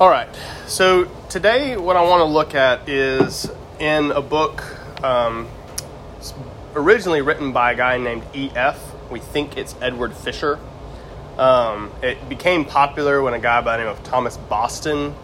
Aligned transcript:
All 0.00 0.08
right. 0.08 0.34
So 0.66 1.04
today, 1.28 1.76
what 1.76 1.94
I 1.94 2.00
want 2.00 2.20
to 2.20 2.24
look 2.24 2.54
at 2.54 2.88
is 2.88 3.50
in 3.78 4.12
a 4.12 4.22
book 4.22 4.64
um, 5.04 5.46
originally 6.74 7.20
written 7.20 7.52
by 7.52 7.72
a 7.72 7.76
guy 7.76 7.98
named 7.98 8.22
E.F. 8.32 8.94
We 9.10 9.20
think 9.20 9.58
it's 9.58 9.74
Edward 9.82 10.14
Fisher. 10.14 10.58
Um, 11.36 11.92
it 12.02 12.30
became 12.30 12.64
popular 12.64 13.20
when 13.20 13.34
a 13.34 13.38
guy 13.38 13.60
by 13.60 13.76
the 13.76 13.84
name 13.84 13.92
of 13.92 14.02
Thomas 14.02 14.38
Boston 14.38 15.14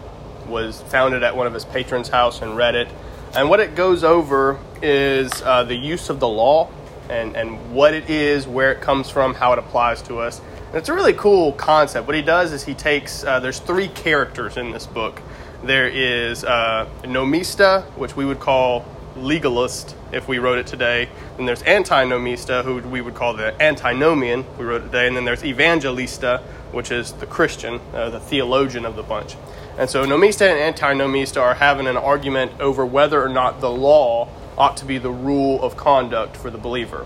was 0.45 0.79
founded 0.83 1.23
at 1.23 1.35
one 1.35 1.47
of 1.47 1.55
his 1.55 1.65
patrons' 1.65 2.09
house 2.09 2.43
and 2.43 2.55
read 2.55 2.75
it. 2.75 2.87
And 3.35 3.49
what 3.49 3.59
it 3.59 3.73
goes 3.73 4.03
over 4.03 4.59
is 4.83 5.41
uh, 5.41 5.63
the 5.63 5.75
use 5.75 6.11
of 6.11 6.19
the 6.19 6.27
law 6.27 6.69
and, 7.09 7.35
and 7.35 7.73
what 7.73 7.95
it 7.95 8.11
is, 8.11 8.47
where 8.47 8.71
it 8.73 8.81
comes 8.81 9.09
from, 9.09 9.33
how 9.33 9.53
it 9.53 9.57
applies 9.57 10.03
to 10.03 10.19
us. 10.19 10.39
And 10.67 10.75
it's 10.75 10.89
a 10.89 10.93
really 10.93 11.13
cool 11.13 11.53
concept. 11.53 12.07
What 12.07 12.15
he 12.15 12.21
does 12.21 12.51
is 12.51 12.65
he 12.65 12.73
takes, 12.73 13.23
uh, 13.23 13.39
there's 13.39 13.59
three 13.59 13.87
characters 13.87 14.57
in 14.57 14.71
this 14.71 14.85
book. 14.85 15.21
There 15.63 15.87
is 15.87 16.43
uh, 16.43 16.89
nomista, 17.03 17.83
which 17.97 18.17
we 18.17 18.25
would 18.25 18.41
call 18.41 18.85
legalist 19.15 19.95
if 20.11 20.27
we 20.27 20.39
wrote 20.39 20.57
it 20.57 20.67
today. 20.67 21.07
Then 21.37 21.45
there's 21.45 21.63
antinomista, 21.63 22.65
who 22.65 22.79
we 22.89 22.99
would 22.99 23.15
call 23.15 23.33
the 23.33 23.59
antinomian, 23.61 24.45
we 24.57 24.65
wrote 24.65 24.81
it 24.81 24.85
today. 24.87 25.07
And 25.07 25.15
then 25.15 25.23
there's 25.23 25.45
evangelista, 25.45 26.43
which 26.73 26.91
is 26.91 27.13
the 27.13 27.25
Christian, 27.25 27.79
uh, 27.93 28.09
the 28.09 28.19
theologian 28.19 28.85
of 28.85 28.97
the 28.97 29.03
bunch. 29.03 29.37
And 29.77 29.89
so 29.89 30.05
nomista 30.05 30.51
and 30.51 30.75
antinomista 30.75 31.41
are 31.41 31.53
having 31.53 31.87
an 31.87 31.97
argument 31.97 32.59
over 32.59 32.85
whether 32.85 33.23
or 33.23 33.29
not 33.29 33.61
the 33.61 33.71
law 33.71 34.27
ought 34.57 34.75
to 34.77 34.85
be 34.85 34.97
the 34.97 35.11
rule 35.11 35.63
of 35.63 35.77
conduct 35.77 36.35
for 36.35 36.49
the 36.49 36.57
believer. 36.57 37.05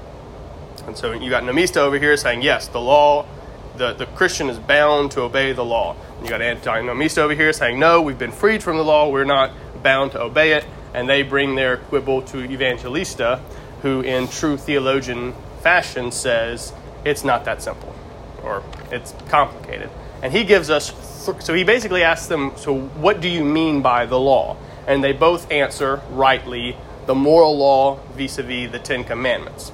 And 0.87 0.97
so 0.97 1.11
you 1.11 1.29
got 1.29 1.43
nomista 1.43 1.77
over 1.77 1.99
here 1.99 2.17
saying, 2.17 2.41
yes, 2.41 2.67
the 2.67 2.81
law, 2.81 3.27
the, 3.77 3.93
the 3.93 4.05
Christian 4.05 4.49
is 4.49 4.59
bound 4.59 5.11
to 5.11 5.21
obey 5.21 5.53
the 5.53 5.65
law. 5.65 5.95
You 6.21 6.29
got 6.29 6.41
antinomista 6.41 7.19
over 7.19 7.33
here 7.33 7.53
saying, 7.53 7.79
no, 7.79 8.01
we've 8.01 8.19
been 8.19 8.31
freed 8.31 8.61
from 8.63 8.77
the 8.77 8.83
law, 8.83 9.09
we're 9.09 9.23
not 9.23 9.51
bound 9.81 10.11
to 10.13 10.21
obey 10.21 10.53
it. 10.53 10.65
And 10.93 11.07
they 11.07 11.23
bring 11.23 11.55
their 11.55 11.77
quibble 11.77 12.23
to 12.23 12.43
evangelista, 12.43 13.41
who 13.81 14.01
in 14.01 14.27
true 14.27 14.57
theologian 14.57 15.33
fashion 15.61 16.11
says, 16.11 16.73
it's 17.05 17.23
not 17.23 17.45
that 17.45 17.61
simple, 17.61 17.95
or 18.43 18.63
it's 18.91 19.13
complicated. 19.29 19.89
And 20.21 20.33
he 20.33 20.43
gives 20.43 20.69
us, 20.69 20.93
so 21.39 21.53
he 21.53 21.63
basically 21.63 22.03
asks 22.03 22.27
them, 22.27 22.51
so 22.57 22.77
what 22.77 23.21
do 23.21 23.29
you 23.29 23.43
mean 23.43 23.81
by 23.81 24.05
the 24.05 24.19
law? 24.19 24.57
And 24.85 25.03
they 25.03 25.13
both 25.13 25.49
answer 25.51 26.01
rightly 26.11 26.75
the 27.05 27.15
moral 27.15 27.57
law 27.57 27.99
vis 28.15 28.37
a 28.37 28.43
vis 28.43 28.71
the 28.71 28.79
Ten 28.79 29.03
Commandments. 29.03 29.71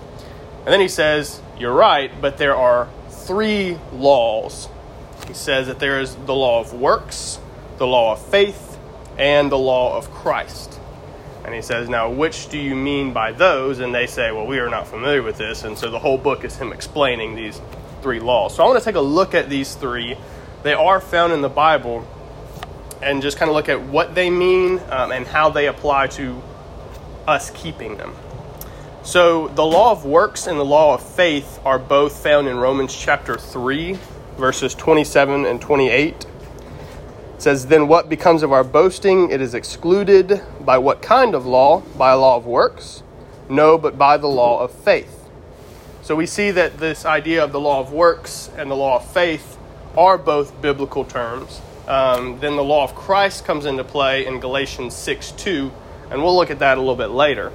And 0.65 0.73
then 0.73 0.81
he 0.81 0.87
says, 0.87 1.41
You're 1.57 1.73
right, 1.73 2.11
but 2.19 2.37
there 2.37 2.55
are 2.55 2.87
three 3.27 3.77
laws. 3.93 4.69
He 5.27 5.33
says 5.33 5.67
that 5.67 5.79
there 5.79 5.99
is 5.99 6.15
the 6.15 6.33
law 6.33 6.61
of 6.61 6.73
works, 6.73 7.39
the 7.77 7.85
law 7.85 8.13
of 8.13 8.25
faith, 8.25 8.79
and 9.17 9.51
the 9.51 9.57
law 9.57 9.97
of 9.97 10.09
Christ. 10.11 10.79
And 11.43 11.53
he 11.53 11.61
says, 11.61 11.89
Now, 11.89 12.09
which 12.09 12.49
do 12.49 12.57
you 12.57 12.75
mean 12.75 13.13
by 13.13 13.33
those? 13.33 13.79
And 13.79 13.93
they 13.93 14.07
say, 14.07 14.31
Well, 14.31 14.47
we 14.47 14.59
are 14.59 14.69
not 14.69 14.87
familiar 14.87 15.21
with 15.21 15.37
this. 15.37 15.63
And 15.63 15.77
so 15.77 15.91
the 15.91 15.99
whole 15.99 16.17
book 16.17 16.43
is 16.43 16.55
him 16.55 16.71
explaining 16.71 17.35
these 17.35 17.61
three 18.01 18.19
laws. 18.19 18.55
So 18.55 18.63
I 18.63 18.67
want 18.67 18.79
to 18.79 18.85
take 18.85 18.95
a 18.95 19.01
look 19.01 19.33
at 19.33 19.49
these 19.49 19.75
three. 19.75 20.17
They 20.63 20.73
are 20.73 20.99
found 20.99 21.33
in 21.33 21.41
the 21.41 21.49
Bible 21.49 22.07
and 23.01 23.21
just 23.21 23.37
kind 23.37 23.49
of 23.49 23.55
look 23.55 23.69
at 23.69 23.81
what 23.81 24.15
they 24.15 24.29
mean 24.29 24.79
um, 24.89 25.11
and 25.11 25.25
how 25.27 25.49
they 25.49 25.67
apply 25.67 26.07
to 26.07 26.41
us 27.27 27.51
keeping 27.51 27.97
them. 27.97 28.13
So, 29.07 29.47
the 29.47 29.63
law 29.65 29.93
of 29.93 30.03
works 30.03 30.47
and 30.47 30.59
the 30.59 30.65
law 30.65 30.95
of 30.95 31.01
faith 31.01 31.61
are 31.63 31.79
both 31.79 32.21
found 32.21 32.49
in 32.49 32.57
Romans 32.57 32.93
chapter 32.93 33.37
3, 33.37 33.97
verses 34.37 34.75
27 34.75 35.45
and 35.45 35.61
28. 35.61 36.13
It 36.13 36.27
says, 37.37 37.67
Then 37.67 37.87
what 37.87 38.09
becomes 38.09 38.43
of 38.43 38.51
our 38.51 38.65
boasting? 38.65 39.31
It 39.31 39.39
is 39.39 39.53
excluded 39.53 40.41
by 40.59 40.77
what 40.79 41.01
kind 41.01 41.35
of 41.35 41.45
law? 41.45 41.83
By 41.97 42.11
a 42.11 42.17
law 42.17 42.35
of 42.35 42.45
works? 42.45 43.01
No, 43.47 43.77
but 43.77 43.97
by 43.97 44.17
the 44.17 44.27
law 44.27 44.59
of 44.59 44.73
faith. 44.73 45.29
So 46.01 46.13
we 46.13 46.25
see 46.25 46.51
that 46.51 46.77
this 46.77 47.05
idea 47.05 47.41
of 47.41 47.53
the 47.53 47.61
law 47.61 47.79
of 47.79 47.93
works 47.93 48.51
and 48.57 48.69
the 48.69 48.75
law 48.75 48.97
of 48.97 49.09
faith 49.09 49.57
are 49.95 50.17
both 50.17 50.61
biblical 50.61 51.05
terms. 51.05 51.61
Um, 51.87 52.41
then 52.41 52.57
the 52.57 52.63
law 52.63 52.83
of 52.83 52.93
Christ 52.93 53.45
comes 53.45 53.65
into 53.65 53.85
play 53.85 54.25
in 54.25 54.41
Galatians 54.41 54.93
6 54.97 55.31
2 55.31 55.71
and 56.11 56.21
we'll 56.21 56.35
look 56.35 56.51
at 56.51 56.59
that 56.59 56.77
a 56.77 56.81
little 56.81 56.97
bit 56.97 57.11
later. 57.11 57.53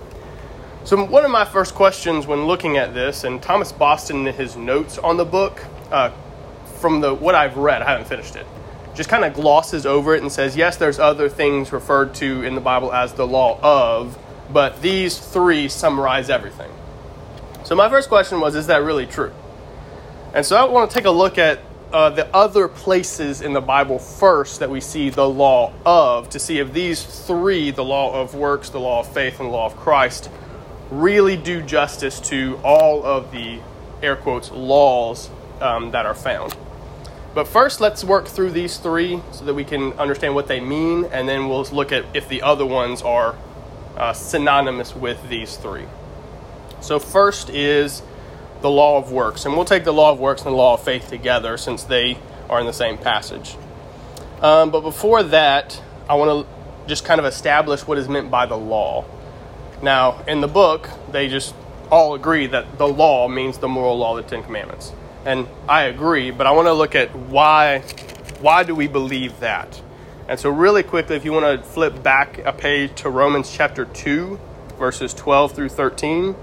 So, 0.85 1.05
one 1.05 1.25
of 1.25 1.31
my 1.31 1.45
first 1.45 1.77
questions 1.77 2.27
when 2.27 2.47
looking 2.47 2.77
at 2.77 2.93
this, 2.93 3.23
and 3.23 3.41
Thomas 3.41 3.71
Boston 3.71 4.27
in 4.27 4.35
his 4.35 4.57
notes 4.57 4.99
on 4.99 5.17
the 5.17 5.25
book, 5.25 5.65
uh, 5.93 6.11
from 6.81 7.01
the 7.01 7.15
what 7.15 7.37
I've 7.37 7.57
read, 7.57 7.83
I 7.83 7.91
haven't 7.93 8.09
finished 8.09 8.35
it, 8.35 8.45
just 8.93 9.09
kind 9.09 9.25
of 9.25 9.33
glosses 9.33 9.87
over 9.87 10.17
it 10.17 10.23
and 10.23 10.33
says, 10.33 10.57
yes, 10.57 10.77
there's 10.77 10.99
other 10.99 11.29
things 11.29 11.73
referred 11.73 12.17
to 12.17 12.43
in 12.43 12.57
the 12.57 12.61
Bible 12.61 12.93
as 12.93 13.13
the 13.13 13.25
law 13.25 13.61
of, 13.63 14.19
but 14.53 14.83
these 14.83 15.17
three 15.19 15.69
summarize 15.69 16.29
everything. 16.29 16.71
So, 17.63 17.77
my 17.77 17.89
first 17.89 18.09
question 18.09 18.41
was, 18.41 18.57
is 18.57 18.67
that 18.67 18.83
really 18.83 19.07
true? 19.07 19.33
And 20.35 20.45
so, 20.45 20.57
I 20.57 20.65
want 20.65 20.91
to 20.91 20.95
take 20.95 21.07
a 21.07 21.13
look 21.13 21.39
at 21.39 21.61
uh, 21.93 22.11
the 22.11 22.27
other 22.35 22.67
places 22.67 23.41
in 23.41 23.53
the 23.53 23.61
Bible 23.61 24.01
first 24.01 24.59
that 24.59 24.69
we 24.69 24.81
see 24.81 25.11
the 25.11 25.29
law 25.29 25.73
of 25.87 26.29
to 26.31 26.41
see 26.41 26.59
if 26.59 26.73
these 26.73 27.05
three, 27.05 27.71
the 27.71 27.85
law 27.85 28.21
of 28.21 28.35
works, 28.35 28.71
the 28.71 28.81
law 28.81 28.99
of 28.99 29.13
faith, 29.13 29.39
and 29.39 29.49
the 29.49 29.53
law 29.53 29.67
of 29.67 29.77
Christ, 29.77 30.29
really 30.93 31.37
do 31.37 31.63
justice 31.63 32.21
to 32.21 32.61
all 32.63 33.05
of 33.05 33.33
the 33.33 33.59
air 34.03 34.17
quotes 34.17 34.51
laws 34.51 35.31
um, 35.61 35.91
that 35.93 36.07
are 36.07 36.15
found. 36.15 36.55
But 37.35 37.49
first, 37.49 37.81
let's 37.81 38.05
work 38.05 38.27
through 38.27 38.51
these 38.51 38.77
three 38.77 39.23
so 39.33 39.45
that 39.47 39.55
we 39.55 39.65
can 39.65 39.95
understand 39.95 40.35
what 40.35 40.49
they 40.49 40.61
mean, 40.61 41.07
and 41.07 41.27
then 41.27 41.49
we'll 41.49 41.65
look 41.65 41.91
at 41.91 42.05
if 42.15 42.29
the 42.29 42.43
other 42.43 42.67
ones 42.67 43.01
are 43.01 43.37
uh, 43.97 44.13
synonymous 44.13 44.95
with 44.95 45.29
these 45.31 45.57
three. 45.57 45.87
So, 46.83 46.99
first 46.99 47.49
is 47.49 48.03
the 48.61 48.71
law 48.71 48.99
of 48.99 49.13
works. 49.13 49.45
And 49.45 49.55
we'll 49.55 49.65
take 49.65 49.85
the 49.85 49.93
law 49.93 50.13
of 50.13 50.19
works 50.19 50.43
and 50.43 50.53
the 50.53 50.57
law 50.57 50.75
of 50.75 50.83
faith 50.83 51.09
together 51.09 51.57
since 51.57 51.85
they 51.85 52.19
are 52.49 52.61
in 52.61 52.67
the 52.67 52.73
same 52.73 52.97
passage. 52.97 53.57
Um, 54.41 54.71
but 54.71 54.81
before 54.81 55.23
that, 55.23 55.81
I 56.09 56.15
want 56.15 56.47
to 56.47 56.89
just 56.89 57.05
kind 57.05 57.21
of 57.21 57.27
establish 57.27 57.87
what 57.87 57.99
is 57.99 58.09
meant 58.09 58.31
by 58.31 58.47
the 58.47 58.57
law. 58.57 59.05
Now, 59.83 60.23
in 60.29 60.41
the 60.41 60.49
book, 60.49 60.89
they 61.11 61.29
just 61.29 61.55
all 61.91 62.15
agree 62.15 62.47
that 62.47 62.79
the 62.79 62.87
law 62.89 63.29
means 63.29 63.59
the 63.59 63.69
moral 63.69 63.99
law 63.99 64.15
the 64.15 64.23
Ten 64.23 64.43
Commandments. 64.43 64.93
And 65.27 65.49
I 65.69 65.83
agree, 65.83 66.31
but 66.31 66.47
I 66.47 66.53
want 66.53 66.67
to 66.67 66.73
look 66.73 66.95
at 66.95 67.15
why 67.15 67.81
why 68.41 68.65
do 68.65 68.75
we 68.75 68.89
believe 68.89 69.39
that? 69.41 69.81
And 70.29 70.39
so 70.39 70.51
really 70.51 70.83
quickly, 70.83 71.17
if 71.17 71.25
you 71.25 71.33
want 71.33 71.61
to 71.61 71.69
flip 71.69 72.03
back 72.03 72.39
a 72.39 72.53
page 72.53 72.95
to 73.03 73.11
Romans 73.11 73.53
chapter 73.53 73.85
2, 73.85 74.39
verses 74.79 75.15
12 75.15 75.53
through 75.53 75.69
13. 75.69 76.35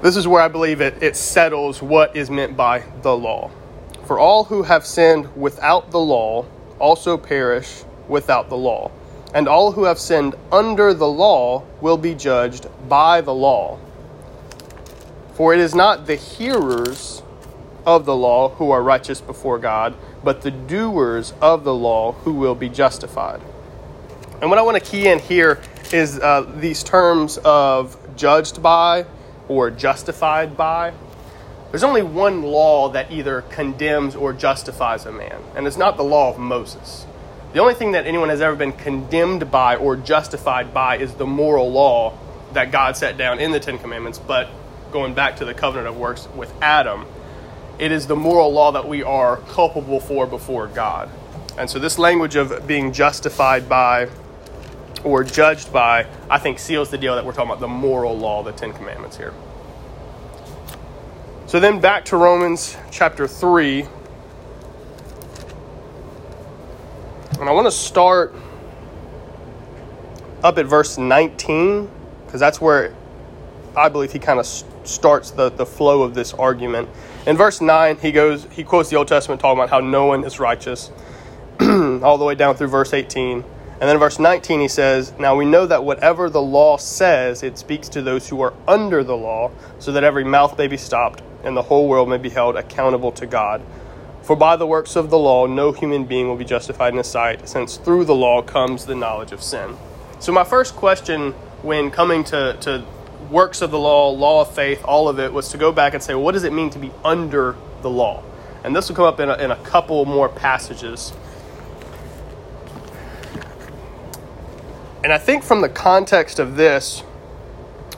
This 0.00 0.16
is 0.16 0.26
where 0.26 0.40
I 0.40 0.48
believe 0.48 0.80
it, 0.80 1.02
it 1.02 1.16
settles 1.16 1.82
what 1.82 2.16
is 2.16 2.30
meant 2.30 2.56
by 2.56 2.84
the 3.02 3.14
law. 3.14 3.50
For 4.06 4.18
all 4.18 4.44
who 4.44 4.62
have 4.62 4.86
sinned 4.86 5.36
without 5.36 5.90
the 5.90 5.98
law 5.98 6.46
also 6.78 7.18
perish 7.18 7.84
without 8.08 8.48
the 8.48 8.56
law. 8.56 8.90
And 9.34 9.48
all 9.48 9.72
who 9.72 9.84
have 9.84 9.98
sinned 9.98 10.34
under 10.50 10.92
the 10.92 11.08
law 11.08 11.64
will 11.80 11.96
be 11.96 12.14
judged 12.14 12.66
by 12.88 13.20
the 13.20 13.34
law. 13.34 13.78
For 15.34 15.54
it 15.54 15.60
is 15.60 15.74
not 15.74 16.06
the 16.06 16.16
hearers 16.16 17.22
of 17.86 18.04
the 18.04 18.16
law 18.16 18.50
who 18.50 18.70
are 18.70 18.82
righteous 18.82 19.20
before 19.20 19.58
God, 19.58 19.94
but 20.22 20.42
the 20.42 20.50
doers 20.50 21.32
of 21.40 21.64
the 21.64 21.74
law 21.74 22.12
who 22.12 22.32
will 22.34 22.54
be 22.54 22.68
justified. 22.68 23.40
And 24.40 24.50
what 24.50 24.58
I 24.58 24.62
want 24.62 24.82
to 24.82 24.90
key 24.90 25.08
in 25.08 25.18
here 25.18 25.60
is 25.92 26.18
uh, 26.18 26.42
these 26.56 26.82
terms 26.82 27.38
of 27.38 27.96
judged 28.16 28.62
by 28.62 29.06
or 29.48 29.70
justified 29.70 30.56
by. 30.56 30.92
There's 31.70 31.84
only 31.84 32.02
one 32.02 32.42
law 32.42 32.88
that 32.90 33.12
either 33.12 33.42
condemns 33.42 34.16
or 34.16 34.32
justifies 34.32 35.06
a 35.06 35.12
man, 35.12 35.40
and 35.54 35.66
it's 35.66 35.76
not 35.76 35.96
the 35.96 36.04
law 36.04 36.30
of 36.30 36.38
Moses. 36.38 37.06
The 37.52 37.58
only 37.58 37.74
thing 37.74 37.92
that 37.92 38.06
anyone 38.06 38.28
has 38.28 38.40
ever 38.40 38.54
been 38.54 38.72
condemned 38.72 39.50
by 39.50 39.76
or 39.76 39.96
justified 39.96 40.72
by 40.72 40.98
is 40.98 41.14
the 41.14 41.26
moral 41.26 41.70
law 41.70 42.16
that 42.52 42.70
God 42.70 42.96
set 42.96 43.16
down 43.16 43.40
in 43.40 43.50
the 43.50 43.60
Ten 43.60 43.78
Commandments, 43.78 44.18
but 44.18 44.48
going 44.92 45.14
back 45.14 45.36
to 45.36 45.44
the 45.44 45.54
covenant 45.54 45.88
of 45.88 45.96
works 45.96 46.28
with 46.36 46.52
Adam, 46.62 47.06
it 47.78 47.92
is 47.92 48.06
the 48.06 48.16
moral 48.16 48.52
law 48.52 48.72
that 48.72 48.86
we 48.86 49.02
are 49.02 49.38
culpable 49.38 50.00
for 50.00 50.26
before 50.26 50.68
God. 50.68 51.10
And 51.58 51.68
so, 51.68 51.78
this 51.78 51.98
language 51.98 52.36
of 52.36 52.66
being 52.66 52.92
justified 52.92 53.68
by 53.68 54.08
or 55.02 55.24
judged 55.24 55.72
by, 55.72 56.06
I 56.28 56.38
think 56.38 56.58
seals 56.58 56.90
the 56.90 56.98
deal 56.98 57.14
that 57.16 57.24
we're 57.24 57.32
talking 57.32 57.50
about 57.50 57.60
the 57.60 57.68
moral 57.68 58.16
law, 58.16 58.42
the 58.42 58.52
Ten 58.52 58.72
Commandments 58.72 59.16
here. 59.16 59.34
So 61.46 61.58
then 61.58 61.80
back 61.80 62.04
to 62.06 62.16
Romans 62.16 62.76
chapter 62.92 63.26
3. 63.26 63.86
And 67.40 67.48
I 67.48 67.52
want 67.52 67.66
to 67.66 67.72
start 67.72 68.34
up 70.42 70.58
at 70.58 70.66
verse 70.66 70.98
19, 70.98 71.90
because 72.26 72.38
that's 72.38 72.60
where 72.60 72.94
I 73.74 73.88
believe 73.88 74.12
he 74.12 74.18
kind 74.18 74.38
of 74.38 74.44
starts 74.44 75.30
the, 75.30 75.48
the 75.48 75.64
flow 75.64 76.02
of 76.02 76.14
this 76.14 76.34
argument. 76.34 76.90
In 77.26 77.38
verse 77.38 77.62
9, 77.62 77.96
he 77.96 78.12
goes 78.12 78.46
he 78.50 78.62
quotes 78.62 78.90
the 78.90 78.96
Old 78.96 79.08
Testament 79.08 79.40
talking 79.40 79.58
about 79.58 79.70
how 79.70 79.80
no 79.80 80.04
one 80.04 80.22
is 80.24 80.38
righteous, 80.38 80.90
all 81.60 82.18
the 82.18 82.26
way 82.26 82.34
down 82.34 82.56
through 82.56 82.68
verse 82.68 82.92
18. 82.92 83.38
And 83.38 83.44
then 83.80 83.96
in 83.96 83.98
verse 83.98 84.18
19, 84.18 84.60
he 84.60 84.68
says, 84.68 85.14
Now 85.18 85.34
we 85.34 85.46
know 85.46 85.64
that 85.64 85.82
whatever 85.82 86.28
the 86.28 86.42
law 86.42 86.76
says, 86.76 87.42
it 87.42 87.56
speaks 87.56 87.88
to 87.90 88.02
those 88.02 88.28
who 88.28 88.42
are 88.42 88.52
under 88.68 89.02
the 89.02 89.16
law, 89.16 89.50
so 89.78 89.92
that 89.92 90.04
every 90.04 90.24
mouth 90.24 90.58
may 90.58 90.66
be 90.66 90.76
stopped, 90.76 91.22
and 91.42 91.56
the 91.56 91.62
whole 91.62 91.88
world 91.88 92.10
may 92.10 92.18
be 92.18 92.28
held 92.28 92.56
accountable 92.56 93.12
to 93.12 93.26
God. 93.26 93.62
For 94.30 94.36
by 94.36 94.54
the 94.54 94.64
works 94.64 94.94
of 94.94 95.10
the 95.10 95.18
law, 95.18 95.46
no 95.46 95.72
human 95.72 96.04
being 96.04 96.28
will 96.28 96.36
be 96.36 96.44
justified 96.44 96.92
in 96.92 96.98
his 96.98 97.08
sight, 97.08 97.48
since 97.48 97.78
through 97.78 98.04
the 98.04 98.14
law 98.14 98.42
comes 98.42 98.86
the 98.86 98.94
knowledge 98.94 99.32
of 99.32 99.42
sin. 99.42 99.76
So, 100.20 100.30
my 100.30 100.44
first 100.44 100.76
question 100.76 101.32
when 101.62 101.90
coming 101.90 102.22
to, 102.22 102.56
to 102.60 102.84
works 103.28 103.60
of 103.60 103.72
the 103.72 103.78
law, 103.80 104.10
law 104.10 104.42
of 104.42 104.54
faith, 104.54 104.84
all 104.84 105.08
of 105.08 105.18
it, 105.18 105.32
was 105.32 105.48
to 105.48 105.58
go 105.58 105.72
back 105.72 105.94
and 105.94 106.00
say, 106.00 106.14
what 106.14 106.30
does 106.30 106.44
it 106.44 106.52
mean 106.52 106.70
to 106.70 106.78
be 106.78 106.92
under 107.04 107.56
the 107.82 107.90
law? 107.90 108.22
And 108.62 108.76
this 108.76 108.88
will 108.88 108.94
come 108.94 109.04
up 109.04 109.18
in 109.18 109.28
a, 109.28 109.34
in 109.34 109.50
a 109.50 109.56
couple 109.64 110.04
more 110.04 110.28
passages. 110.28 111.12
And 115.02 115.12
I 115.12 115.18
think 115.18 115.42
from 115.42 115.60
the 115.60 115.68
context 115.68 116.38
of 116.38 116.54
this, 116.54 117.02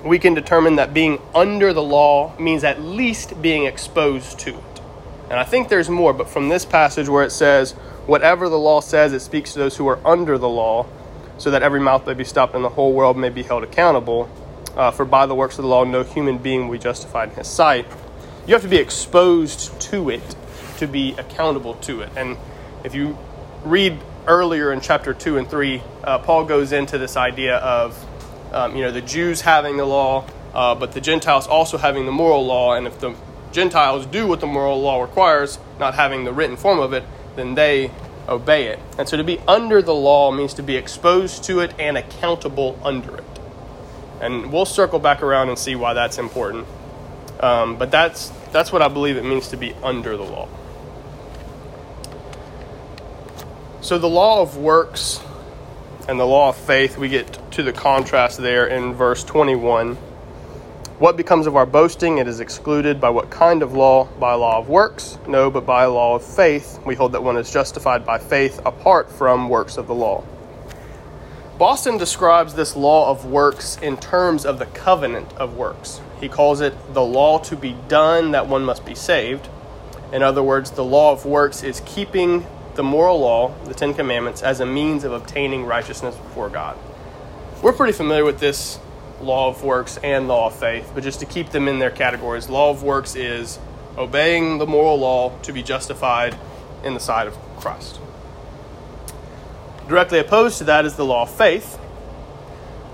we 0.03 0.19
can 0.19 0.33
determine 0.33 0.77
that 0.77 0.95
being 0.95 1.21
under 1.35 1.75
the 1.75 1.83
law 1.83 2.35
means 2.39 2.65
at 2.65 2.81
least 2.81 3.43
being 3.43 3.67
exposed 3.67 4.39
to. 4.39 4.59
And 5.33 5.41
I 5.41 5.45
think 5.45 5.71
there's 5.71 5.89
more, 5.89 6.13
but 6.13 6.29
from 6.29 6.51
this 6.51 6.67
passage 6.67 7.09
where 7.09 7.25
it 7.25 7.31
says, 7.31 7.73
whatever 8.05 8.51
the 8.51 8.59
law 8.59 8.83
says, 8.83 9.15
it 9.15 9.21
speaks 9.21 9.55
to 9.55 9.61
those 9.61 9.79
who 9.79 9.89
are 9.89 9.99
under 10.07 10.37
the 10.37 10.49
law, 10.49 10.87
so 11.39 11.51
that 11.53 11.63
every 11.63 11.81
mouth 11.81 12.07
may 12.07 12.13
be 12.13 12.23
stopped 12.23 12.55
and 12.55 12.63
the 12.63 12.69
whole 12.69 12.93
world 12.93 13.17
may 13.17 13.31
be 13.31 13.43
held 13.43 13.63
accountable. 13.63 14.29
Uh, 14.77 14.91
for 14.91 15.07
by 15.07 15.25
the 15.25 15.35
works 15.35 15.59
of 15.59 15.63
the 15.63 15.69
law, 15.69 15.85
no 15.85 16.03
human 16.03 16.37
being 16.37 16.69
will 16.69 16.75
be 16.75 16.79
justified 16.79 17.31
in 17.31 17.37
his 17.37 17.47
sight. 17.49 17.87
You 18.47 18.53
have 18.53 18.61
to 18.61 18.69
be 18.69 18.77
exposed 18.77 19.81
to 19.81 20.11
it 20.11 20.37
to 20.77 20.87
be 20.87 21.13
accountable 21.13 21.77
to 21.77 22.03
it. 22.03 22.11
And 22.15 22.37
if 22.85 22.95
you 22.95 23.17
read 23.65 23.99
earlier 24.27 24.71
in 24.71 24.83
chapter 24.83 25.15
2 25.15 25.39
and 25.39 25.49
3, 25.49 25.83
uh, 26.05 26.19
Paul 26.19 26.45
goes 26.45 26.73
into 26.73 26.99
this 26.99 27.17
idea 27.17 27.57
of 27.57 27.99
um, 28.53 28.77
you 28.77 28.83
know, 28.83 28.93
the 28.93 29.01
Jews 29.01 29.41
having 29.41 29.79
the 29.79 29.87
law, 29.87 30.27
uh, 30.53 30.75
but 30.75 30.93
the 30.93 31.01
Gentiles 31.01 31.47
also 31.47 31.79
having 31.79 32.05
the 32.05 32.13
moral 32.13 32.45
law. 32.45 32.75
And 32.75 32.87
if 32.87 33.01
the 33.01 33.15
Gentiles 33.53 34.07
do 34.07 34.27
what 34.27 34.41
the 34.41 34.47
moral 34.47 34.81
law 34.81 35.03
requires, 35.03 35.59
not 35.79 35.95
having 35.95 36.25
the 36.25 36.33
written 36.33 36.57
form 36.57 36.81
of 36.81 36.93
it, 36.93 37.05
then 37.37 37.55
they 37.55 37.91
obey 38.29 38.67
it. 38.67 38.79
And 38.99 39.09
so 39.09 39.17
to 39.17 39.25
be 39.25 39.39
under 39.41 39.83
the 39.83 39.95
law 39.95 40.31
means 40.31 40.55
to 40.55 40.63
be 40.63 40.77
exposed 40.77 41.45
to 41.45 41.61
it 41.61 41.75
and 41.79 41.97
accountable 41.97 42.79
under 42.83 43.17
it. 43.17 43.25
And 44.21 44.53
we'll 44.53 44.67
circle 44.67 44.99
back 44.99 45.23
around 45.23 45.49
and 45.49 45.59
see 45.59 45.75
why 45.75 45.95
that's 45.95 46.19
important. 46.19 46.67
Um, 47.41 47.77
but 47.77 47.91
that's 47.91 48.29
that's 48.53 48.71
what 48.71 48.83
I 48.83 48.89
believe 48.89 49.17
it 49.17 49.25
means 49.25 49.49
to 49.49 49.57
be 49.57 49.75
under 49.83 50.17
the 50.17 50.23
law. 50.23 50.49
So 53.81 53.99
the 53.99 54.09
law 54.09 54.41
of 54.41 54.57
works 54.57 55.21
and 56.09 56.21
the 56.21 56.25
law 56.25 56.51
of 56.51 56.57
faith, 56.57 56.97
we 56.97 57.09
get 57.09 57.39
to 57.53 57.65
the 57.65 57.73
contrast 57.73 58.39
there 58.39 58.67
in 58.67 58.95
verse 58.95 59.25
21. 59.25 59.99
What 61.03 61.17
becomes 61.17 61.49
of 61.49 61.57
our 61.57 61.67
boasting? 61.67 62.19
It 62.19 62.29
is 62.29 62.39
excluded 62.39 63.01
by 63.01 63.11
what 63.11 63.29
kind 63.29 63.65
of 63.65 63.73
law? 63.73 64.05
By 64.21 64.35
law 64.35 64.59
of 64.59 64.69
works? 64.69 65.19
No, 65.27 65.51
but 65.51 65.67
by 65.67 65.87
law 65.87 66.15
of 66.15 66.23
faith. 66.23 66.79
We 66.87 66.95
hold 66.95 67.11
that 67.11 67.25
one 67.25 67.37
is 67.37 67.53
justified 67.53 68.07
by 68.07 68.19
faith 68.19 68.61
apart 68.65 69.11
from 69.11 69.49
works 69.49 69.79
of 69.79 69.89
the 69.89 69.97
law. 69.97 70.23
Boston 71.59 71.99
describes 71.99 72.55
this 72.55 72.77
law 72.77 73.11
of 73.11 73.27
works 73.27 73.79
in 73.83 73.97
terms 73.97 74.47
of 74.47 74.61
the 74.61 74.67
covenant 74.67 75.33
of 75.33 75.57
works. 75.57 76.01
He 76.21 76.29
calls 76.29 76.61
it 76.61 76.73
the 76.95 77.03
law 77.03 77.41
to 77.41 77.57
be 77.57 77.75
done 77.89 78.31
that 78.31 78.47
one 78.47 78.63
must 78.63 78.85
be 78.87 78.95
saved. 78.95 79.49
In 80.13 80.23
other 80.23 80.45
words, 80.45 80.71
the 80.71 80.85
law 80.85 81.11
of 81.11 81.27
works 81.27 81.65
is 81.65 81.83
keeping 81.85 82.47
the 82.77 82.85
moral 82.85 83.19
law, 83.19 83.53
the 83.65 83.75
Ten 83.75 83.93
Commandments, 83.93 84.41
as 84.41 84.61
a 84.61 84.67
means 84.67 85.03
of 85.03 85.11
obtaining 85.11 85.65
righteousness 85.65 86.15
before 86.15 86.49
God. 86.49 86.79
We're 87.61 87.73
pretty 87.73 87.93
familiar 87.93 88.25
with 88.25 88.39
this 88.39 88.79
law 89.23 89.49
of 89.49 89.63
works 89.63 89.99
and 89.99 90.29
law 90.29 90.49
of 90.49 90.55
faith, 90.55 90.91
but 90.95 91.03
just 91.03 91.21
to 91.21 91.27
keep 91.27 91.51
them 91.51 91.69
in 91.69 91.79
their 91.79 91.91
categories, 91.91 92.49
law 92.49 92.71
of 92.71 92.83
works 92.83 93.15
is 93.15 93.59
obeying 93.97 94.59
the 94.59 94.67
moral 94.67 94.99
law 94.99 95.39
to 95.41 95.53
be 95.53 95.63
justified 95.63 96.37
in 96.85 96.95
the 96.95 97.01
sight 97.01 97.27
of 97.27 97.37
Christ. 97.57 98.01
Directly 99.89 100.19
opposed 100.19 100.59
to 100.59 100.65
that 100.65 100.85
is 100.85 100.97
the 100.97 101.05
law 101.05 101.23
of 101.23 101.31
faith. 101.31 101.79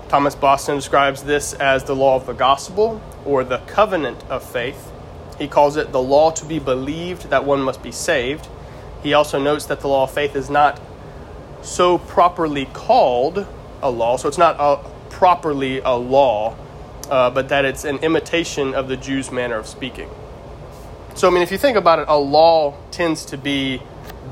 Thomas 0.09 0.35
Boston 0.35 0.75
describes 0.75 1.23
this 1.23 1.53
as 1.53 1.83
the 1.83 1.95
law 1.95 2.15
of 2.15 2.25
the 2.25 2.33
gospel 2.33 3.01
or 3.25 3.43
the 3.43 3.59
covenant 3.59 4.23
of 4.29 4.43
faith. 4.43 4.91
He 5.37 5.47
calls 5.47 5.77
it 5.77 5.91
the 5.91 6.01
law 6.01 6.31
to 6.31 6.45
be 6.45 6.59
believed 6.59 7.29
that 7.29 7.45
one 7.45 7.61
must 7.61 7.81
be 7.81 7.91
saved 7.91 8.47
he 9.01 9.13
also 9.13 9.39
notes 9.39 9.65
that 9.65 9.79
the 9.79 9.87
law 9.87 10.03
of 10.03 10.11
faith 10.11 10.35
is 10.35 10.49
not 10.49 10.79
so 11.61 11.97
properly 11.97 12.65
called 12.65 13.45
a 13.81 13.89
law, 13.89 14.17
so 14.17 14.27
it's 14.27 14.37
not 14.37 14.55
a, 14.59 14.79
properly 15.09 15.79
a 15.79 15.95
law, 15.95 16.55
uh, 17.09 17.29
but 17.29 17.49
that 17.49 17.65
it's 17.65 17.85
an 17.85 17.97
imitation 17.97 18.73
of 18.73 18.87
the 18.87 18.97
Jews' 18.97 19.31
manner 19.31 19.55
of 19.55 19.67
speaking. 19.67 20.09
So, 21.15 21.27
I 21.27 21.31
mean, 21.31 21.43
if 21.43 21.51
you 21.51 21.57
think 21.57 21.77
about 21.77 21.99
it, 21.99 22.05
a 22.07 22.17
law 22.17 22.75
tends 22.91 23.25
to 23.25 23.37
be 23.37 23.81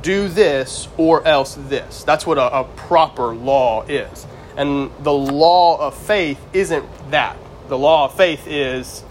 do 0.01 0.27
this 0.27 0.87
or 0.97 1.25
else 1.27 1.55
this. 1.55 2.03
That's 2.03 2.25
what 2.25 2.37
a, 2.37 2.59
a 2.59 2.63
proper 2.63 3.35
law 3.35 3.83
is. 3.83 4.25
And 4.55 4.91
the 5.03 5.13
law 5.13 5.79
of 5.79 5.97
faith 5.97 6.39
isn't 6.53 6.85
that. 7.11 7.37
The 7.67 7.77
law 7.77 8.05
of 8.05 8.15
faith 8.15 8.47
is 8.47 9.03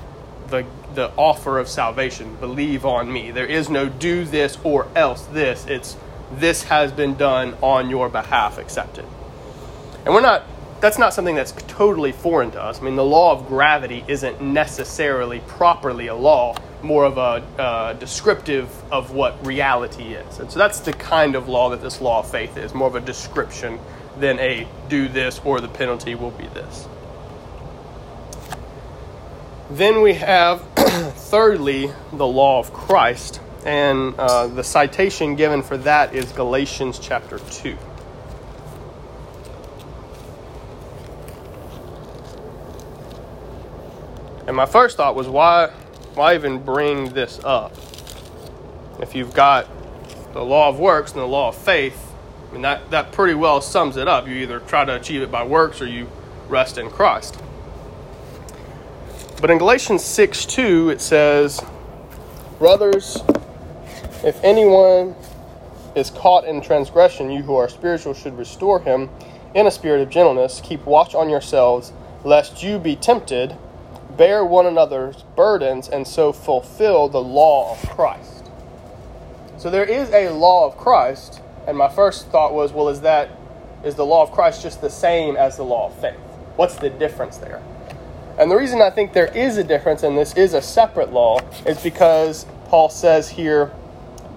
the 0.48 0.64
the 0.94 1.12
offer 1.16 1.58
of 1.58 1.68
salvation. 1.68 2.36
Believe 2.36 2.86
on 2.86 3.12
me. 3.12 3.30
There 3.30 3.46
is 3.46 3.68
no 3.68 3.88
do 3.88 4.24
this 4.24 4.58
or 4.64 4.88
else 4.96 5.26
this. 5.26 5.66
It's 5.66 5.96
this 6.32 6.64
has 6.64 6.90
been 6.90 7.14
done 7.14 7.54
on 7.62 7.90
your 7.90 8.08
behalf, 8.08 8.58
accepted. 8.58 9.04
And 10.04 10.14
we're 10.14 10.22
not, 10.22 10.44
that's 10.80 10.98
not 10.98 11.14
something 11.14 11.34
that's 11.34 11.52
totally 11.52 12.12
foreign 12.12 12.50
to 12.52 12.62
us. 12.62 12.80
I 12.80 12.84
mean, 12.84 12.96
the 12.96 13.04
law 13.04 13.32
of 13.32 13.46
gravity 13.46 14.04
isn't 14.08 14.40
necessarily 14.40 15.40
properly 15.40 16.08
a 16.08 16.14
law, 16.14 16.56
more 16.82 17.04
of 17.04 17.16
a 17.18 17.60
uh, 17.60 17.92
descriptive 17.94 18.70
of 18.92 19.10
what 19.12 19.44
reality 19.46 20.14
is. 20.14 20.38
And 20.38 20.50
so 20.50 20.58
that's 20.58 20.80
the 20.80 20.92
kind 20.92 21.34
of 21.34 21.48
law 21.48 21.70
that 21.70 21.80
this 21.80 22.00
law 22.00 22.20
of 22.20 22.30
faith 22.30 22.56
is 22.56 22.74
more 22.74 22.88
of 22.88 22.94
a 22.94 23.00
description 23.00 23.78
than 24.18 24.38
a 24.38 24.66
do 24.88 25.08
this 25.08 25.40
or 25.44 25.60
the 25.60 25.68
penalty 25.68 26.14
will 26.14 26.30
be 26.30 26.46
this. 26.48 26.86
Then 29.70 30.00
we 30.00 30.14
have, 30.14 30.60
thirdly, 30.76 31.90
the 32.12 32.26
law 32.26 32.60
of 32.60 32.72
Christ. 32.72 33.40
And 33.64 34.14
uh, 34.16 34.46
the 34.46 34.62
citation 34.62 35.34
given 35.34 35.62
for 35.62 35.76
that 35.78 36.14
is 36.14 36.30
Galatians 36.32 37.00
chapter 37.00 37.40
2. 37.40 37.76
And 44.46 44.56
my 44.56 44.66
first 44.66 44.96
thought 44.96 45.14
was, 45.14 45.28
why, 45.28 45.68
why 46.14 46.34
even 46.34 46.62
bring 46.62 47.10
this 47.10 47.40
up? 47.44 47.74
If 49.00 49.14
you've 49.14 49.34
got 49.34 49.68
the 50.32 50.42
law 50.42 50.68
of 50.68 50.78
works 50.78 51.12
and 51.12 51.20
the 51.20 51.26
law 51.26 51.48
of 51.48 51.56
faith, 51.56 52.14
I 52.48 52.52
mean, 52.52 52.62
that, 52.62 52.90
that 52.90 53.12
pretty 53.12 53.34
well 53.34 53.60
sums 53.60 53.96
it 53.96 54.08
up. 54.08 54.28
You 54.28 54.34
either 54.34 54.60
try 54.60 54.84
to 54.84 54.94
achieve 54.94 55.22
it 55.22 55.30
by 55.30 55.44
works 55.44 55.80
or 55.80 55.86
you 55.86 56.08
rest 56.48 56.78
in 56.78 56.90
Christ. 56.90 57.40
But 59.40 59.50
in 59.50 59.58
Galatians 59.58 60.02
6 60.04 60.46
2, 60.46 60.90
it 60.90 61.00
says, 61.00 61.60
Brothers, 62.58 63.18
if 64.24 64.42
anyone 64.42 65.14
is 65.94 66.10
caught 66.10 66.44
in 66.44 66.60
transgression, 66.60 67.30
you 67.30 67.42
who 67.42 67.56
are 67.56 67.68
spiritual 67.68 68.14
should 68.14 68.38
restore 68.38 68.80
him 68.80 69.10
in 69.54 69.66
a 69.66 69.70
spirit 69.70 70.00
of 70.00 70.08
gentleness. 70.08 70.60
Keep 70.62 70.86
watch 70.86 71.14
on 71.14 71.28
yourselves, 71.28 71.92
lest 72.24 72.62
you 72.62 72.78
be 72.78 72.96
tempted. 72.96 73.56
Bear 74.16 74.44
one 74.44 74.66
another's 74.66 75.22
burdens, 75.34 75.88
and 75.88 76.06
so 76.06 76.32
fulfill 76.32 77.08
the 77.08 77.22
law 77.22 77.72
of 77.72 77.88
Christ. 77.90 78.44
So 79.58 79.70
there 79.70 79.84
is 79.84 80.10
a 80.10 80.30
law 80.30 80.66
of 80.66 80.76
Christ, 80.76 81.40
and 81.66 81.76
my 81.76 81.88
first 81.88 82.28
thought 82.28 82.54
was, 82.54 82.72
well, 82.72 82.88
is 82.88 83.00
that 83.02 83.30
is 83.84 83.94
the 83.94 84.06
law 84.06 84.22
of 84.22 84.32
Christ 84.32 84.62
just 84.62 84.80
the 84.80 84.90
same 84.90 85.36
as 85.36 85.56
the 85.56 85.62
law 85.62 85.86
of 85.86 86.00
faith? 86.00 86.18
What's 86.56 86.76
the 86.76 86.90
difference 86.90 87.36
there? 87.36 87.62
And 88.38 88.50
the 88.50 88.56
reason 88.56 88.82
I 88.82 88.90
think 88.90 89.12
there 89.12 89.34
is 89.34 89.56
a 89.56 89.64
difference 89.64 90.02
and 90.02 90.16
this 90.16 90.34
is 90.34 90.54
a 90.54 90.60
separate 90.60 91.12
law 91.12 91.40
is 91.64 91.82
because 91.82 92.46
Paul 92.66 92.88
says 92.88 93.30
here 93.30 93.72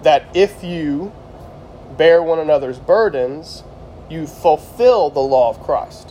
that 0.02 0.24
if 0.34 0.64
you 0.64 1.12
bear 1.98 2.22
one 2.22 2.38
another's 2.38 2.78
burdens, 2.78 3.62
you 4.08 4.26
fulfill 4.26 5.10
the 5.10 5.20
law 5.20 5.50
of 5.50 5.60
Christ. 5.62 6.09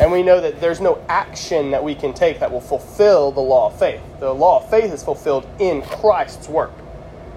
And 0.00 0.10
we 0.10 0.22
know 0.22 0.40
that 0.40 0.60
there's 0.60 0.80
no 0.80 1.04
action 1.08 1.70
that 1.70 1.84
we 1.84 1.94
can 1.94 2.14
take 2.14 2.40
that 2.40 2.50
will 2.50 2.60
fulfill 2.60 3.30
the 3.30 3.40
law 3.40 3.66
of 3.66 3.78
faith. 3.78 4.00
The 4.20 4.32
law 4.32 4.62
of 4.62 4.70
faith 4.70 4.92
is 4.92 5.02
fulfilled 5.02 5.46
in 5.58 5.82
Christ's 5.82 6.48
work. 6.48 6.72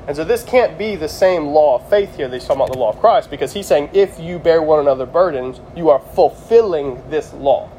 And 0.08 0.16
so 0.16 0.24
this 0.24 0.44
can't 0.44 0.78
be 0.78 0.96
the 0.96 1.10
same 1.10 1.48
law 1.48 1.76
of 1.76 1.90
faith 1.90 2.16
here 2.16 2.28
that 2.28 2.36
he's 2.36 2.46
talking 2.46 2.62
about 2.62 2.72
the 2.72 2.78
law 2.78 2.92
of 2.92 3.00
Christ 3.00 3.30
because 3.30 3.54
he's 3.54 3.66
saying 3.66 3.90
if 3.94 4.20
you 4.20 4.38
bear 4.38 4.62
one 4.62 4.80
another 4.80 5.06
burdens, 5.06 5.60
you 5.76 5.90
are 5.90 6.00
fulfilling 6.00 7.02
this 7.10 7.34
law. 7.34 7.70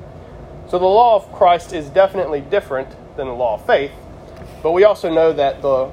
So 0.69 0.79
the 0.79 0.87
law 0.87 1.15
of 1.15 1.33
Christ 1.33 1.73
is 1.73 1.89
definitely 1.89 2.41
different 2.41 2.89
than 3.17 3.29
the 3.29 3.33
law 3.33 3.55
of 3.55 3.65
faith, 3.65 3.93
but 4.63 4.73
we 4.73 4.83
also 4.83 5.13
know 5.13 5.33
that 5.33 5.63
the 5.63 5.91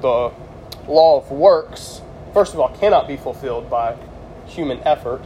the 0.00 0.30
law 0.86 1.18
of 1.18 1.30
works, 1.30 2.02
first 2.32 2.54
of 2.54 2.60
all, 2.60 2.68
cannot 2.76 3.08
be 3.08 3.16
fulfilled 3.16 3.68
by 3.68 3.96
human 4.46 4.78
effort. 4.80 5.22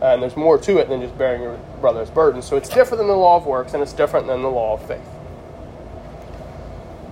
And 0.00 0.22
there's 0.22 0.36
more 0.36 0.58
to 0.58 0.78
it 0.78 0.88
than 0.88 1.00
just 1.00 1.16
bearing 1.18 1.42
your 1.42 1.58
brother's 1.80 2.10
burden. 2.10 2.42
So 2.42 2.56
it's 2.56 2.68
different 2.68 2.98
than 2.98 3.08
the 3.08 3.16
law 3.16 3.36
of 3.36 3.46
works, 3.46 3.74
and 3.74 3.82
it's 3.82 3.92
different 3.92 4.26
than 4.26 4.42
the 4.42 4.50
law 4.50 4.74
of 4.74 4.86
faith. 4.86 5.00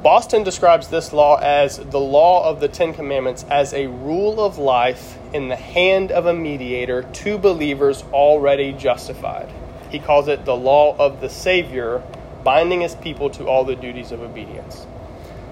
Boston 0.03 0.45
describes 0.45 0.87
this 0.87 1.13
law 1.13 1.37
as 1.41 1.79
the 1.79 1.99
law 1.99 2.49
of 2.49 2.61
the 2.61 2.69
Ten 2.69 2.95
Commandments 2.95 3.45
as 3.51 3.75
a 3.75 3.89
rule 3.89 4.41
of 4.41 4.57
life 4.57 5.19
in 5.33 5.49
the 5.49 5.57
hand 5.57 6.13
of 6.13 6.27
a 6.27 6.33
mediator 6.33 7.03
to 7.03 7.39
believers 7.39 8.05
already 8.13 8.73
justified. 8.73 9.49
He 9.91 9.99
calls 9.99 10.29
it 10.29 10.45
the 10.45 10.55
law 10.55 10.97
of 10.97 11.21
the 11.21 11.29
Savior, 11.29 12.05
binding 12.45 12.83
his 12.83 12.95
people 12.95 13.31
to 13.31 13.49
all 13.49 13.65
the 13.65 13.75
duties 13.75 14.13
of 14.13 14.21
obedience. 14.23 14.87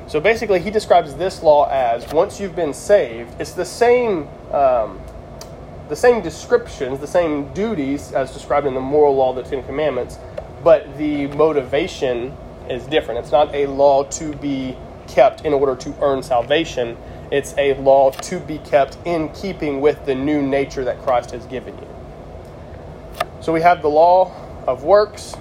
So 0.07 0.21
basically, 0.21 0.61
he 0.61 0.71
describes 0.71 1.15
this 1.15 1.43
law 1.43 1.69
as 1.69 2.07
once 2.13 2.39
you've 2.39 2.55
been 2.55 2.75
saved, 2.75 3.41
it's 3.41 3.53
the 3.53 3.65
same, 3.65 4.29
um, 4.53 5.01
the 5.89 5.97
same 5.97 6.23
descriptions, 6.23 6.99
the 6.99 7.07
same 7.07 7.53
duties 7.53 8.13
as 8.13 8.33
described 8.33 8.67
in 8.67 8.75
the 8.75 8.81
moral 8.81 9.15
law, 9.15 9.33
the 9.33 9.43
Ten 9.43 9.63
Commandments, 9.65 10.19
but 10.63 10.97
the 10.97 11.27
motivation 11.29 12.37
is 12.71 12.85
different. 12.87 13.21
It's 13.21 13.33
not 13.33 13.55
a 13.55 13.67
law 13.67 14.05
to 14.05 14.35
be 14.37 14.77
kept 15.07 15.45
in 15.45 15.53
order 15.53 15.77
to 15.77 15.95
earn 16.01 16.23
salvation. 16.23 16.97
It's 17.31 17.55
a 17.59 17.75
law 17.75 18.11
to 18.11 18.41
be 18.41 18.59
kept 18.59 18.97
in 19.05 19.29
keeping 19.31 19.81
with 19.81 20.07
the 20.07 20.15
new 20.15 20.41
nature 20.41 20.85
that 20.85 21.03
Christ 21.03 21.33
has 21.33 21.45
given 21.47 21.77
you. 21.77 21.89
So 23.41 23.53
we 23.53 23.61
have 23.61 23.83
the 23.83 23.91
law 23.91 24.33
of 24.67 24.85
works, 24.85 25.37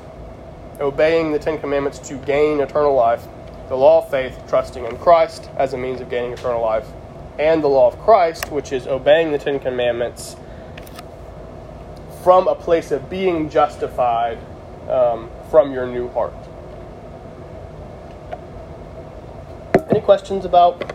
obeying 0.81 1.31
the 1.31 1.39
Ten 1.39 1.57
Commandments 1.57 1.99
to 2.09 2.15
gain 2.15 2.59
eternal 2.59 2.93
life, 2.93 3.25
the 3.69 3.75
law 3.75 4.03
of 4.03 4.11
faith, 4.11 4.37
trusting 4.49 4.85
in 4.85 4.97
Christ 4.97 5.49
as 5.55 5.73
a 5.73 5.77
means 5.77 6.01
of 6.01 6.09
gaining 6.09 6.33
eternal 6.33 6.61
life, 6.61 6.85
and 7.39 7.63
the 7.63 7.67
law 7.67 7.87
of 7.87 7.99
Christ, 7.99 8.51
which 8.51 8.71
is 8.71 8.87
obeying 8.87 9.31
the 9.31 9.37
Ten 9.37 9.59
Commandments 9.59 10.35
from 12.23 12.47
a 12.47 12.55
place 12.55 12.91
of 12.91 13.09
being 13.09 13.49
justified 13.49 14.37
um, 14.87 15.29
from 15.49 15.73
your 15.73 15.85
new 15.85 16.09
heart. 16.09 16.33
Any 19.89 20.01
questions 20.01 20.45
about 20.45 20.93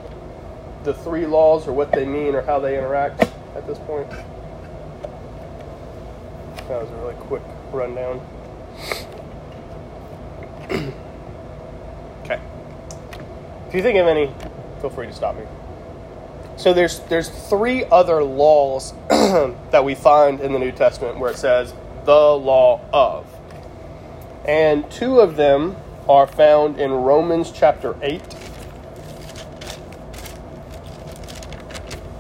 the 0.85 0.95
three 0.95 1.27
laws 1.27 1.67
or 1.67 1.73
what 1.73 1.93
they 1.93 2.05
mean 2.05 2.35
or 2.35 2.43
how 2.43 2.59
they 2.59 2.79
interact 2.79 3.21
at 3.55 3.67
this 3.67 3.79
point? 3.81 4.09
That 6.69 6.83
was 6.83 6.91
a 6.91 6.97
really 6.97 7.15
quick 7.15 7.43
rundown. 7.73 8.21
okay. 12.25 12.41
If 13.69 13.75
you 13.75 13.83
think 13.83 13.99
of 13.99 14.07
any, 14.07 14.33
feel 14.81 14.91
free 14.91 15.07
to 15.07 15.13
stop 15.13 15.37
me. 15.37 15.45
So 16.59 16.75
there's 16.75 16.99
there's 17.01 17.31
three 17.31 17.85
other 17.87 18.23
laws 18.23 18.93
that 19.09 19.85
we 19.85 19.95
find 19.95 20.41
in 20.41 20.53
the 20.53 20.59
New 20.59 20.73
Testament 20.73 21.19
where 21.19 21.31
it 21.31 21.39
says 21.39 21.73
the 22.05 22.13
law 22.13 22.81
of. 22.93 23.27
And 24.45 24.91
two 24.91 25.21
of 25.21 25.37
them 25.37 25.77
are 26.09 26.27
found 26.27 26.79
in 26.79 26.91
Romans 26.91 27.51
chapter 27.53 27.97
8 28.03 28.23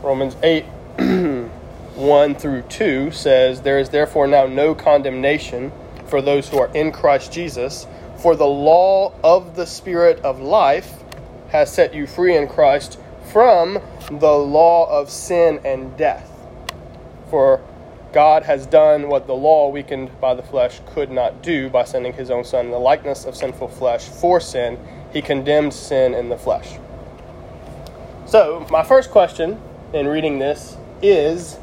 Romans 0.02 0.36
8 0.42 0.64
1 1.96 2.34
through 2.36 2.62
2 2.62 3.10
says, 3.10 3.60
There 3.60 3.78
is 3.78 3.90
therefore 3.90 4.26
now 4.26 4.46
no 4.46 4.74
condemnation 4.74 5.72
for 6.06 6.22
those 6.22 6.48
who 6.48 6.58
are 6.58 6.74
in 6.74 6.92
Christ 6.92 7.32
Jesus, 7.32 7.86
for 8.16 8.34
the 8.34 8.46
law 8.46 9.12
of 9.22 9.56
the 9.56 9.66
Spirit 9.66 10.20
of 10.20 10.40
life 10.40 11.02
has 11.50 11.70
set 11.70 11.92
you 11.92 12.06
free 12.06 12.36
in 12.36 12.48
Christ 12.48 12.98
from 13.32 13.80
the 14.10 14.32
law 14.32 14.88
of 14.90 15.10
sin 15.10 15.60
and 15.64 15.96
death. 15.96 16.30
For 17.30 17.60
God 18.12 18.44
has 18.44 18.66
done 18.66 19.08
what 19.08 19.26
the 19.26 19.34
law, 19.34 19.68
weakened 19.68 20.18
by 20.20 20.34
the 20.34 20.42
flesh, 20.42 20.80
could 20.86 21.10
not 21.10 21.42
do 21.42 21.68
by 21.68 21.84
sending 21.84 22.14
his 22.14 22.30
own 22.30 22.44
Son 22.44 22.66
in 22.66 22.70
the 22.70 22.78
likeness 22.78 23.26
of 23.26 23.36
sinful 23.36 23.68
flesh 23.68 24.08
for 24.08 24.40
sin. 24.40 24.78
He 25.12 25.20
condemned 25.20 25.74
sin 25.74 26.14
in 26.14 26.30
the 26.30 26.38
flesh. 26.38 26.78
So, 28.26 28.66
my 28.70 28.82
first 28.82 29.10
question 29.10 29.60
in 29.92 30.06
reading 30.06 30.38
this 30.38 30.76
is 31.02 31.58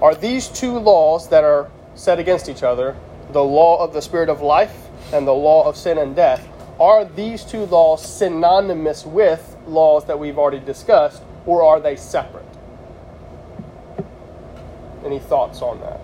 are 0.00 0.14
these 0.14 0.48
two 0.48 0.78
laws 0.78 1.28
that 1.28 1.44
are 1.44 1.70
set 1.94 2.18
against 2.18 2.48
each 2.48 2.62
other, 2.62 2.96
the 3.30 3.44
law 3.44 3.82
of 3.82 3.92
the 3.92 4.02
spirit 4.02 4.28
of 4.28 4.40
life 4.40 4.88
and 5.12 5.26
the 5.26 5.32
law 5.32 5.66
of 5.66 5.76
sin 5.76 5.98
and 5.98 6.16
death, 6.16 6.48
are 6.80 7.04
these 7.04 7.44
two 7.44 7.66
laws 7.66 8.04
synonymous 8.04 9.06
with 9.06 9.56
laws 9.66 10.06
that 10.06 10.18
we've 10.18 10.38
already 10.38 10.58
discussed, 10.58 11.22
or 11.46 11.62
are 11.62 11.80
they 11.80 11.96
separate? 11.96 12.44
Any 15.04 15.18
thoughts 15.18 15.62
on 15.62 15.80
that? 15.80 16.00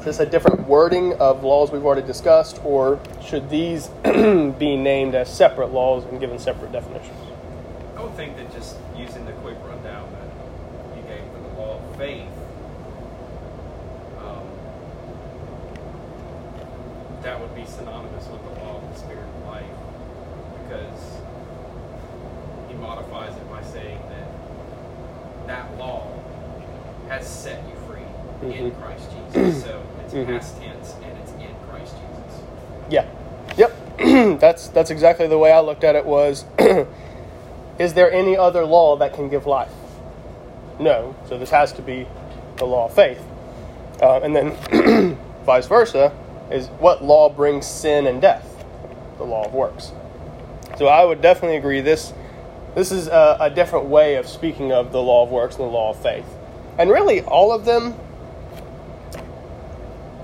Is 0.00 0.06
this 0.06 0.20
a 0.20 0.24
different 0.24 0.66
wording 0.66 1.12
of 1.20 1.44
laws 1.44 1.70
we've 1.70 1.84
already 1.84 2.06
discussed, 2.06 2.58
or 2.64 2.98
should 3.22 3.50
these 3.50 3.88
be 4.04 4.76
named 4.76 5.14
as 5.14 5.28
separate 5.28 5.72
laws 5.72 6.04
and 6.06 6.18
given 6.18 6.38
separate 6.38 6.72
definitions? 6.72 7.18
I 7.96 8.02
would 8.02 8.14
think 8.14 8.34
that 8.38 8.50
just 8.50 8.78
using 8.96 9.26
the 9.26 9.32
quick 9.32 9.58
rundown 9.62 10.10
that 10.12 10.96
you 10.96 11.02
gave 11.02 11.20
for 11.30 11.42
the 11.42 11.60
law 11.60 11.76
of 11.76 11.96
faith, 11.98 12.22
um, 14.20 14.42
that 17.20 17.38
would 17.38 17.54
be 17.54 17.66
synonymous 17.66 18.26
with 18.28 18.42
the 18.42 18.49
because 20.70 21.16
he 22.68 22.74
modifies 22.74 23.36
it 23.36 23.50
by 23.50 23.62
saying 23.62 23.98
that 24.08 25.46
that 25.46 25.78
law 25.78 26.06
has 27.08 27.28
set 27.28 27.62
you 27.68 27.74
free 27.88 27.98
mm-hmm. 27.98 28.66
in 28.66 28.70
Christ 28.76 29.10
Jesus. 29.10 29.64
So 29.64 29.82
it's 30.04 30.14
mm-hmm. 30.14 30.30
past 30.30 30.60
tense 30.60 30.94
and 31.02 31.18
it's 31.18 31.32
in 31.32 31.54
Christ 31.68 31.94
Jesus. 31.96 32.42
Yeah. 32.88 33.06
Yep. 33.56 34.38
that's 34.40 34.68
that's 34.68 34.90
exactly 34.90 35.26
the 35.26 35.38
way 35.38 35.50
I 35.50 35.60
looked 35.60 35.82
at 35.82 35.96
it 35.96 36.06
was 36.06 36.44
is 37.78 37.94
there 37.94 38.12
any 38.12 38.36
other 38.36 38.64
law 38.64 38.96
that 38.96 39.12
can 39.12 39.28
give 39.28 39.46
life? 39.46 39.72
No. 40.78 41.16
So 41.28 41.36
this 41.36 41.50
has 41.50 41.72
to 41.74 41.82
be 41.82 42.06
the 42.58 42.64
law 42.64 42.86
of 42.86 42.94
faith. 42.94 43.20
Uh, 44.00 44.20
and 44.20 44.36
then 44.36 45.18
vice 45.44 45.66
versa 45.66 46.16
is 46.52 46.68
what 46.78 47.02
law 47.02 47.28
brings 47.28 47.66
sin 47.66 48.06
and 48.06 48.22
death? 48.22 48.46
The 49.18 49.24
law 49.24 49.44
of 49.44 49.52
works. 49.52 49.92
So 50.80 50.86
I 50.86 51.04
would 51.04 51.20
definitely 51.20 51.58
agree 51.58 51.82
this 51.82 52.14
this 52.74 52.90
is 52.90 53.06
a, 53.06 53.36
a 53.38 53.50
different 53.50 53.88
way 53.88 54.14
of 54.14 54.26
speaking 54.26 54.72
of 54.72 54.92
the 54.92 55.02
law 55.02 55.24
of 55.24 55.28
works 55.28 55.56
and 55.56 55.64
the 55.64 55.70
law 55.70 55.90
of 55.90 56.02
faith. 56.02 56.24
And 56.78 56.88
really 56.88 57.20
all 57.20 57.52
of 57.52 57.66
them 57.66 57.94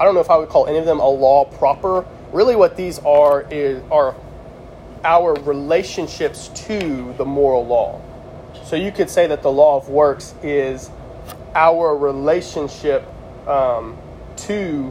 I 0.01 0.05
don't 0.07 0.15
know 0.15 0.23
if 0.23 0.31
I 0.31 0.39
would 0.39 0.49
call 0.49 0.67
any 0.67 0.79
of 0.79 0.87
them 0.87 0.99
a 0.99 1.07
law 1.07 1.45
proper. 1.45 2.07
Really, 2.33 2.57
what 2.57 2.75
these 2.75 2.99
are 3.01 3.43
is 3.51 3.83
are 3.91 4.15
our 5.05 5.35
relationships 5.43 6.49
to 6.55 7.13
the 7.19 7.27
moral 7.27 7.67
law. 7.67 8.01
So 8.65 8.77
you 8.77 8.93
could 8.93 9.11
say 9.11 9.27
that 9.27 9.43
the 9.43 9.53
law 9.53 9.77
of 9.77 9.91
works 9.91 10.35
is 10.43 10.89
our 11.55 11.95
relationship 11.95 13.05
um, 13.47 13.99
to 14.37 14.91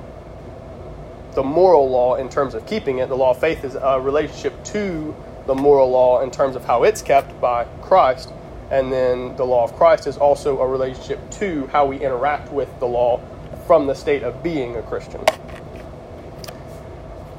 the 1.34 1.44
moral 1.44 1.90
law 1.90 2.18
in 2.18 2.30
terms 2.30 2.54
of 2.54 2.68
keeping 2.68 3.00
it. 3.00 3.10
The 3.10 3.18
law 3.18 3.32
of 3.32 3.40
faith 3.40 3.64
is 3.64 3.74
a 3.74 4.00
relationship 4.00 4.64
to 4.66 5.16
the 5.46 5.56
moral 5.56 5.90
law 5.90 6.22
in 6.22 6.32
terms 6.32 6.56
of 6.56 6.66
how 6.66 6.84
it's 6.84 7.02
kept 7.02 7.40
by 7.40 7.66
Christ. 7.82 8.32
And 8.72 8.92
then 8.92 9.36
the 9.36 9.46
law 9.46 9.64
of 9.64 9.76
Christ 9.76 10.08
is 10.08 10.18
also 10.18 10.60
a 10.60 10.68
relationship 10.68 11.20
to 11.32 11.68
how 11.68 11.86
we 11.86 11.98
interact 11.98 12.52
with 12.52 12.80
the 12.80 12.88
law 12.88 13.22
from 13.68 13.88
the 13.88 13.94
state 13.94 14.24
of 14.24 14.42
being 14.42 14.76
a 14.76 14.82
Christian. 14.82 15.24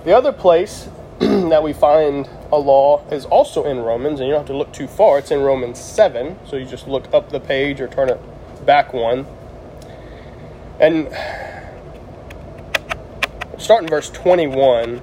The 0.05 0.13
other 0.17 0.33
place 0.33 0.89
that 1.19 1.63
we 1.63 1.73
find 1.73 2.29
a 2.53 2.59
law 2.59 3.05
is 3.11 3.25
also 3.25 3.65
in 3.65 3.79
Romans, 3.79 4.21
and 4.21 4.29
you 4.29 4.35
don't 4.35 4.41
have 4.41 4.47
to 4.49 4.57
look 4.57 4.73
too 4.73 4.87
far. 4.87 5.19
It's 5.19 5.31
in 5.31 5.41
Romans 5.41 5.81
7, 5.81 6.39
so 6.47 6.57
you 6.57 6.65
just 6.65 6.87
look 6.87 7.13
up 7.13 7.31
the 7.31 7.41
page 7.41 7.81
or 7.81 7.89
turn 7.89 8.09
it 8.09 8.21
back 8.65 8.93
one. 8.93 9.27
And 10.79 11.09
starting 13.59 13.89
verse 13.89 14.11
21. 14.11 15.03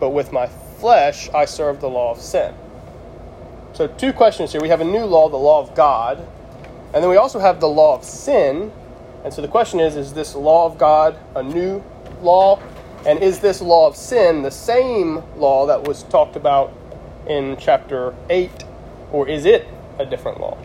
but 0.00 0.10
with 0.10 0.32
my 0.32 0.46
flesh 0.48 1.30
I 1.34 1.46
serve 1.46 1.80
the 1.80 1.90
law 1.90 2.12
of 2.12 2.20
sin. 2.20 2.54
So, 3.74 3.86
two 3.88 4.12
questions 4.12 4.52
here. 4.52 4.60
We 4.62 4.68
have 4.70 4.80
a 4.82 4.84
new 4.86 5.04
law, 5.04 5.28
the 5.28 5.36
law 5.38 5.60
of 5.60 5.74
God, 5.74 6.18
and 6.94 7.02
then 7.02 7.10
we 7.10 7.16
also 7.16 7.38
have 7.40 7.60
the 7.60 7.68
law 7.68 7.96
of 7.96 8.04
sin. 8.04 8.72
And 9.24 9.34
so 9.34 9.42
the 9.42 9.48
question 9.48 9.80
is 9.80 9.96
is 9.96 10.14
this 10.14 10.34
law 10.34 10.66
of 10.66 10.78
God 10.78 11.18
a 11.36 11.42
new 11.42 11.82
law? 12.22 12.60
And 13.06 13.20
is 13.22 13.40
this 13.40 13.60
law 13.62 13.86
of 13.88 13.96
sin 13.96 14.42
the 14.42 14.50
same 14.52 15.22
law 15.36 15.66
that 15.66 15.84
was 15.88 16.04
talked 16.04 16.36
about 16.36 16.72
in 17.28 17.56
chapter 17.58 18.14
8, 18.30 18.50
or 19.12 19.28
is 19.28 19.44
it 19.46 19.66
a 19.98 20.06
different 20.06 20.40
law? 20.40 20.58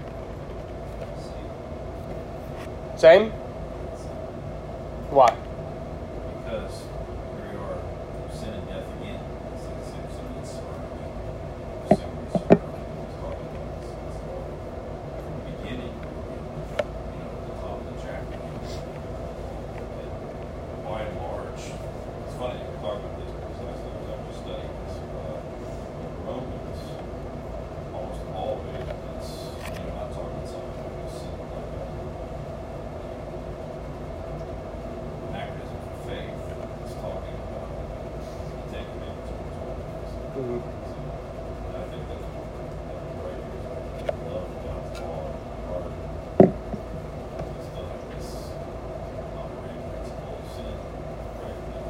Same? 2.97 3.31
Why? 5.11 5.35
Because 6.29 6.83
here 7.37 7.51
we 7.51 7.57
are, 7.57 7.79
sin 8.35 8.53
and 8.53 8.67
death 8.67 8.87
again. 9.01 9.21
It's 9.55 9.65
like 9.65 9.79
the 9.79 9.91
same 9.91 10.09
sin 10.11 10.27
that's 10.35 10.53
the 11.89 11.95
same 11.95 12.11
reason 12.19 12.41
we're 12.49 13.21
talking 13.21 13.47
about 13.47 13.81
this. 13.81 13.91
It's 13.91 14.19
all 14.27 14.47
from 15.15 15.33
the 15.35 15.51
beginning, 15.51 15.95
you 15.95 17.19
know, 17.19 17.31
at 17.31 17.47
the 17.47 17.55
top 17.61 17.79
of 17.81 17.85
the 17.87 17.95
chapter. 18.01 18.39
And 19.79 20.83
by 20.85 21.01
and 21.03 21.17
large, 21.17 21.59
it's 21.59 22.35
funny, 22.37 22.59
we 22.61 22.77
talked 22.81 23.01
about 23.05 23.17
this 23.19 23.31
because 23.33 23.59
last 23.65 23.81
time 23.83 23.93
I 23.95 24.01
was 24.01 24.11
actually 24.13 24.37
studying 24.43 24.75
this. 24.85 24.97
Uh, 24.99 25.39
Romans, 26.25 26.81
almost 27.93 28.21
all 28.35 28.61
of 28.61 28.67
it 28.75 28.87
is, 29.19 29.29
you 29.67 29.79
know, 29.83 29.95
not 29.95 30.09
talking 30.13 30.37
about 30.43 30.49
sin 31.11 31.31
like 31.39 31.71
that. 31.73 31.89
anachronism 35.29 35.77
for 35.85 36.09
faith 36.09 36.35
is 36.85 36.93
talking 36.95 37.37
about 37.47 37.69
the 38.49 38.63
Ten 38.71 38.85
Commandments 38.93 39.31
and 39.31 39.39
what's 39.45 39.57
all 39.57 39.77
Mhm. 40.37 40.61
So 40.89 41.77
I 41.77 41.83
think 41.91 42.03
that's 42.09 42.27
that's 42.87 43.11
right 43.23 43.41
here. 43.45 43.59
is 43.59 44.09
I 44.09 44.13
love 44.29 44.49
God's 44.65 44.99
law 45.01 45.23
in 45.31 45.37
our 45.51 45.81
heart. 45.81 45.93
We 47.39 47.61
still 47.67 47.87
have 47.91 48.05
this 48.15 48.29
operating 49.37 49.83
principle 49.91 50.35
of 50.39 50.45
sin 50.55 50.75
right 51.43 51.61
now. 51.73 51.85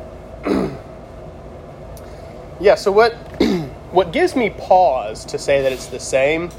Yeah, 2.62 2.76
so 2.76 2.92
what 2.92 3.14
what 3.92 4.12
gives 4.12 4.36
me 4.36 4.50
pause 4.50 5.24
to 5.26 5.40
say 5.40 5.62
that 5.62 5.72
it's 5.72 5.88
the 5.88 6.00
same 6.00 6.50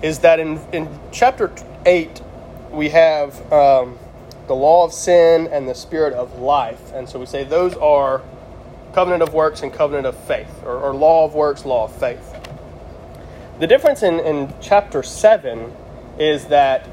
is 0.00 0.20
that 0.20 0.38
in, 0.38 0.60
in 0.72 0.88
chapter 1.10 1.52
8 1.84 2.22
we 2.70 2.90
have 2.90 3.52
um, 3.52 3.98
the 4.46 4.54
law 4.54 4.84
of 4.84 4.92
sin 4.92 5.48
and 5.48 5.68
the 5.68 5.74
spirit 5.74 6.12
of 6.12 6.38
life. 6.38 6.92
And 6.92 7.08
so 7.08 7.18
we 7.18 7.26
say 7.26 7.42
those 7.42 7.74
are 7.74 8.22
covenant 8.92 9.22
of 9.22 9.34
works 9.34 9.62
and 9.62 9.72
covenant 9.72 10.06
of 10.06 10.16
faith, 10.16 10.62
or, 10.64 10.78
or 10.78 10.94
law 10.94 11.24
of 11.24 11.34
works, 11.34 11.64
law 11.64 11.84
of 11.84 11.96
faith. 11.96 12.34
The 13.58 13.66
difference 13.66 14.02
in, 14.02 14.20
in 14.20 14.54
chapter 14.60 15.02
7 15.02 15.74
is 16.18 16.46
that, 16.46 16.88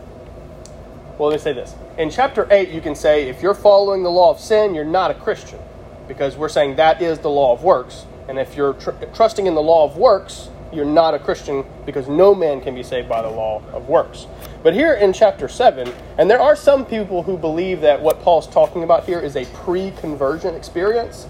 well, 1.19 1.29
let 1.29 1.35
me 1.35 1.41
say 1.41 1.53
this. 1.53 1.75
In 1.97 2.09
chapter 2.09 2.47
8, 2.49 2.69
you 2.69 2.81
can 2.81 2.95
say 2.95 3.29
if 3.29 3.43
you're 3.43 3.53
following 3.53 4.01
the 4.01 4.09
law 4.09 4.31
of 4.31 4.39
sin, 4.39 4.73
you're 4.73 4.83
not 4.83 5.11
a 5.11 5.13
Christian, 5.13 5.59
because 6.07 6.35
we're 6.35 6.49
saying 6.49 6.77
that 6.77 7.01
is 7.01 7.19
the 7.19 7.29
law 7.29 7.53
of 7.53 7.63
works. 7.63 8.05
And 8.27 8.39
if 8.39 8.55
you're 8.55 8.73
tr- 8.73 8.91
trusting 9.13 9.47
in 9.47 9.55
the 9.55 9.61
law 9.61 9.85
of 9.85 9.97
works, 9.97 10.49
you're 10.71 10.85
not 10.85 11.13
a 11.13 11.19
Christian 11.19 11.63
because 11.85 12.07
no 12.07 12.33
man 12.33 12.61
can 12.61 12.73
be 12.73 12.83
saved 12.83 13.07
by 13.07 13.21
the 13.21 13.29
law 13.29 13.61
of 13.73 13.87
works. 13.87 14.27
But 14.63 14.73
here 14.73 14.93
in 14.93 15.13
chapter 15.13 15.47
7, 15.47 15.91
and 16.17 16.29
there 16.29 16.41
are 16.41 16.55
some 16.55 16.85
people 16.85 17.23
who 17.23 17.37
believe 17.37 17.81
that 17.81 18.01
what 18.01 18.21
Paul's 18.21 18.47
talking 18.47 18.83
about 18.83 19.05
here 19.05 19.19
is 19.19 19.35
a 19.35 19.45
pre 19.45 19.91
conversion 19.91 20.55
experience. 20.55 21.27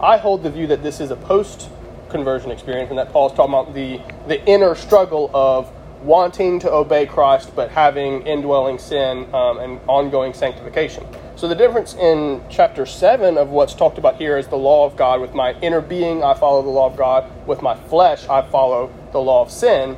I 0.00 0.18
hold 0.18 0.42
the 0.42 0.50
view 0.50 0.66
that 0.66 0.82
this 0.82 1.00
is 1.00 1.10
a 1.10 1.16
post 1.16 1.70
conversion 2.10 2.50
experience 2.50 2.90
and 2.90 2.98
that 2.98 3.12
Paul's 3.12 3.32
talking 3.32 3.54
about 3.54 3.74
the, 3.74 4.00
the 4.26 4.44
inner 4.46 4.74
struggle 4.74 5.30
of 5.32 5.72
wanting 6.02 6.58
to 6.60 6.70
obey 6.70 7.06
Christ 7.06 7.54
but 7.54 7.70
having 7.70 8.26
indwelling 8.26 8.78
sin 8.78 9.32
um, 9.34 9.58
and 9.58 9.80
ongoing 9.86 10.34
sanctification. 10.34 11.06
So 11.42 11.48
the 11.48 11.56
difference 11.56 11.94
in 11.94 12.40
chapter 12.48 12.86
7 12.86 13.36
of 13.36 13.48
what's 13.48 13.74
talked 13.74 13.98
about 13.98 14.14
here 14.14 14.38
is 14.38 14.46
the 14.46 14.54
law 14.54 14.86
of 14.86 14.94
God. 14.94 15.20
With 15.20 15.34
my 15.34 15.54
inner 15.54 15.80
being, 15.80 16.22
I 16.22 16.34
follow 16.34 16.62
the 16.62 16.68
law 16.68 16.86
of 16.86 16.96
God. 16.96 17.28
With 17.48 17.62
my 17.62 17.74
flesh, 17.74 18.28
I 18.28 18.42
follow 18.42 18.92
the 19.10 19.18
law 19.18 19.42
of 19.42 19.50
sin. 19.50 19.96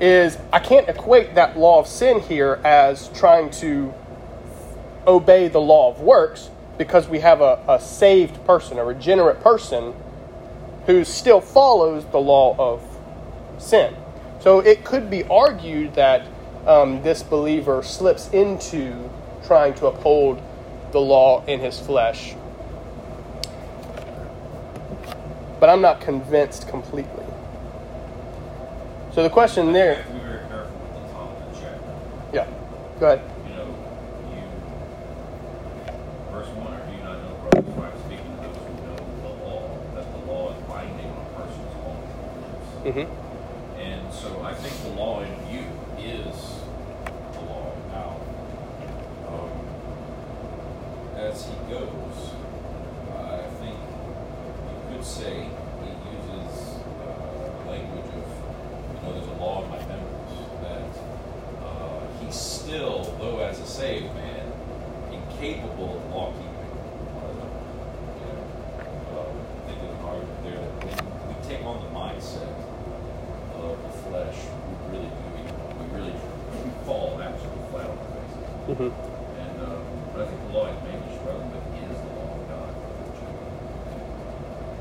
Is 0.00 0.38
I 0.52 0.58
can't 0.58 0.88
equate 0.88 1.36
that 1.36 1.56
law 1.56 1.78
of 1.78 1.86
sin 1.86 2.18
here 2.18 2.60
as 2.64 3.10
trying 3.10 3.50
to 3.60 3.94
obey 5.06 5.46
the 5.46 5.60
law 5.60 5.88
of 5.88 6.00
works 6.00 6.50
because 6.78 7.06
we 7.06 7.20
have 7.20 7.40
a, 7.40 7.62
a 7.68 7.78
saved 7.78 8.44
person, 8.44 8.76
a 8.76 8.84
regenerate 8.84 9.40
person 9.40 9.94
who 10.86 11.04
still 11.04 11.40
follows 11.40 12.04
the 12.06 12.18
law 12.18 12.56
of 12.58 12.82
sin. 13.62 13.94
So 14.40 14.58
it 14.58 14.84
could 14.84 15.08
be 15.08 15.22
argued 15.30 15.94
that 15.94 16.26
um, 16.66 17.04
this 17.04 17.22
believer 17.22 17.84
slips 17.84 18.28
into 18.30 19.08
trying 19.44 19.74
to 19.74 19.86
uphold 19.86 20.42
the 20.92 21.00
law 21.00 21.44
in 21.46 21.60
his 21.60 21.80
flesh. 21.80 22.34
But 25.58 25.70
I'm 25.70 25.80
not 25.80 26.00
convinced 26.00 26.68
completely. 26.68 27.24
So 29.14 29.22
the 29.22 29.30
question 29.30 29.72
there, 29.72 30.02
to 30.02 30.12
be 30.12 30.18
very 30.20 30.38
careful 30.48 30.78
with 30.80 30.94
the 30.94 31.12
top 31.12 31.38
of 31.38 31.54
the 31.54 31.60
chapter. 31.60 31.82
As 51.32 51.46
he 51.46 51.54
goes, 51.72 52.18
I 53.16 53.40
think 53.60 53.76
you 54.68 54.96
could 54.96 55.04
say 55.04 55.48
he 55.82 55.90
uses 56.12 56.76
uh, 57.00 57.70
language 57.70 58.10
of, 58.20 58.28
you 58.92 59.00
know, 59.02 59.12
there's 59.14 59.28
a 59.28 59.40
law 59.40 59.64
in 59.64 59.70
my 59.70 59.78
members 59.78 60.32
that 60.60 60.92
uh, 61.64 62.00
he's 62.20 62.34
still, 62.34 63.16
though 63.18 63.38
as 63.40 63.58
a 63.60 63.66
saved 63.66 64.12
man, 64.14 64.52
incapable 65.10 65.96
of 65.96 66.10
law 66.12 66.32
keeping. 66.32 66.52
You 68.20 68.28
know, 68.28 68.44
uh, 69.16 69.32
I 69.32 69.66
think 69.66 69.80
there's 69.80 69.96
an 69.96 70.04
argument 70.04 70.40
there 70.44 70.60
that 70.60 71.00
when 71.00 71.28
we 71.32 71.36
take 71.48 71.64
on 71.64 71.80
the 71.80 71.88
mindset 71.96 72.52
of 73.56 73.80
the 73.82 73.92
flesh, 74.04 74.36
we 74.68 74.74
really 74.92 75.08
do. 75.08 75.16
We, 75.32 75.40
we 75.80 75.84
really 75.96 76.12
we 76.12 76.70
fall 76.84 77.16
absolutely 77.22 77.64
flat 77.72 77.88
on 77.88 77.96
our 77.96 78.10
faces. 78.20 78.44
hmm 78.68 78.92
And 79.40 79.56
uh, 79.64 79.80
but 80.12 80.20
I 80.20 80.26
think 80.28 80.40
the 80.44 80.52
law 80.52 80.66
is 80.68 80.76
mainly 80.84 81.08
struggling 81.16 81.50
with 81.56 81.64
is 81.72 81.96
the 81.96 82.12
law 82.20 82.36
of 82.36 82.44
God. 82.52 82.72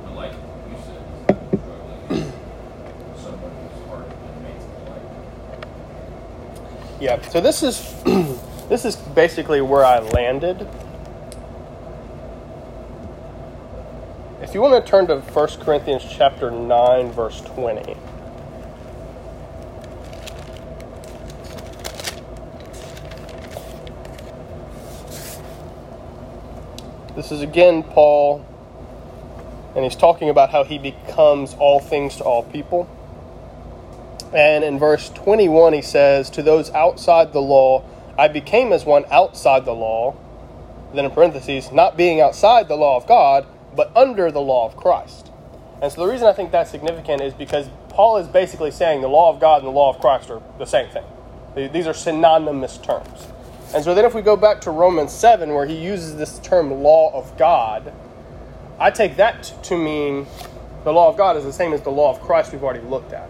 And 0.06 0.14
like 0.16 0.34
you 0.36 0.76
said, 0.84 1.02
he's 1.08 1.24
not 1.24 1.40
struggling 1.56 2.04
with 2.12 3.16
someone 3.16 3.54
whose 3.56 3.80
heart 3.88 4.06
has 4.12 4.20
been 4.20 4.44
made 4.44 4.60
to 4.60 4.68
the 4.68 4.84
light. 4.92 5.08
Yeah. 7.12 7.22
So 7.28 7.42
this 7.42 7.62
is 7.62 7.94
this 8.70 8.86
is 8.86 8.96
basically 8.96 9.60
where 9.60 9.84
I 9.84 10.00
landed. 10.00 10.66
If 14.42 14.54
you 14.54 14.62
want 14.62 14.86
to 14.86 14.90
turn 14.90 15.08
to 15.08 15.20
1 15.20 15.48
Corinthians 15.60 16.06
chapter 16.10 16.50
9 16.50 17.12
verse 17.12 17.42
20. 17.42 17.98
This 27.18 27.34
is 27.34 27.42
again 27.42 27.84
Paul 27.84 28.46
and 29.76 29.84
he's 29.84 29.98
talking 29.98 30.30
about 30.30 30.50
how 30.50 30.64
he 30.64 30.78
becomes 30.78 31.56
all 31.56 31.82
things 31.82 32.16
to 32.16 32.24
all 32.24 32.44
people. 32.44 32.90
And 34.34 34.64
in 34.64 34.80
verse 34.80 35.10
21, 35.10 35.74
he 35.74 35.82
says, 35.82 36.30
To 36.32 36.44
those 36.44 36.72
outside 36.72 37.34
the 37.34 37.42
law, 37.42 37.84
I 38.18 38.28
became 38.28 38.72
as 38.72 38.86
one 38.86 39.06
outside 39.12 39.66
the 39.66 39.74
law. 39.74 40.16
Then 40.94 41.06
in 41.06 41.12
parentheses, 41.12 41.72
not 41.72 41.98
being 41.98 42.22
outside 42.22 42.68
the 42.68 42.76
law 42.76 42.98
of 42.98 43.08
God, 43.08 43.46
but 43.76 43.96
under 43.96 44.32
the 44.32 44.42
law 44.42 44.66
of 44.66 44.76
Christ. 44.76 45.32
And 45.82 45.92
so 45.92 46.06
the 46.06 46.12
reason 46.12 46.28
I 46.28 46.34
think 46.34 46.52
that's 46.52 46.70
significant 46.70 47.22
is 47.22 47.34
because 47.34 47.70
Paul 47.90 48.18
is 48.18 48.28
basically 48.28 48.72
saying 48.72 49.02
the 49.02 49.08
law 49.08 49.34
of 49.34 49.40
God 49.40 49.60
and 49.60 49.68
the 49.68 49.72
law 49.72 49.90
of 49.90 50.00
Christ 50.00 50.30
are 50.30 50.42
the 50.60 50.66
same 50.66 50.90
thing. 50.90 51.04
These 51.74 51.88
are 51.88 51.94
synonymous 51.94 52.78
terms. 52.78 53.28
And 53.74 53.84
so 53.84 53.96
then 53.96 54.06
if 54.06 54.14
we 54.14 54.22
go 54.22 54.36
back 54.36 54.62
to 54.62 54.72
Romans 54.72 55.12
7, 55.12 55.54
where 55.54 55.66
he 55.66 55.76
uses 55.76 56.16
this 56.16 56.40
term 56.40 56.72
law 56.84 57.12
of 57.14 57.38
God, 57.38 57.94
I 58.80 58.92
take 58.92 59.18
that 59.18 59.54
to 59.64 59.78
mean 59.78 60.28
the 60.84 60.94
law 60.94 61.10
of 61.10 61.18
God 61.18 61.38
is 61.38 61.44
the 61.44 61.54
same 61.54 61.74
as 61.74 61.82
the 61.82 61.90
law 61.90 62.12
of 62.12 62.22
Christ 62.22 62.52
we've 62.52 62.64
already 62.64 62.86
looked 62.86 63.14
at. 63.14 63.30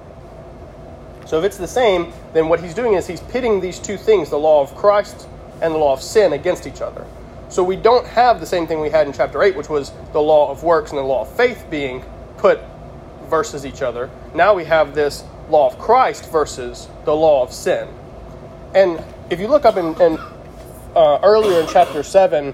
So 1.26 1.40
if 1.40 1.46
it's 1.46 1.58
the 1.58 1.68
same, 1.68 2.12
then 2.34 2.50
what 2.50 2.62
he's 2.62 2.74
doing 2.74 2.94
is 2.94 3.08
he's 3.08 3.22
pitting 3.22 3.60
these 3.60 3.80
two 3.80 3.98
things, 3.98 4.30
the 4.30 4.38
law 4.38 4.62
of 4.62 4.76
Christ 4.76 5.28
and 5.62 5.74
the 5.74 5.78
law 5.78 5.94
of 5.94 6.02
sin, 6.02 6.34
against 6.34 6.68
each 6.68 6.82
other. 6.82 7.06
So 7.50 7.64
we 7.64 7.76
don't 7.76 8.08
have 8.08 8.40
the 8.40 8.46
same 8.46 8.66
thing 8.66 8.80
we 8.80 8.90
had 8.90 9.08
in 9.08 9.14
chapter 9.14 9.44
8, 9.44 9.56
which 9.56 9.70
was 9.70 9.92
the 10.14 10.22
law 10.22 10.50
of 10.50 10.64
works 10.64 10.92
and 10.92 10.98
the 10.98 11.04
law 11.04 11.22
of 11.22 11.36
faith 11.36 11.66
being 11.70 12.04
put 12.38 12.60
versus 13.30 13.66
each 13.66 13.82
other. 13.82 14.10
Now 14.34 14.54
we 14.54 14.66
have 14.66 14.96
this 14.96 15.24
law 15.50 15.68
of 15.68 15.78
Christ 15.78 16.32
versus 16.32 16.88
the 17.06 17.16
law 17.16 17.44
of 17.44 17.52
sin. 17.52 17.88
And 18.74 19.04
if 19.30 19.40
you 19.40 19.48
look 19.48 19.66
up 19.66 19.78
in, 19.78 20.00
in 20.02 20.18
uh, 20.96 21.20
earlier 21.24 21.60
in 21.60 21.68
chapter 21.68 22.04
7, 22.04 22.54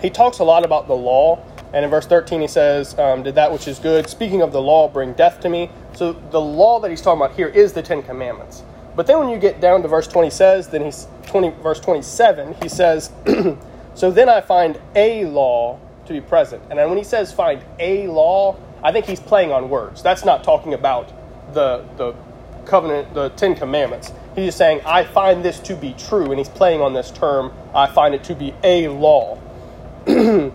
he 0.00 0.10
talks 0.10 0.38
a 0.38 0.44
lot 0.44 0.64
about 0.64 0.86
the 0.86 0.94
law. 0.94 1.42
And 1.72 1.84
in 1.84 1.90
verse 1.90 2.06
13, 2.06 2.40
he 2.40 2.46
says, 2.46 2.98
um, 2.98 3.22
Did 3.22 3.34
that 3.34 3.52
which 3.52 3.68
is 3.68 3.78
good, 3.78 4.08
speaking 4.08 4.42
of 4.42 4.52
the 4.52 4.60
law, 4.60 4.88
bring 4.88 5.12
death 5.12 5.40
to 5.40 5.48
me? 5.48 5.70
So 5.98 6.12
the 6.12 6.40
law 6.40 6.78
that 6.78 6.92
he's 6.92 7.02
talking 7.02 7.20
about 7.20 7.34
here 7.34 7.48
is 7.48 7.72
the 7.72 7.82
Ten 7.82 8.04
Commandments. 8.04 8.62
But 8.94 9.08
then 9.08 9.18
when 9.18 9.30
you 9.30 9.36
get 9.36 9.60
down 9.60 9.82
to 9.82 9.88
verse 9.88 10.06
20 10.06 10.30
says, 10.30 10.68
then 10.68 10.84
he's 10.84 11.08
20 11.26 11.50
verse 11.60 11.80
27, 11.80 12.54
he 12.62 12.68
says, 12.68 13.10
So 13.94 14.12
then 14.12 14.28
I 14.28 14.40
find 14.40 14.80
a 14.94 15.24
law 15.24 15.80
to 16.06 16.12
be 16.12 16.20
present. 16.20 16.62
And 16.70 16.78
when 16.88 16.98
he 16.98 17.02
says 17.02 17.32
find 17.32 17.64
a 17.80 18.06
law, 18.06 18.56
I 18.80 18.92
think 18.92 19.06
he's 19.06 19.18
playing 19.18 19.50
on 19.50 19.70
words. 19.70 20.00
That's 20.00 20.24
not 20.24 20.44
talking 20.44 20.72
about 20.72 21.12
the 21.52 21.84
the 21.96 22.14
covenant, 22.64 23.12
the 23.12 23.30
Ten 23.30 23.56
Commandments. 23.56 24.12
He's 24.36 24.46
just 24.46 24.58
saying, 24.58 24.82
I 24.86 25.02
find 25.02 25.44
this 25.44 25.58
to 25.60 25.74
be 25.74 25.94
true, 25.94 26.26
and 26.26 26.38
he's 26.38 26.48
playing 26.48 26.80
on 26.80 26.94
this 26.94 27.10
term, 27.10 27.52
I 27.74 27.88
find 27.88 28.14
it 28.14 28.22
to 28.24 28.36
be 28.36 28.54
a 28.62 28.86
law. 28.86 29.36
and 30.06 30.52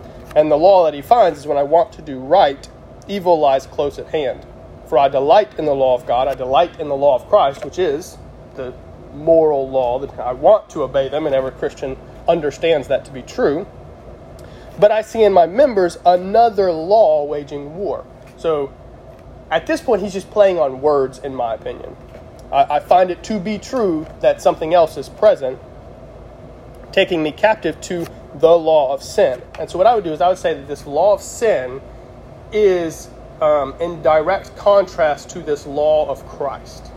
the 0.50 0.56
law 0.56 0.86
that 0.86 0.94
he 0.94 1.02
finds 1.02 1.38
is 1.38 1.48
when 1.48 1.58
I 1.58 1.64
want 1.64 1.92
to 1.94 2.02
do 2.02 2.18
right, 2.18 2.66
evil 3.10 3.38
lies 3.42 3.68
close 3.68 4.00
at 4.00 4.08
hand. 4.08 4.46
For 4.94 5.00
I 5.00 5.10
delight 5.10 5.58
in 5.58 5.66
the 5.66 5.74
law 5.74 5.96
of 5.96 6.06
God, 6.06 6.28
I 6.28 6.36
delight 6.36 6.80
in 6.80 6.88
the 6.88 6.96
law 6.96 7.16
of 7.16 7.28
Christ, 7.28 7.66
which 7.66 7.80
is 7.80 8.16
the 8.54 8.76
moral 9.12 9.68
law 9.68 9.98
that 9.98 10.20
I 10.20 10.34
want 10.34 10.70
to 10.70 10.84
obey 10.84 11.10
them, 11.10 11.26
and 11.26 11.34
every 11.34 11.50
Christian 11.50 11.98
understands 12.28 12.90
that 12.90 13.04
to 13.06 13.12
be 13.12 13.24
true. 13.24 13.66
But 14.80 14.92
I 14.92 15.02
see 15.02 15.24
in 15.24 15.34
my 15.34 15.48
members 15.48 15.98
another 16.06 16.72
law 16.72 17.26
waging 17.26 17.76
war. 17.76 18.06
So 18.38 18.72
at 19.50 19.66
this 19.66 19.82
point, 19.82 20.04
he's 20.04 20.14
just 20.14 20.30
playing 20.30 20.60
on 20.60 20.80
words, 20.80 21.18
in 21.18 21.34
my 21.34 21.56
opinion. 21.56 21.98
I, 22.52 22.76
I 22.76 22.80
find 22.80 23.10
it 23.10 23.24
to 23.24 23.40
be 23.40 23.58
true 23.58 24.06
that 24.20 24.44
something 24.44 24.76
else 24.76 24.96
is 24.96 25.10
present, 25.10 25.58
taking 26.92 27.24
me 27.24 27.32
captive 27.32 27.82
to 27.82 28.06
the 28.36 28.56
law 28.56 28.94
of 28.94 29.02
sin. 29.02 29.42
And 29.58 29.68
so, 29.72 29.80
what 29.80 29.88
I 29.88 29.96
would 29.96 30.04
do 30.04 30.14
is 30.14 30.22
I 30.22 30.30
would 30.30 30.38
say 30.38 30.54
that 30.54 30.68
this 30.68 30.86
law 30.86 31.16
of 31.16 31.22
sin 31.24 31.82
is 32.52 33.10
um, 33.44 33.76
in 33.82 34.02
direct 34.02 34.56
contrast 34.56 35.30
to 35.32 35.42
this 35.42 35.66
law 35.66 36.10
of 36.10 36.26
Christ. 36.26 36.92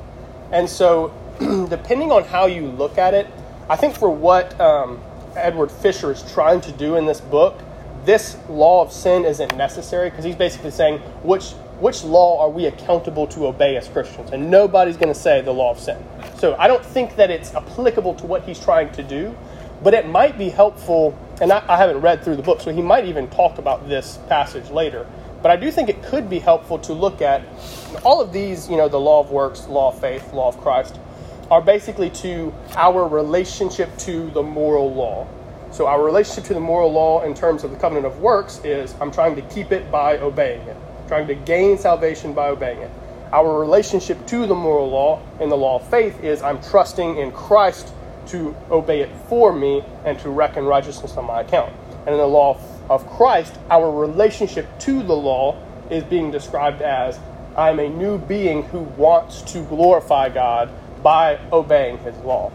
And 0.53 0.71
so, 0.71 1.13
depending 1.69 2.13
on 2.13 2.23
how 2.23 2.47
you 2.47 2.69
look 2.69 2.99
at 2.99 3.15
it, 3.15 3.27
I 3.69 3.75
think 3.75 3.97
for 3.97 4.09
what 4.09 4.59
um, 4.61 5.01
Edward 5.35 5.73
Fisher 5.73 6.13
is 6.13 6.23
trying 6.33 6.61
to 6.61 6.73
do 6.73 6.95
in 6.95 7.05
this 7.05 7.21
book, 7.21 7.59
this 8.05 8.37
law 8.49 8.83
of 8.83 8.93
sin 8.93 9.25
isn't 9.25 9.57
necessary 9.57 10.09
because 10.09 10.25
he's 10.25 10.37
basically 10.37 10.71
saying 10.71 10.99
which 11.25 11.55
which 11.81 12.05
law 12.05 12.41
are 12.41 12.49
we 12.49 12.65
accountable 12.65 13.27
to 13.27 13.49
obey 13.49 13.77
as 13.77 13.87
Christians? 13.89 14.31
And 14.31 14.51
nobody's 14.51 14.97
going 14.97 15.13
to 15.13 15.19
say 15.19 15.43
the 15.43 15.53
law 15.53 15.73
of 15.73 15.79
sin. 15.79 16.03
So 16.39 16.55
I 16.59 16.69
don't 16.69 16.85
think 16.85 17.17
that 17.17 17.31
it's 17.31 17.55
applicable 17.55 18.15
to 18.15 18.27
what 18.27 18.45
he's 18.45 18.59
trying 18.59 18.93
to 18.93 19.03
do, 19.03 19.37
but 19.83 19.93
it 19.93 20.09
might 20.09 20.39
be 20.39 20.49
helpful. 20.49 21.19
And 21.39 21.53
I, 21.53 21.63
I 21.69 21.77
haven't 21.77 22.01
read 22.01 22.23
through 22.23 22.37
the 22.37 22.43
book, 22.43 22.63
so 22.63 22.73
he 22.73 22.81
might 22.81 23.05
even 23.05 23.29
talk 23.29 23.59
about 23.59 23.91
this 23.91 24.19
passage 24.27 24.71
later. 24.71 25.07
But 25.43 25.51
I 25.51 25.57
do 25.57 25.71
think 25.71 25.89
it 25.89 26.03
could 26.03 26.29
be 26.29 26.39
helpful 26.39 26.79
to 26.81 26.93
look 26.93 27.23
at 27.23 27.43
all 28.05 28.21
of 28.21 28.33
these, 28.33 28.69
you 28.69 28.77
know, 28.77 28.89
the 28.89 29.01
law 29.01 29.21
of 29.21 29.31
works, 29.31 29.67
law 29.69 29.89
of 29.89 30.01
faith, 30.01 30.33
law 30.33 30.49
of 30.49 30.59
Christ, 30.59 30.99
are 31.51 31.63
basically 31.63 32.11
to 32.11 32.53
our 32.75 33.07
relationship 33.07 33.97
to 33.99 34.31
the 34.31 34.43
moral 34.43 34.93
law. 34.93 35.27
So, 35.71 35.87
our 35.87 36.03
relationship 36.03 36.45
to 36.45 36.55
the 36.55 36.61
moral 36.61 36.93
law 36.93 37.23
in 37.23 37.35
terms 37.35 37.63
of 37.65 37.71
the 37.71 37.77
covenant 37.77 38.07
of 38.07 38.21
works 38.21 38.61
is 38.65 38.95
I'm 39.01 39.11
trying 39.11 39.37
to 39.37 39.43
keep 39.43 39.73
it 39.73 39.91
by 39.91 40.19
obeying 40.19 40.63
it, 40.63 40.77
I'm 41.03 41.09
trying 41.09 41.27
to 41.29 41.35
gain 41.35 41.79
salvation 41.79 42.33
by 42.33 42.49
obeying 42.49 42.81
it. 42.81 42.91
Our 43.33 43.59
relationship 43.59 44.25
to 44.29 44.47
the 44.47 44.55
moral 44.55 44.89
law 44.89 45.21
in 45.41 45.49
the 45.49 45.57
law 45.57 45.77
of 45.77 45.89
faith 45.91 46.23
is 46.23 46.43
I'm 46.43 46.63
trusting 46.63 47.17
in 47.19 47.33
Christ 47.33 47.93
to 48.29 48.57
obey 48.71 49.01
it 49.01 49.11
for 49.29 49.53
me 49.53 49.83
and 50.05 50.19
to 50.21 50.31
reckon 50.31 50.65
righteousness 50.65 51.17
on 51.17 51.27
my 51.27 51.41
account. 51.41 51.75
And 52.07 52.11
in 52.11 52.19
the 52.19 52.27
law 52.27 52.55
of 52.55 52.76
Christ, 53.07 53.59
our 53.71 53.91
relationship 53.91 54.67
to 54.81 55.03
the 55.03 55.17
law 55.17 55.61
is 55.91 56.05
being 56.05 56.31
described 56.31 56.83
as 56.83 57.19
I'm 57.57 57.81
a 57.81 57.89
new 57.89 58.19
being 58.19 58.65
who 58.65 58.81
wants 58.81 59.43
to 59.53 59.63
glorify 59.65 60.29
God 60.29 60.71
by 61.03 61.39
obeying 61.53 61.99
his 61.99 62.17
law. 62.19 62.53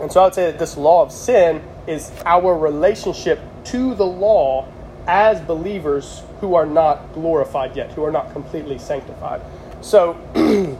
And 0.00 0.10
so 0.12 0.20
I 0.20 0.24
would 0.24 0.34
say 0.34 0.50
that 0.50 0.58
this 0.58 0.76
law 0.76 1.02
of 1.02 1.12
sin 1.12 1.62
is 1.86 2.12
our 2.24 2.56
relationship 2.56 3.40
to 3.64 3.94
the 3.94 4.06
law 4.06 4.68
as 5.06 5.40
believers 5.40 6.22
who 6.40 6.54
are 6.54 6.66
not 6.66 7.12
glorified 7.14 7.74
yet, 7.74 7.92
who 7.92 8.04
are 8.04 8.12
not 8.12 8.32
completely 8.32 8.78
sanctified. 8.78 9.40
So, 9.80 10.16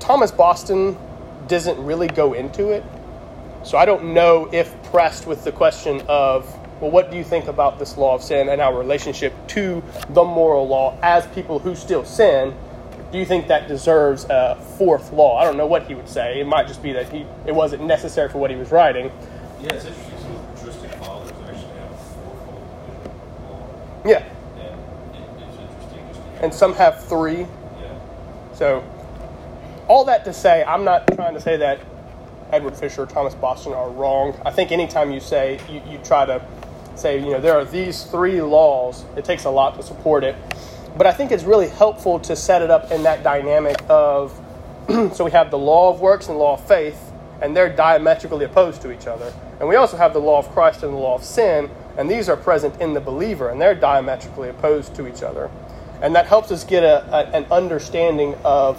Thomas 0.00 0.30
Boston 0.30 0.96
doesn't 1.48 1.84
really 1.84 2.06
go 2.08 2.34
into 2.34 2.70
it. 2.70 2.84
So, 3.64 3.78
I 3.78 3.84
don't 3.84 4.14
know 4.14 4.48
if 4.52 4.74
pressed 4.84 5.26
with 5.26 5.44
the 5.44 5.52
question 5.52 6.02
of, 6.08 6.46
well, 6.80 6.90
what 6.90 7.10
do 7.10 7.16
you 7.16 7.24
think 7.24 7.46
about 7.46 7.78
this 7.78 7.96
law 7.96 8.14
of 8.14 8.22
sin 8.22 8.48
and 8.48 8.60
our 8.60 8.76
relationship 8.76 9.34
to 9.48 9.82
the 10.10 10.24
moral 10.24 10.68
law 10.68 10.98
as 11.02 11.26
people 11.28 11.58
who 11.58 11.74
still 11.74 12.04
sin? 12.04 12.54
do 13.12 13.18
you 13.18 13.24
think 13.24 13.48
that 13.48 13.68
deserves 13.68 14.26
a 14.28 14.56
fourth 14.76 15.12
law? 15.12 15.38
I 15.38 15.44
don't 15.44 15.56
know 15.56 15.66
what 15.66 15.86
he 15.86 15.94
would 15.94 16.08
say. 16.08 16.40
It 16.40 16.46
might 16.46 16.66
just 16.66 16.82
be 16.82 16.92
that 16.92 17.10
he 17.10 17.24
it 17.46 17.54
wasn't 17.54 17.84
necessary 17.84 18.28
for 18.28 18.38
what 18.38 18.50
he 18.50 18.56
was 18.56 18.70
writing. 18.70 19.10
Yeah, 19.60 19.74
it's 19.74 19.84
interesting. 19.84 20.18
Some 20.18 20.46
patristic 20.54 20.92
fathers 20.94 21.30
actually 21.30 21.78
have 21.78 21.92
a 21.92 21.96
fourfold 21.96 22.68
law. 23.48 24.08
Yeah, 24.08 24.24
And 24.56 25.24
it, 25.24 25.48
it's 25.48 25.56
interesting 25.56 26.08
just 26.08 26.42
and 26.42 26.52
some 26.52 26.74
have 26.74 27.04
three. 27.06 27.40
Yeah. 27.40 27.98
So, 28.54 28.84
all 29.88 30.04
that 30.06 30.24
to 30.24 30.32
say, 30.32 30.64
I'm 30.64 30.84
not 30.84 31.06
trying 31.14 31.34
to 31.34 31.40
say 31.40 31.56
that 31.58 31.80
Edward 32.52 32.76
Fisher 32.76 33.06
Thomas 33.06 33.34
Boston 33.34 33.72
are 33.72 33.90
wrong. 33.90 34.38
I 34.44 34.50
think 34.50 34.72
anytime 34.72 35.10
you 35.10 35.20
say 35.20 35.60
you, 35.68 35.82
you 35.90 35.98
try 35.98 36.26
to 36.26 36.44
say 36.94 37.18
you 37.18 37.30
know 37.32 37.40
there 37.40 37.54
are 37.54 37.64
these 37.64 38.04
three 38.04 38.40
laws, 38.40 39.04
it 39.16 39.24
takes 39.24 39.44
a 39.44 39.50
lot 39.50 39.76
to 39.76 39.82
support 39.82 40.24
it. 40.24 40.36
But 40.96 41.06
I 41.06 41.12
think 41.12 41.30
it's 41.30 41.44
really 41.44 41.68
helpful 41.68 42.18
to 42.20 42.34
set 42.34 42.62
it 42.62 42.70
up 42.70 42.90
in 42.90 43.02
that 43.02 43.22
dynamic 43.22 43.76
of 43.88 44.40
so 45.12 45.24
we 45.24 45.32
have 45.32 45.50
the 45.50 45.58
law 45.58 45.92
of 45.92 46.00
works 46.00 46.28
and 46.28 46.38
law 46.38 46.54
of 46.54 46.66
faith, 46.66 47.12
and 47.42 47.56
they're 47.56 47.68
diametrically 47.68 48.44
opposed 48.44 48.80
to 48.82 48.92
each 48.92 49.06
other. 49.06 49.32
And 49.58 49.68
we 49.68 49.74
also 49.76 49.96
have 49.96 50.12
the 50.12 50.20
law 50.20 50.38
of 50.38 50.48
Christ 50.50 50.84
and 50.84 50.92
the 50.92 50.98
law 50.98 51.16
of 51.16 51.24
sin, 51.24 51.70
and 51.98 52.08
these 52.08 52.28
are 52.28 52.36
present 52.36 52.80
in 52.80 52.94
the 52.94 53.00
believer, 53.00 53.48
and 53.48 53.60
they're 53.60 53.74
diametrically 53.74 54.48
opposed 54.48 54.94
to 54.94 55.08
each 55.08 55.22
other. 55.22 55.50
And 56.02 56.14
that 56.14 56.26
helps 56.26 56.50
us 56.50 56.62
get 56.62 56.84
a, 56.84 57.04
a, 57.12 57.36
an 57.36 57.46
understanding 57.50 58.36
of 58.44 58.78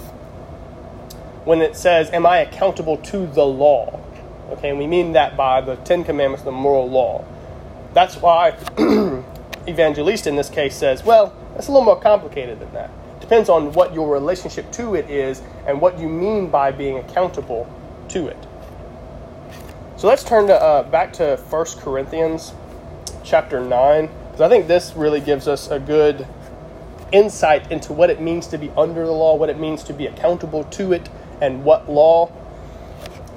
when 1.47 1.61
it 1.61 1.75
says, 1.75 2.11
Am 2.11 2.25
I 2.25 2.39
accountable 2.39 2.97
to 2.97 3.25
the 3.25 3.45
law? 3.45 3.99
Okay, 4.51 4.69
and 4.69 4.77
we 4.77 4.85
mean 4.85 5.13
that 5.13 5.35
by 5.37 5.61
the 5.61 5.77
Ten 5.77 6.03
Commandments, 6.03 6.43
the 6.43 6.51
moral 6.51 6.89
law. 6.89 7.25
That's 7.93 8.17
why 8.17 8.51
Evangelist 9.67 10.27
in 10.27 10.35
this 10.35 10.49
case 10.49 10.75
says, 10.75 11.03
Well, 11.03 11.33
that's 11.53 11.67
a 11.67 11.71
little 11.71 11.85
more 11.85 11.99
complicated 11.99 12.59
than 12.59 12.71
that. 12.73 12.91
Depends 13.21 13.49
on 13.49 13.71
what 13.71 13.93
your 13.93 14.13
relationship 14.13 14.71
to 14.73 14.95
it 14.95 15.09
is 15.09 15.41
and 15.65 15.81
what 15.81 15.97
you 15.97 16.07
mean 16.07 16.49
by 16.49 16.71
being 16.71 16.97
accountable 16.97 17.67
to 18.09 18.27
it. 18.27 18.47
So 19.95 20.07
let's 20.07 20.23
turn 20.23 20.47
to, 20.47 20.61
uh, 20.61 20.83
back 20.83 21.13
to 21.13 21.37
1 21.49 21.65
Corinthians 21.79 22.53
chapter 23.23 23.59
9, 23.59 24.09
because 24.25 24.41
I 24.41 24.49
think 24.49 24.67
this 24.67 24.95
really 24.95 25.19
gives 25.19 25.47
us 25.47 25.71
a 25.71 25.79
good 25.79 26.27
insight 27.11 27.71
into 27.71 27.93
what 27.93 28.09
it 28.09 28.21
means 28.21 28.47
to 28.47 28.57
be 28.57 28.69
under 28.77 29.05
the 29.05 29.11
law, 29.11 29.35
what 29.35 29.49
it 29.49 29.57
means 29.57 29.81
to 29.83 29.93
be 29.93 30.05
accountable 30.05 30.65
to 30.65 30.93
it, 30.93 31.09
and 31.41 31.63
what 31.63 31.89
law. 31.89 32.31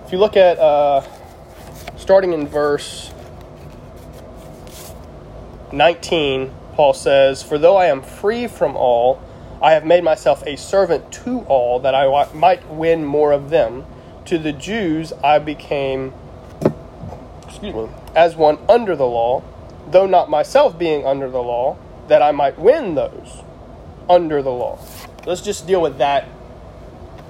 If 0.04 0.12
you 0.12 0.18
look 0.18 0.36
at 0.36 0.58
uh, 0.58 1.02
starting 1.96 2.32
in 2.32 2.46
verse 2.46 3.12
19, 5.72 6.52
Paul 6.74 6.94
says, 6.94 7.42
For 7.42 7.58
though 7.58 7.76
I 7.76 7.86
am 7.86 8.02
free 8.02 8.46
from 8.46 8.76
all, 8.76 9.22
I 9.62 9.72
have 9.72 9.84
made 9.84 10.02
myself 10.02 10.42
a 10.46 10.56
servant 10.56 11.12
to 11.12 11.40
all, 11.40 11.80
that 11.80 11.94
I 11.94 12.32
might 12.32 12.66
win 12.68 13.04
more 13.04 13.32
of 13.32 13.50
them. 13.50 13.84
To 14.26 14.38
the 14.38 14.52
Jews 14.52 15.12
I 15.24 15.38
became, 15.38 16.12
excuse 17.46 17.74
me, 17.74 17.88
as 18.14 18.36
one 18.36 18.58
under 18.68 18.94
the 18.94 19.06
law, 19.06 19.42
though 19.90 20.06
not 20.06 20.30
myself 20.30 20.78
being 20.78 21.04
under 21.04 21.28
the 21.28 21.42
law, 21.42 21.76
that 22.08 22.22
I 22.22 22.32
might 22.32 22.58
win 22.58 22.94
those 22.94 23.42
under 24.08 24.42
the 24.42 24.50
law. 24.50 24.78
Let's 25.26 25.40
just 25.40 25.66
deal 25.66 25.82
with 25.82 25.98
that 25.98 26.28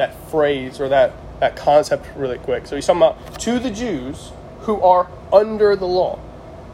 that 0.01 0.15
phrase 0.31 0.81
or 0.81 0.89
that, 0.89 1.13
that 1.41 1.55
concept 1.57 2.07
really 2.17 2.39
quick. 2.39 2.67
So 2.67 2.75
he's 2.75 2.87
talking 2.87 3.03
about 3.03 3.39
to 3.41 3.59
the 3.59 3.71
Jews 3.71 4.33
who 4.61 4.81
are 4.81 5.11
under 5.31 5.77
the 5.77 5.87
law. 5.87 6.19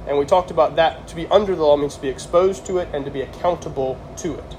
And 0.06 0.16
we 0.16 0.24
talked 0.24 0.52
about 0.52 0.76
that 0.76 1.08
to 1.08 1.16
be 1.16 1.26
under 1.26 1.56
the 1.56 1.62
law 1.62 1.76
means 1.76 1.96
to 1.96 2.00
be 2.00 2.08
exposed 2.08 2.64
to 2.66 2.78
it 2.78 2.88
and 2.92 3.04
to 3.04 3.10
be 3.10 3.22
accountable 3.22 3.98
to 4.18 4.34
it. 4.34 4.56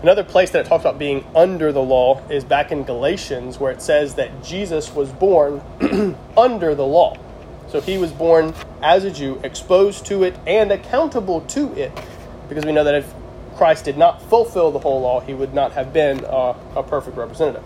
Another 0.00 0.24
place 0.24 0.50
that 0.52 0.64
it 0.64 0.68
talks 0.68 0.84
about 0.84 0.98
being 0.98 1.22
under 1.36 1.70
the 1.70 1.82
law 1.82 2.26
is 2.30 2.44
back 2.44 2.72
in 2.72 2.84
Galatians, 2.84 3.58
where 3.58 3.72
it 3.72 3.82
says 3.82 4.14
that 4.14 4.42
Jesus 4.42 4.94
was 4.94 5.10
born 5.10 5.60
under 6.36 6.74
the 6.74 6.86
law. 6.86 7.14
So 7.68 7.82
he 7.82 7.98
was 7.98 8.10
born 8.10 8.54
as 8.80 9.04
a 9.04 9.10
Jew, 9.10 9.38
exposed 9.44 10.06
to 10.06 10.22
it 10.22 10.34
and 10.46 10.72
accountable 10.72 11.42
to 11.42 11.74
it, 11.74 11.92
because 12.48 12.64
we 12.64 12.72
know 12.72 12.84
that 12.84 12.94
if 12.94 13.14
Christ 13.58 13.84
did 13.84 13.98
not 13.98 14.22
fulfill 14.22 14.70
the 14.70 14.78
whole 14.78 15.00
law, 15.00 15.18
he 15.18 15.34
would 15.34 15.52
not 15.52 15.72
have 15.72 15.92
been 15.92 16.24
a, 16.24 16.54
a 16.76 16.82
perfect 16.84 17.16
representative. 17.16 17.64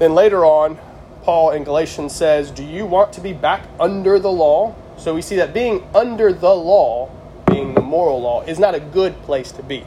Then 0.00 0.14
later 0.14 0.44
on, 0.44 0.78
Paul 1.22 1.52
in 1.52 1.62
Galatians 1.62 2.12
says, 2.12 2.50
Do 2.50 2.64
you 2.64 2.84
want 2.84 3.12
to 3.12 3.20
be 3.20 3.32
back 3.32 3.68
under 3.78 4.18
the 4.18 4.32
law? 4.32 4.74
So 4.98 5.14
we 5.14 5.22
see 5.22 5.36
that 5.36 5.54
being 5.54 5.86
under 5.94 6.32
the 6.32 6.52
law, 6.52 7.08
being 7.46 7.74
the 7.74 7.80
moral 7.80 8.20
law, 8.20 8.42
is 8.42 8.58
not 8.58 8.74
a 8.74 8.80
good 8.80 9.14
place 9.22 9.52
to 9.52 9.62
be. 9.62 9.86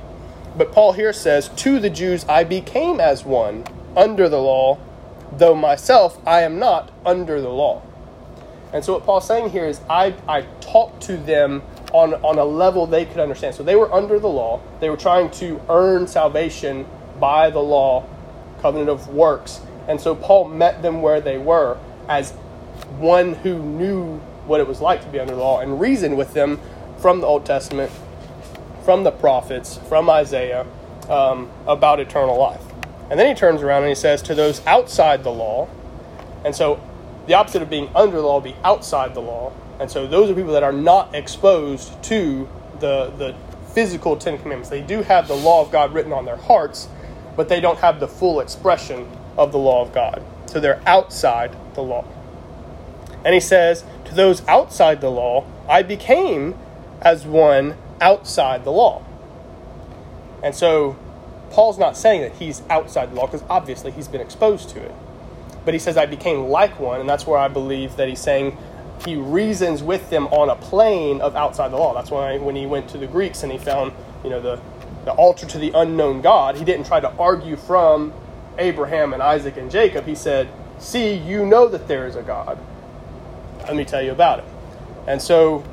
But 0.56 0.72
Paul 0.72 0.94
here 0.94 1.12
says, 1.12 1.50
To 1.50 1.82
the 1.82 1.90
Jews 1.90 2.26
I 2.30 2.46
became 2.46 3.02
as 3.02 3.26
one 3.26 3.66
under 3.96 4.30
the 4.30 4.42
law, 4.42 4.80
though 5.34 5.54
myself 5.54 6.18
I 6.26 6.44
am 6.44 6.60
not 6.60 6.92
under 7.06 7.42
the 7.42 7.50
law. 7.50 7.82
And 8.72 8.86
so 8.86 8.94
what 8.94 9.04
Paul's 9.04 9.28
saying 9.28 9.50
here 9.50 9.66
is 9.66 9.82
I, 9.90 10.16
I 10.30 10.44
talked 10.62 11.02
to 11.04 11.18
them 11.18 11.62
on, 11.94 12.14
on 12.16 12.38
a 12.38 12.44
level 12.44 12.86
they 12.86 13.06
could 13.06 13.20
understand. 13.20 13.56
So 13.56 13.64
they 13.64 13.76
were 13.76 13.92
under 13.94 14.20
the 14.20 14.28
law. 14.28 14.62
They 14.80 14.90
were 14.90 14.98
trying 14.98 15.32
to 15.32 15.62
earn 15.70 16.08
salvation 16.08 16.86
by 17.20 17.50
the 17.50 17.60
law, 17.60 18.06
covenant 18.62 18.90
of 18.90 19.08
works. 19.10 19.62
And 19.88 20.00
so 20.00 20.16
Paul 20.16 20.50
met 20.50 20.82
them 20.82 21.02
where 21.02 21.22
they 21.22 21.38
were 21.38 21.78
as 22.08 22.32
one 23.00 23.34
who 23.36 23.58
knew 23.60 24.18
what 24.46 24.60
it 24.60 24.68
was 24.68 24.82
like 24.82 25.02
to 25.02 25.08
be 25.08 25.20
under 25.20 25.36
the 25.36 25.42
law 25.42 25.60
and 25.60 25.80
reasoned 25.80 26.18
with 26.18 26.34
them 26.34 26.60
from 27.00 27.22
the 27.22 27.28
Old 27.28 27.46
Testament, 27.46 27.92
from 28.84 29.04
the 29.04 29.12
prophets, 29.12 29.78
from 29.90 30.10
Isaiah, 30.10 30.66
um, 31.10 31.50
about 31.68 32.00
eternal 32.00 32.38
life. 32.38 32.62
And 33.10 33.20
then 33.20 33.28
he 33.28 33.34
turns 33.34 33.62
around 33.62 33.84
and 33.84 33.90
he 33.90 33.96
says, 33.96 34.22
To 34.24 34.36
those 34.36 34.66
outside 34.66 35.24
the 35.24 35.32
law, 35.32 35.70
and 36.44 36.56
so 36.56 36.82
the 37.28 37.34
opposite 37.34 37.62
of 37.62 37.70
being 37.70 37.90
under 37.96 38.18
the 38.18 38.24
law 38.24 38.40
be 38.40 38.56
outside 38.64 39.14
the 39.14 39.22
law. 39.22 39.54
And 39.80 39.90
so 39.90 40.08
those 40.08 40.30
are 40.30 40.34
people 40.34 40.54
that 40.54 40.64
are 40.64 40.72
not 40.72 41.14
exposed 41.14 42.02
to 42.06 42.48
the, 42.80 43.12
the 43.18 43.36
physical 43.74 44.18
Ten 44.18 44.38
Commandments. 44.38 44.70
They 44.70 44.82
do 44.82 45.02
have 45.04 45.28
the 45.28 45.36
law 45.36 45.62
of 45.62 45.72
God 45.72 45.94
written 45.94 46.12
on 46.14 46.26
their 46.26 46.38
hearts, 46.38 46.90
but 47.36 47.50
they 47.50 47.62
don't 47.62 47.80
have 47.80 48.00
the 48.00 48.08
full 48.08 48.40
expression 48.40 49.08
of 49.38 49.52
the 49.52 49.60
law 49.60 49.84
of 49.84 49.94
God. 49.94 50.24
So 50.48 50.60
they're 50.60 50.82
outside 50.86 51.56
the 51.76 51.82
law. 51.84 52.06
And 53.24 53.34
he 53.34 53.40
says, 53.40 53.84
To 54.06 54.16
those 54.16 54.46
outside 54.48 55.02
the 55.02 55.12
law, 55.12 55.46
I 55.70 55.84
became 55.84 56.56
as 57.02 57.26
one 57.26 57.76
outside 58.02 58.64
the 58.64 58.72
law. 58.72 59.04
And 60.42 60.56
so 60.56 60.98
Paul's 61.52 61.78
not 61.78 61.98
saying 61.98 62.22
that 62.22 62.34
he's 62.34 62.62
outside 62.70 63.12
the 63.12 63.16
law 63.16 63.28
because 63.28 63.44
obviously 63.50 63.92
he's 63.92 64.08
been 64.08 64.22
exposed 64.22 64.70
to 64.70 64.82
it. 64.82 64.94
But 65.66 65.74
he 65.74 65.80
says, 65.80 65.98
I 65.98 66.06
became 66.06 66.46
like 66.46 66.80
one, 66.80 67.02
and 67.02 67.10
that's 67.10 67.28
where 67.28 67.38
I 67.38 67.48
believe 67.48 67.98
that 67.98 68.08
he's 68.08 68.22
saying 68.22 68.58
he 69.06 69.16
reasons 69.16 69.84
with 69.84 70.10
them 70.10 70.28
on 70.28 70.50
a 70.50 70.56
plane 70.56 71.22
of 71.22 71.36
outside 71.36 71.72
the 71.72 71.78
law. 71.78 71.94
That's 71.94 72.12
why 72.12 72.38
when 72.38 72.56
he 72.56 72.66
went 72.66 72.90
to 72.90 72.98
the 72.98 73.08
Greeks 73.08 73.44
and 73.44 73.52
he 73.52 73.58
found, 73.58 73.94
you 74.24 74.30
know, 74.30 74.42
the, 74.42 74.60
the 75.06 75.12
altar 75.12 75.46
to 75.46 75.58
the 75.58 75.72
unknown 75.74 76.22
God, 76.22 76.58
he 76.58 76.66
didn't 76.66 76.86
try 76.86 77.00
to 77.00 77.10
argue 77.14 77.56
from 77.56 78.14
Abraham 78.58 79.14
and 79.14 79.22
Isaac 79.22 79.58
and 79.58 79.70
Jacob. 79.70 80.06
He 80.06 80.16
said, 80.16 80.50
See, 80.80 81.14
you 81.14 81.46
know 81.46 81.68
that 81.70 81.88
there 81.88 82.06
is 82.06 82.16
a 82.16 82.22
God. 82.22 82.60
Let 83.62 83.76
me 83.76 83.86
tell 83.86 84.02
you 84.02 84.12
about 84.12 84.40
it. 84.40 84.46
And 85.08 85.22
so 85.22 85.64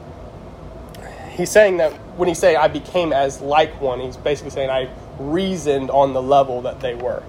he's 1.30 1.50
saying 1.50 1.78
that 1.78 1.92
when 2.16 2.28
he 2.28 2.34
say 2.34 2.56
I 2.56 2.68
became 2.68 3.12
as 3.12 3.40
like 3.40 3.80
one, 3.80 4.00
he's 4.00 4.16
basically 4.16 4.50
saying 4.50 4.70
I 4.70 4.88
reasoned 5.18 5.90
on 5.90 6.12
the 6.12 6.22
level 6.22 6.62
that 6.62 6.80
they 6.80 6.94
were. 6.94 7.22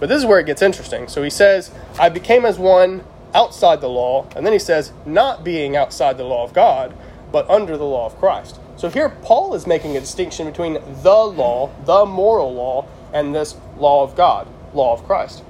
But 0.00 0.08
this 0.08 0.18
is 0.18 0.26
where 0.26 0.40
it 0.40 0.46
gets 0.46 0.62
interesting. 0.62 1.06
So 1.08 1.22
he 1.22 1.30
says, 1.30 1.70
I 1.98 2.08
became 2.08 2.44
as 2.44 2.58
one 2.58 3.04
outside 3.34 3.80
the 3.80 3.88
law, 3.88 4.26
and 4.36 4.44
then 4.44 4.52
he 4.52 4.58
says, 4.58 4.92
not 5.06 5.44
being 5.44 5.76
outside 5.76 6.18
the 6.18 6.24
law 6.24 6.44
of 6.44 6.52
God, 6.52 6.94
but 7.30 7.48
under 7.48 7.76
the 7.76 7.84
law 7.84 8.06
of 8.06 8.18
Christ. 8.18 8.58
So 8.76 8.88
here 8.88 9.08
Paul 9.08 9.54
is 9.54 9.66
making 9.66 9.96
a 9.96 10.00
distinction 10.00 10.46
between 10.46 10.74
the 10.74 11.14
law, 11.14 11.70
the 11.84 12.04
moral 12.04 12.52
law, 12.54 12.86
and 13.12 13.34
this 13.34 13.56
law 13.76 14.02
of 14.02 14.16
God, 14.16 14.48
law 14.74 14.92
of 14.92 15.04
Christ. 15.04 15.42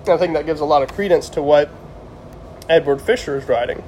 And 0.00 0.10
I 0.10 0.16
think 0.16 0.34
that 0.34 0.46
gives 0.46 0.60
a 0.60 0.64
lot 0.64 0.82
of 0.82 0.92
credence 0.92 1.28
to 1.30 1.42
what 1.42 1.70
Edward 2.68 3.02
Fisher 3.02 3.36
is 3.36 3.44
writing. 3.48 3.82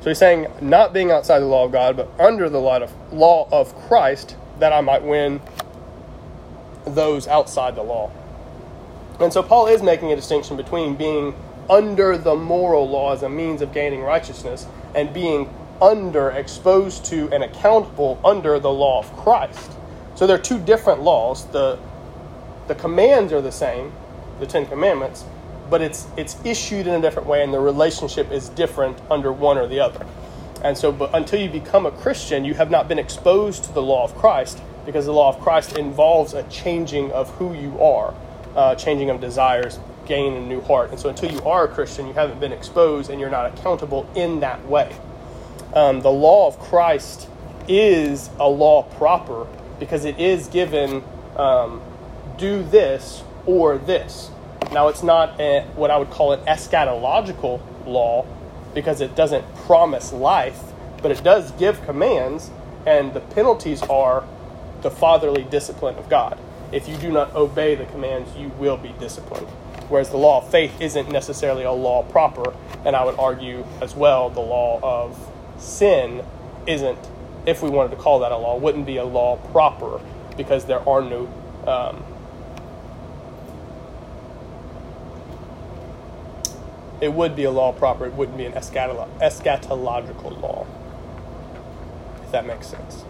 So 0.00 0.10
he's 0.10 0.18
saying, 0.18 0.48
not 0.60 0.92
being 0.92 1.10
outside 1.10 1.40
the 1.40 1.46
law 1.46 1.64
of 1.64 1.72
God, 1.72 1.96
but 1.96 2.08
under 2.18 2.48
the 2.48 2.60
law 2.60 2.78
of, 2.78 2.92
law 3.12 3.48
of 3.50 3.74
Christ, 3.86 4.36
that 4.58 4.72
I 4.72 4.80
might 4.80 5.02
win 5.02 5.40
those 6.86 7.26
outside 7.26 7.74
the 7.74 7.82
law. 7.82 8.10
And 9.20 9.32
so 9.32 9.42
Paul 9.42 9.68
is 9.68 9.82
making 9.82 10.12
a 10.12 10.16
distinction 10.16 10.56
between 10.56 10.96
being 10.96 11.34
under 11.70 12.16
the 12.18 12.34
moral 12.34 12.88
law 12.88 13.12
as 13.12 13.22
a 13.22 13.28
means 13.28 13.62
of 13.62 13.72
gaining 13.72 14.02
righteousness 14.02 14.66
and 14.94 15.12
being 15.12 15.52
under, 15.80 16.30
exposed 16.30 17.04
to, 17.06 17.28
and 17.32 17.42
accountable 17.42 18.20
under 18.24 18.58
the 18.58 18.70
law 18.70 19.00
of 19.00 19.16
Christ. 19.16 19.70
So 20.14 20.26
there 20.26 20.36
are 20.36 20.42
two 20.42 20.58
different 20.58 21.02
laws. 21.02 21.46
The, 21.46 21.78
the 22.68 22.74
commands 22.74 23.32
are 23.32 23.40
the 23.40 23.52
same, 23.52 23.92
the 24.40 24.46
Ten 24.46 24.66
Commandments, 24.66 25.24
but 25.68 25.80
it's, 25.82 26.06
it's 26.16 26.36
issued 26.44 26.86
in 26.86 26.94
a 26.94 27.00
different 27.00 27.28
way, 27.28 27.42
and 27.42 27.52
the 27.52 27.60
relationship 27.60 28.30
is 28.30 28.48
different 28.50 28.98
under 29.10 29.32
one 29.32 29.58
or 29.58 29.66
the 29.66 29.80
other. 29.80 30.06
And 30.62 30.78
so, 30.78 30.92
but 30.92 31.14
until 31.14 31.40
you 31.40 31.50
become 31.50 31.84
a 31.84 31.90
Christian, 31.90 32.44
you 32.44 32.54
have 32.54 32.70
not 32.70 32.88
been 32.88 32.98
exposed 32.98 33.64
to 33.64 33.72
the 33.72 33.82
law 33.82 34.04
of 34.04 34.14
Christ 34.14 34.60
because 34.86 35.06
the 35.06 35.12
law 35.12 35.28
of 35.28 35.40
Christ 35.40 35.76
involves 35.76 36.34
a 36.34 36.42
changing 36.44 37.10
of 37.12 37.30
who 37.32 37.54
you 37.54 37.78
are, 37.80 38.14
uh, 38.54 38.74
changing 38.74 39.10
of 39.10 39.20
desires, 39.20 39.78
gain 40.06 40.34
a 40.34 40.40
new 40.40 40.60
heart. 40.60 40.90
And 40.90 40.98
so 40.98 41.08
until 41.08 41.30
you 41.30 41.40
are 41.42 41.64
a 41.64 41.68
Christian, 41.68 42.06
you 42.06 42.12
haven't 42.12 42.40
been 42.40 42.52
exposed 42.52 43.10
and 43.10 43.20
you're 43.20 43.30
not 43.30 43.46
accountable 43.52 44.08
in 44.14 44.40
that 44.40 44.66
way. 44.66 44.94
Um, 45.74 46.00
the 46.02 46.10
law 46.10 46.46
of 46.46 46.58
Christ 46.58 47.28
is 47.68 48.30
a 48.38 48.48
law 48.48 48.82
proper 48.82 49.46
because 49.78 50.04
it 50.04 50.18
is 50.18 50.48
given 50.48 51.02
um, 51.36 51.82
do 52.38 52.62
this 52.62 53.22
or 53.46 53.78
this. 53.78 54.30
Now, 54.72 54.88
it's 54.88 55.02
not 55.02 55.38
a, 55.40 55.62
what 55.76 55.90
I 55.90 55.98
would 55.98 56.10
call 56.10 56.32
an 56.32 56.40
eschatological 56.46 57.60
law 57.86 58.26
because 58.74 59.00
it 59.00 59.14
doesn't 59.14 59.44
promise 59.56 60.12
life, 60.12 60.60
but 61.02 61.10
it 61.10 61.22
does 61.22 61.52
give 61.52 61.84
commands, 61.84 62.50
and 62.86 63.14
the 63.14 63.20
penalties 63.20 63.82
are 63.82 64.24
the 64.82 64.90
fatherly 64.90 65.44
discipline 65.44 65.96
of 65.96 66.08
God. 66.08 66.38
If 66.72 66.88
you 66.88 66.96
do 66.96 67.12
not 67.12 67.34
obey 67.34 67.74
the 67.74 67.86
commands, 67.86 68.34
you 68.36 68.48
will 68.58 68.76
be 68.76 68.94
disciplined. 68.98 69.46
Whereas 69.88 70.10
the 70.10 70.16
law 70.16 70.38
of 70.38 70.50
faith 70.50 70.80
isn't 70.80 71.10
necessarily 71.10 71.64
a 71.64 71.72
law 71.72 72.02
proper, 72.04 72.54
and 72.84 72.96
I 72.96 73.04
would 73.04 73.18
argue 73.18 73.66
as 73.80 73.94
well 73.94 74.30
the 74.30 74.40
law 74.40 74.80
of 74.82 75.30
sin 75.58 76.24
isn't, 76.66 76.98
if 77.46 77.62
we 77.62 77.68
wanted 77.68 77.90
to 77.90 77.96
call 77.96 78.20
that 78.20 78.32
a 78.32 78.36
law, 78.36 78.56
wouldn't 78.56 78.86
be 78.86 78.96
a 78.96 79.04
law 79.04 79.36
proper 79.52 80.00
because 80.36 80.64
there 80.64 80.86
are 80.88 81.02
no. 81.02 81.28
Um, 81.66 82.04
it 87.00 87.12
would 87.12 87.36
be 87.36 87.44
a 87.44 87.50
law 87.50 87.72
proper, 87.72 88.06
it 88.06 88.14
wouldn't 88.14 88.38
be 88.38 88.46
an 88.46 88.52
eschatolo- 88.52 89.08
eschatological 89.18 90.40
law, 90.40 90.66
if 92.22 92.32
that 92.32 92.46
makes 92.46 92.66
sense. 92.66 93.04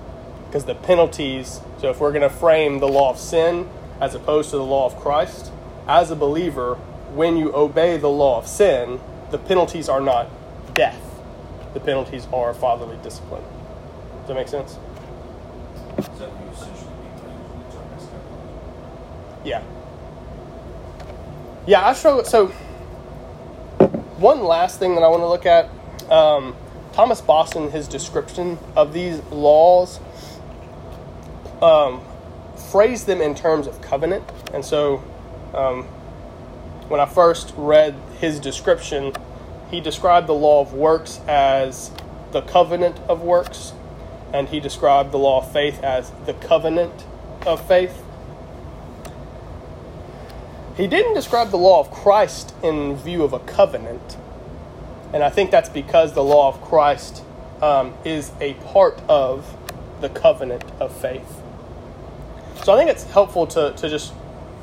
Because 0.47 0.65
the 0.65 0.75
penalties, 0.75 1.61
so 1.79 1.91
if 1.91 2.01
we're 2.01 2.11
going 2.13 2.23
to 2.23 2.31
frame 2.31 2.81
the 2.81 2.89
law 2.89 3.11
of 3.11 3.19
sin 3.19 3.69
as 4.01 4.15
opposed 4.15 4.51
to 4.51 4.57
the 4.57 4.65
law 4.65 4.87
of 4.87 4.97
Christ, 4.97 5.53
as 5.87 6.11
a 6.11 6.17
believer, 6.17 6.75
when 7.15 7.37
you 7.37 7.55
obey 7.55 7.97
the 7.97 8.09
law 8.09 8.39
of 8.39 8.47
sin, 8.47 9.01
the 9.31 9.39
penalties 9.39 9.89
are 9.89 10.01
not 10.01 10.29
death. 10.75 11.01
The 11.75 11.81
penalties 11.81 12.27
are 12.33 12.55
fatherly 12.55 12.99
discipline. 13.03 13.43
Does 14.21 14.29
that 14.29 14.35
make 14.35 14.49
sense? 14.49 14.79
Is 15.99 16.07
that 16.19 16.31
you 16.31 16.51
essentially 16.53 16.93
being 17.03 17.13
using 17.13 17.59
the 17.59 17.77
term 17.77 17.87
eschatology? 17.97 19.45
Yeah. 19.45 19.63
Yeah, 21.67 21.87
I 21.87 21.93
struggle. 21.95 22.25
So, 22.25 22.49
one 24.19 24.43
last 24.43 24.79
thing 24.79 24.95
that 24.95 25.03
I 25.03 25.09
want 25.09 25.23
to 25.23 25.29
look 25.29 25.47
at 25.47 25.69
um, 26.11 26.57
Thomas 26.93 27.21
Boston, 27.21 27.71
his 27.71 27.89
description 27.89 28.59
of 28.77 28.93
these 28.93 29.21
laws, 29.25 30.01
um, 31.61 32.01
phrased 32.71 33.07
them 33.07 33.21
in 33.21 33.35
terms 33.35 33.67
of 33.67 33.81
covenant. 33.83 34.25
And 34.53 34.65
so, 34.65 35.03
um, 35.55 35.85
when 36.89 37.01
I 37.01 37.07
first 37.07 37.55
read 37.57 37.95
his 38.19 38.41
description, 38.41 39.13
he 39.71 39.81
described 39.81 40.27
the 40.27 40.35
law 40.35 40.61
of 40.61 40.73
works 40.73 41.21
as 41.27 41.91
the 42.33 42.43
covenant 42.43 42.99
of 43.09 43.23
works, 43.23 43.73
and 44.33 44.49
he 44.49 44.61
described 44.61 45.13
the 45.13 45.19
law 45.19 45.39
of 45.41 45.53
faith 45.53 45.83
as 45.83 46.13
the 46.27 46.35
covenant 46.35 47.05
of 47.47 47.67
faith. 47.67 48.03
He 50.77 50.87
didn't 50.87 51.15
describe 51.15 51.51
the 51.51 51.59
law 51.59 51.81
of 51.81 51.91
Christ 51.91 52.55
in 52.63 52.97
view 52.97 53.23
of 53.23 53.33
a 53.33 53.39
covenant, 53.39 54.17
and 55.13 55.23
I 55.23 55.31
think 55.31 55.51
that's 55.51 55.69
because 55.69 56.15
the 56.15 56.25
law 56.25 56.49
of 56.49 56.61
Christ 56.61 57.23
um, 57.63 57.95
is 58.05 58.33
a 58.41 58.55
part 58.55 59.01
of 59.09 59.57
the 60.01 60.09
covenant 60.09 60.65
of 60.81 60.95
faith. 60.95 61.41
So 62.65 62.73
I 62.73 62.77
think 62.77 62.91
it's 62.91 63.05
helpful 63.05 63.47
to, 63.49 63.73
to 63.73 63.89
just 63.89 64.13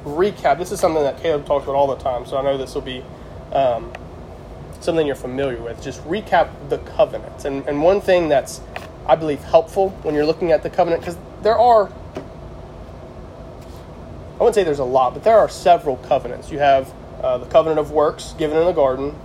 recap. 0.06 0.58
This 0.58 0.72
is 0.72 0.80
something 0.80 1.04
that 1.04 1.22
Caleb 1.22 1.46
talks 1.46 1.64
about 1.64 1.76
all 1.76 1.88
the 1.88 2.02
time, 2.02 2.26
so 2.26 2.38
I 2.38 2.42
know 2.42 2.58
this 2.58 2.74
will 2.74 2.82
be 2.82 3.04
um, 3.52 3.92
something 4.80 5.06
you're 5.06 5.16
familiar 5.16 5.62
with, 5.62 5.82
just 5.82 6.04
recap 6.06 6.50
the 6.70 6.80
covenants. 6.80 7.46
And, 7.46 7.68
and 7.68 7.82
one 7.82 8.02
thing 8.02 8.30
that's, 8.30 8.62
I 9.08 9.16
believe, 9.16 9.44
helpful 9.44 9.90
when 10.04 10.16
you're 10.16 10.26
looking 10.26 10.52
at 10.52 10.64
the 10.64 10.70
covenant, 10.70 11.02
because 11.02 11.18
there 11.44 11.58
are, 11.58 11.88
I 14.36 14.40
wouldn't 14.40 14.56
say 14.56 14.64
there's 14.64 14.80
a 14.80 14.84
lot, 14.84 15.14
but 15.14 15.24
there 15.24 15.38
are 15.38 15.50
several 15.50 15.98
covenants. 15.98 16.52
You 16.52 16.60
have 16.60 16.92
uh, 17.22 17.38
the 17.38 17.46
covenant 17.46 17.80
of 17.80 17.92
works 17.92 18.34
given 18.38 18.58
in 18.58 18.66
the 18.66 18.72
garden. 18.72 19.16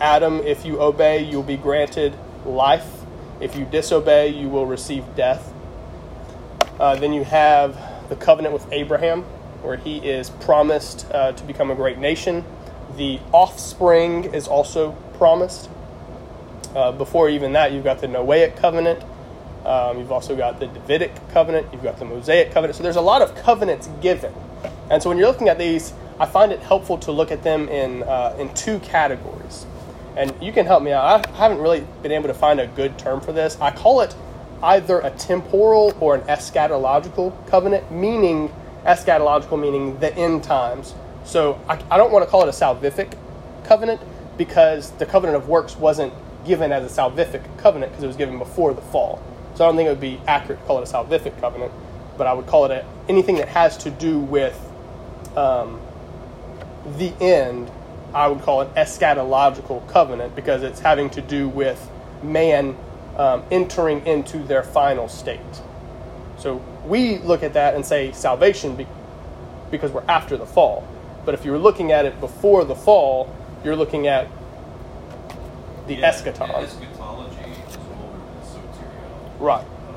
Adam, 0.00 0.40
if 0.40 0.64
you 0.64 0.80
obey, 0.80 1.22
you'll 1.22 1.42
be 1.42 1.56
granted 1.56 2.14
life. 2.44 2.86
If 3.40 3.54
you 3.56 3.66
disobey, 3.66 4.28
you 4.28 4.48
will 4.48 4.66
receive 4.66 5.04
death. 5.14 5.52
Uh, 6.78 6.96
then 6.96 7.12
you 7.12 7.24
have 7.24 8.08
the 8.08 8.16
covenant 8.16 8.54
with 8.54 8.66
Abraham, 8.72 9.24
where 9.66 9.76
he 9.76 9.98
is 9.98 10.30
promised 10.30 11.06
uh, 11.12 11.32
to 11.32 11.44
become 11.44 11.70
a 11.70 11.74
great 11.74 11.98
nation. 11.98 12.44
The 12.96 13.18
offspring 13.32 14.32
is 14.32 14.46
also 14.46 14.92
promised. 15.18 15.68
Uh, 16.74 16.92
before 16.92 17.28
even 17.28 17.52
that, 17.54 17.72
you've 17.72 17.84
got 17.84 18.00
the 18.00 18.06
Noahic 18.06 18.56
covenant. 18.56 19.02
Um, 19.64 19.98
you've 19.98 20.12
also 20.12 20.36
got 20.36 20.60
the 20.60 20.68
Davidic 20.68 21.10
covenant. 21.30 21.66
You've 21.72 21.82
got 21.82 21.98
the 21.98 22.04
Mosaic 22.04 22.52
covenant. 22.52 22.76
So 22.76 22.84
there's 22.84 22.96
a 22.96 23.00
lot 23.00 23.22
of 23.22 23.34
covenants 23.34 23.88
given. 24.00 24.32
And 24.88 25.02
so 25.02 25.08
when 25.08 25.18
you're 25.18 25.26
looking 25.26 25.48
at 25.48 25.58
these, 25.58 25.92
I 26.20 26.26
find 26.26 26.52
it 26.52 26.60
helpful 26.60 26.98
to 26.98 27.12
look 27.12 27.32
at 27.32 27.42
them 27.42 27.68
in, 27.68 28.04
uh, 28.04 28.36
in 28.38 28.54
two 28.54 28.78
categories. 28.78 29.66
And 30.16 30.32
you 30.40 30.52
can 30.52 30.64
help 30.64 30.82
me 30.82 30.92
out. 30.92 31.26
I 31.26 31.36
haven't 31.36 31.58
really 31.58 31.84
been 32.02 32.12
able 32.12 32.28
to 32.28 32.34
find 32.34 32.60
a 32.60 32.68
good 32.68 32.98
term 32.98 33.20
for 33.20 33.32
this. 33.32 33.58
I 33.60 33.70
call 33.72 34.00
it 34.00 34.14
either 34.62 35.00
a 35.00 35.10
temporal 35.10 35.94
or 36.00 36.14
an 36.14 36.22
eschatological 36.22 37.34
covenant, 37.48 37.90
meaning 37.90 38.52
eschatological 38.86 39.60
meaning 39.60 39.98
the 39.98 40.14
end 40.14 40.44
times. 40.44 40.94
So 41.24 41.60
I, 41.68 41.82
I 41.90 41.96
don't 41.96 42.12
want 42.12 42.24
to 42.24 42.30
call 42.30 42.42
it 42.42 42.48
a 42.48 42.52
salvific 42.52 43.16
covenant 43.64 44.00
because 44.38 44.92
the 44.92 45.06
covenant 45.06 45.36
of 45.36 45.48
works 45.48 45.76
wasn't 45.76 46.12
given 46.44 46.72
as 46.72 46.84
a 46.90 47.02
salvific 47.02 47.42
covenant 47.58 47.92
because 47.92 48.04
it 48.04 48.06
was 48.06 48.16
given 48.16 48.38
before 48.38 48.72
the 48.72 48.80
fall. 48.80 49.22
So 49.54 49.64
I 49.64 49.68
don't 49.68 49.76
think 49.76 49.86
it 49.88 49.90
would 49.90 50.00
be 50.00 50.20
accurate 50.26 50.60
to 50.60 50.66
call 50.66 50.80
it 50.80 50.88
a 50.88 50.92
salvific 50.92 51.38
covenant, 51.40 51.72
but 52.16 52.26
I 52.26 52.32
would 52.32 52.46
call 52.46 52.66
it 52.66 52.70
a, 52.70 52.84
anything 53.08 53.36
that 53.36 53.48
has 53.48 53.76
to 53.78 53.90
do 53.90 54.18
with 54.18 54.58
um, 55.36 55.80
the 56.96 57.12
end. 57.20 57.70
I 58.14 58.28
would 58.28 58.42
call 58.42 58.62
it 58.62 58.74
eschatological 58.74 59.86
covenant 59.88 60.36
because 60.36 60.62
it's 60.62 60.80
having 60.80 61.10
to 61.10 61.20
do 61.20 61.48
with 61.48 61.90
man 62.22 62.76
um, 63.16 63.42
entering 63.50 64.06
into 64.06 64.38
their 64.38 64.62
final 64.62 65.08
state. 65.08 65.40
So 66.38 66.62
we 66.86 67.18
look 67.18 67.42
at 67.42 67.54
that 67.54 67.74
and 67.74 67.84
say 67.84 68.12
salvation 68.12 68.76
be- 68.76 68.86
because 69.70 69.90
we're 69.90 70.04
after 70.08 70.36
the 70.36 70.46
fall. 70.46 70.86
But 71.24 71.34
if 71.34 71.44
you're 71.44 71.58
looking 71.58 71.92
at 71.92 72.04
it 72.04 72.20
before 72.20 72.64
the 72.64 72.74
fall, 72.74 73.34
you're 73.64 73.76
looking 73.76 74.06
at 74.06 74.28
the 75.86 75.94
Yeah, 75.94 76.10
eschaton. 76.12 76.48
yeah, 76.48 76.58
eschatology 76.60 77.36
is 77.68 77.76
older 77.76 78.18
than 78.18 78.42
soteriology. 78.44 79.40
Right. 79.40 79.64
Uh, 79.64 79.94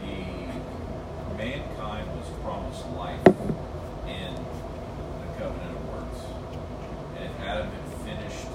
the 0.00 1.36
mankind 1.36 2.08
was 2.16 2.26
promised 2.42 2.84
life 2.96 3.26
in 4.08 4.34
the 4.34 5.28
covenant 5.38 5.76
of 5.76 5.88
works, 5.92 6.20
and 7.16 7.24
if 7.24 7.40
Adam 7.46 7.68
had 7.68 7.86
finished 8.04 8.46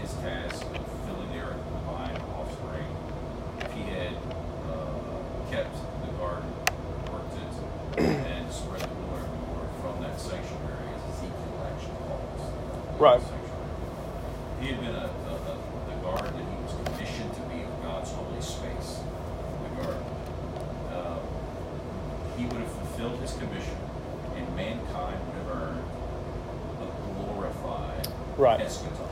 his 0.00 0.12
task 0.24 0.62
of 0.66 0.84
filling 1.06 1.32
the 1.32 1.38
earth 1.44 1.56
with 1.56 1.80
divine 1.80 2.16
offspring, 2.36 2.86
if 3.60 3.72
he 3.72 3.82
had 3.90 4.12
uh, 4.68 5.50
kept 5.50 5.74
the 6.04 6.12
garden, 6.18 6.48
worked 7.12 7.36
it, 7.36 8.00
and 8.04 8.52
spread 8.52 8.80
the 8.80 8.88
glory 8.88 9.24
of 9.24 9.30
the 9.30 9.52
Lord 9.52 9.68
from 9.82 10.02
that 10.02 10.18
sanctuary, 10.20 10.88
as 10.96 11.16
Ezekiel 11.16 11.68
actually 11.68 12.00
calls 12.08 12.96
the 12.96 13.02
Right. 13.04 13.20
sanctuary. 13.20 13.36
He 14.60 14.66
had 14.68 14.80
been 14.80 14.94
a, 14.94 15.08
a, 15.08 15.34
a 15.36 15.54
the 15.88 15.96
guard 16.04 16.20
that 16.36 16.44
he 16.44 16.56
was 16.62 16.72
commissioned 16.84 17.32
to 17.34 17.40
be 17.48 17.62
of 17.64 17.72
God's 17.82 18.10
holy 18.12 18.40
space, 18.42 19.00
the 19.64 19.82
guard. 19.82 19.96
Uh, 20.92 21.16
he 22.36 22.44
would 22.44 22.60
have 22.60 22.70
fulfilled 22.72 23.18
his 23.20 23.32
commission, 23.40 23.76
and 24.36 24.44
mankind 24.54 25.16
would 25.16 25.36
have 25.40 25.50
earned 25.56 25.84
a 26.84 26.88
glorified 27.24 28.06
Right. 28.36 28.60
eschaton, 28.60 29.08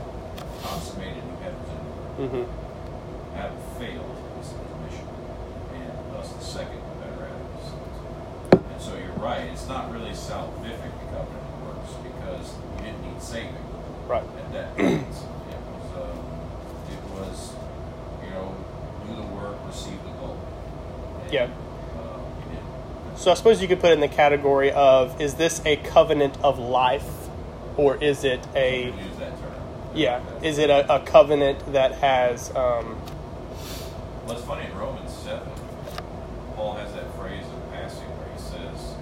consummated 0.61 1.23
new 1.25 1.37
heavens 1.41 1.69
and 1.73 1.81
earth. 1.89 2.31
hmm 2.31 3.37
Adam 3.37 3.57
failed 3.81 4.17
his 4.37 4.53
mission, 4.85 5.07
and 5.73 6.13
thus 6.13 6.29
the 6.33 6.43
second 6.45 6.77
better 7.01 7.25
Adam 7.25 7.41
was 7.57 7.73
sent. 7.73 8.65
And 8.71 8.81
so 8.81 8.93
you're 9.01 9.17
right, 9.17 9.49
it's 9.51 9.67
not 9.67 9.91
really 9.91 10.11
salvific 10.11 10.93
the 10.93 11.07
covenant 11.09 11.41
of 11.41 11.65
works 11.73 11.93
because 12.05 12.53
you 12.77 12.85
didn't 12.85 13.01
need 13.01 13.19
saving 13.21 13.55
Right. 14.07 14.23
at 14.23 14.51
that 14.53 14.77
point. 14.77 14.89
it 14.89 15.05
was, 15.05 15.91
uh, 15.93 16.15
it 16.89 17.03
was, 17.13 17.53
you 18.25 18.29
know, 18.31 18.55
do 19.05 19.15
the 19.15 19.27
work, 19.37 19.55
receive 19.67 20.01
the 20.03 20.09
goal. 20.19 20.37
And, 21.23 21.31
Yeah. 21.31 21.43
Uh, 21.43 22.17
you 22.41 22.55
did. 22.55 22.63
So 23.19 23.31
I 23.31 23.33
suppose 23.33 23.61
you 23.61 23.67
could 23.67 23.81
put 23.81 23.89
it 23.89 23.93
in 23.95 23.99
the 23.99 24.07
category 24.07 24.71
of 24.71 25.19
is 25.19 25.33
this 25.35 25.61
a 25.65 25.75
covenant 25.75 26.37
of 26.41 26.57
life 26.57 27.03
or 27.75 28.01
is 28.01 28.23
it 28.23 28.39
a 28.55 28.85
Use 28.85 28.95
that 29.19 29.37
term. 29.41 29.51
yeah 29.93 30.21
is 30.41 30.57
it 30.57 30.69
a, 30.69 30.95
a 30.95 30.99
covenant 31.01 31.73
that 31.73 31.95
has 31.95 32.49
um, 32.55 32.97
Well, 34.25 34.37
it's 34.37 34.45
funny 34.45 34.65
in 34.67 34.77
Romans 34.77 35.11
7, 35.11 35.41
Paul 36.55 36.75
has 36.75 36.93
that 36.93 37.13
phrase 37.17 37.43
in 37.43 37.71
passing 37.73 38.07
where 38.07 38.29
he 38.33 38.39
says, 38.39 38.95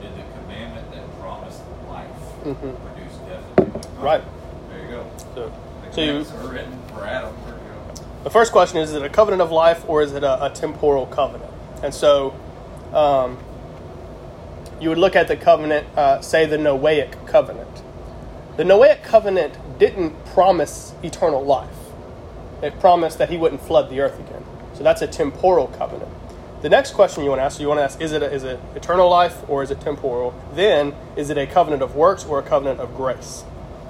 Did 0.00 0.16
the 0.16 0.24
commandment 0.40 0.90
that 0.92 1.20
promised 1.20 1.60
life 1.90 2.08
Mhm. 2.44 2.74
produce 2.94 3.16
death? 3.28 3.98
Right. 3.98 4.22
There 4.70 4.82
you 4.82 4.88
go. 4.88 5.06
so, 5.34 5.52
The 5.90 5.92
so 5.94 6.00
you, 6.00 6.16
are 6.42 6.48
written 6.50 6.80
for 6.94 7.04
Adam. 7.04 7.34
There 7.44 7.54
you 7.54 7.60
go. 7.60 8.02
the 8.24 8.30
first 8.30 8.50
question 8.50 8.78
is 8.78 8.88
is 8.90 8.96
it 8.96 9.02
a 9.02 9.10
covenant 9.10 9.42
of 9.42 9.52
life 9.52 9.86
or 9.86 10.00
is 10.00 10.14
it 10.14 10.24
a, 10.24 10.46
a 10.46 10.48
temporal 10.48 11.04
covenant 11.04 11.52
and 11.82 11.92
so 11.92 12.34
um, 12.94 13.36
you 14.80 14.88
would 14.88 14.98
look 14.98 15.16
at 15.16 15.28
the 15.28 15.36
covenant 15.36 15.86
uh, 15.96 16.20
say 16.20 16.46
the 16.46 16.56
Noahic 16.56 17.26
covenant 17.26 17.82
the 18.56 18.64
Noahic 18.64 19.02
covenant 19.02 19.56
didn't 19.78 20.24
promise 20.26 20.94
eternal 21.02 21.44
life 21.44 21.68
it 22.62 22.78
promised 22.80 23.18
that 23.18 23.30
he 23.30 23.36
wouldn't 23.36 23.62
flood 23.62 23.90
the 23.90 24.00
earth 24.00 24.18
again 24.18 24.44
so 24.74 24.82
that's 24.82 25.02
a 25.02 25.06
temporal 25.06 25.68
covenant 25.68 26.10
the 26.62 26.68
next 26.68 26.92
question 26.92 27.22
you 27.22 27.30
want 27.30 27.38
to 27.38 27.44
ask 27.44 27.60
you 27.60 27.68
want 27.68 27.78
to 27.78 27.84
ask 27.84 28.00
is 28.00 28.12
it, 28.12 28.22
a, 28.22 28.32
is 28.32 28.44
it 28.44 28.58
eternal 28.74 29.08
life 29.08 29.48
or 29.48 29.62
is 29.62 29.70
it 29.70 29.80
temporal 29.80 30.34
then 30.54 30.94
is 31.16 31.30
it 31.30 31.38
a 31.38 31.46
covenant 31.46 31.82
of 31.82 31.94
works 31.94 32.24
or 32.24 32.38
a 32.38 32.42
covenant 32.42 32.80
of 32.80 32.94
grace 32.96 33.44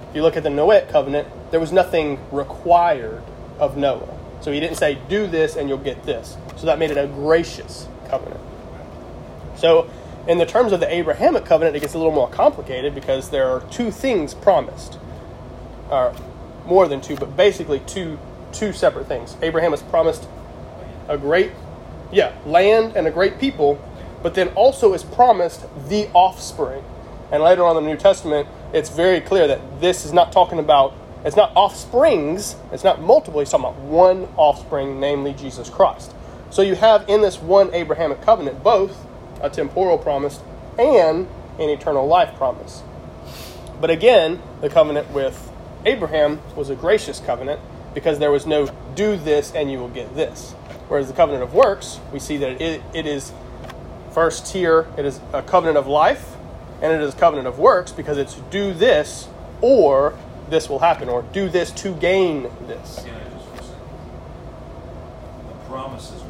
if 0.08 0.16
you 0.16 0.22
look 0.22 0.36
at 0.36 0.42
the 0.42 0.48
Noahic 0.48 0.88
covenant, 0.88 1.28
there 1.50 1.60
was 1.60 1.70
nothing 1.70 2.18
required 2.32 3.22
of 3.58 3.76
Noah. 3.76 4.16
So 4.40 4.50
he 4.52 4.58
didn't 4.60 4.76
say, 4.76 4.98
do 5.08 5.26
this 5.26 5.56
and 5.56 5.68
you'll 5.68 5.78
get 5.78 6.04
this. 6.04 6.36
So 6.56 6.66
that 6.66 6.78
made 6.78 6.90
it 6.90 6.96
a 6.96 7.06
gracious 7.06 7.86
covenant. 8.08 8.40
So, 9.56 9.90
in 10.28 10.38
the 10.38 10.46
terms 10.46 10.72
of 10.72 10.80
the 10.80 10.92
Abrahamic 10.92 11.46
covenant, 11.46 11.74
it 11.74 11.80
gets 11.80 11.94
a 11.94 11.98
little 11.98 12.12
more 12.12 12.28
complicated 12.28 12.94
because 12.94 13.30
there 13.30 13.48
are 13.48 13.60
two 13.70 13.90
things 13.90 14.34
promised. 14.34 14.98
Or 15.90 16.14
more 16.66 16.86
than 16.86 17.00
two, 17.00 17.16
but 17.16 17.34
basically 17.36 17.80
two 17.80 18.18
two 18.52 18.72
separate 18.72 19.06
things. 19.06 19.36
Abraham 19.42 19.74
is 19.74 19.82
promised 19.82 20.26
a 21.08 21.18
great 21.18 21.52
yeah, 22.12 22.34
land 22.46 22.96
and 22.96 23.06
a 23.06 23.10
great 23.10 23.38
people, 23.38 23.82
but 24.22 24.34
then 24.34 24.48
also 24.48 24.94
is 24.94 25.02
promised 25.02 25.66
the 25.88 26.08
offspring. 26.14 26.82
And 27.30 27.42
later 27.42 27.64
on 27.64 27.76
in 27.76 27.84
the 27.84 27.90
New 27.90 27.98
Testament, 27.98 28.48
it's 28.72 28.88
very 28.88 29.20
clear 29.20 29.46
that 29.46 29.80
this 29.80 30.04
is 30.04 30.12
not 30.12 30.32
talking 30.32 30.58
about, 30.58 30.94
it's 31.24 31.36
not 31.36 31.52
offsprings, 31.54 32.56
it's 32.72 32.84
not 32.84 33.02
multiple, 33.02 33.40
he's 33.40 33.50
talking 33.50 33.66
about 33.66 33.80
one 33.80 34.28
offspring, 34.36 34.98
namely 34.98 35.34
Jesus 35.34 35.68
Christ. 35.68 36.14
So 36.50 36.62
you 36.62 36.74
have 36.74 37.06
in 37.08 37.20
this 37.20 37.38
one 37.38 37.72
Abrahamic 37.74 38.22
covenant 38.22 38.62
both 38.62 38.96
a 39.40 39.50
temporal 39.50 39.98
promise 39.98 40.40
and 40.78 41.26
an 41.58 41.68
eternal 41.68 42.06
life 42.06 42.36
promise. 42.36 42.82
But 43.80 43.90
again, 43.90 44.42
the 44.60 44.68
covenant 44.68 45.10
with 45.10 45.52
Abraham 45.84 46.40
was 46.56 46.70
a 46.70 46.74
gracious 46.74 47.20
covenant 47.20 47.60
because 47.94 48.18
there 48.18 48.30
was 48.30 48.46
no 48.46 48.68
do 48.94 49.16
this 49.16 49.52
and 49.52 49.70
you 49.70 49.78
will 49.78 49.88
get 49.88 50.14
this. 50.14 50.52
Whereas 50.88 51.08
the 51.08 51.14
covenant 51.14 51.42
of 51.42 51.54
works, 51.54 52.00
we 52.12 52.18
see 52.18 52.36
that 52.38 52.60
it, 52.60 52.82
it 52.94 53.06
is 53.06 53.32
first 54.12 54.52
here, 54.52 54.86
it 54.96 55.04
is 55.04 55.20
a 55.32 55.42
covenant 55.42 55.78
of 55.78 55.86
life, 55.86 56.36
and 56.80 56.92
it 56.92 57.00
is 57.00 57.14
a 57.14 57.16
covenant 57.16 57.46
of 57.46 57.58
works 57.58 57.92
because 57.92 58.18
it's 58.18 58.34
do 58.50 58.72
this 58.72 59.28
or 59.60 60.14
this 60.48 60.68
will 60.68 60.78
happen, 60.78 61.08
or 61.08 61.22
do 61.32 61.48
this 61.48 61.70
to 61.72 61.94
gain 61.94 62.44
this. 62.66 63.00
I 63.00 63.56
just? 63.56 63.72
The 65.48 65.64
promises 65.66 66.22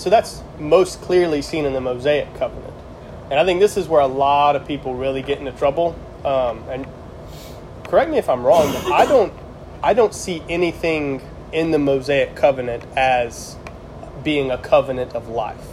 so 0.00 0.08
that's 0.10 0.42
most 0.58 1.00
clearly 1.02 1.42
seen 1.42 1.64
in 1.66 1.72
the 1.74 1.80
Mosaic 1.80 2.32
covenant. 2.36 2.72
And 3.30 3.38
I 3.38 3.44
think 3.44 3.60
this 3.60 3.76
is 3.76 3.86
where 3.86 4.00
a 4.00 4.06
lot 4.06 4.56
of 4.56 4.66
people 4.66 4.94
really 4.94 5.22
get 5.22 5.38
into 5.38 5.52
trouble. 5.52 5.94
Um, 6.24 6.64
and 6.68 6.86
correct 7.84 8.10
me 8.10 8.18
if 8.18 8.28
I'm 8.28 8.44
wrong, 8.44 8.72
but 8.72 8.92
I 8.92 9.04
don't, 9.06 9.32
I 9.82 9.94
don't 9.94 10.14
see 10.14 10.42
anything 10.48 11.22
in 11.52 11.70
the 11.70 11.78
Mosaic 11.78 12.34
covenant 12.34 12.82
as 12.96 13.56
being 14.24 14.50
a 14.50 14.58
covenant 14.58 15.14
of 15.14 15.28
life. 15.28 15.64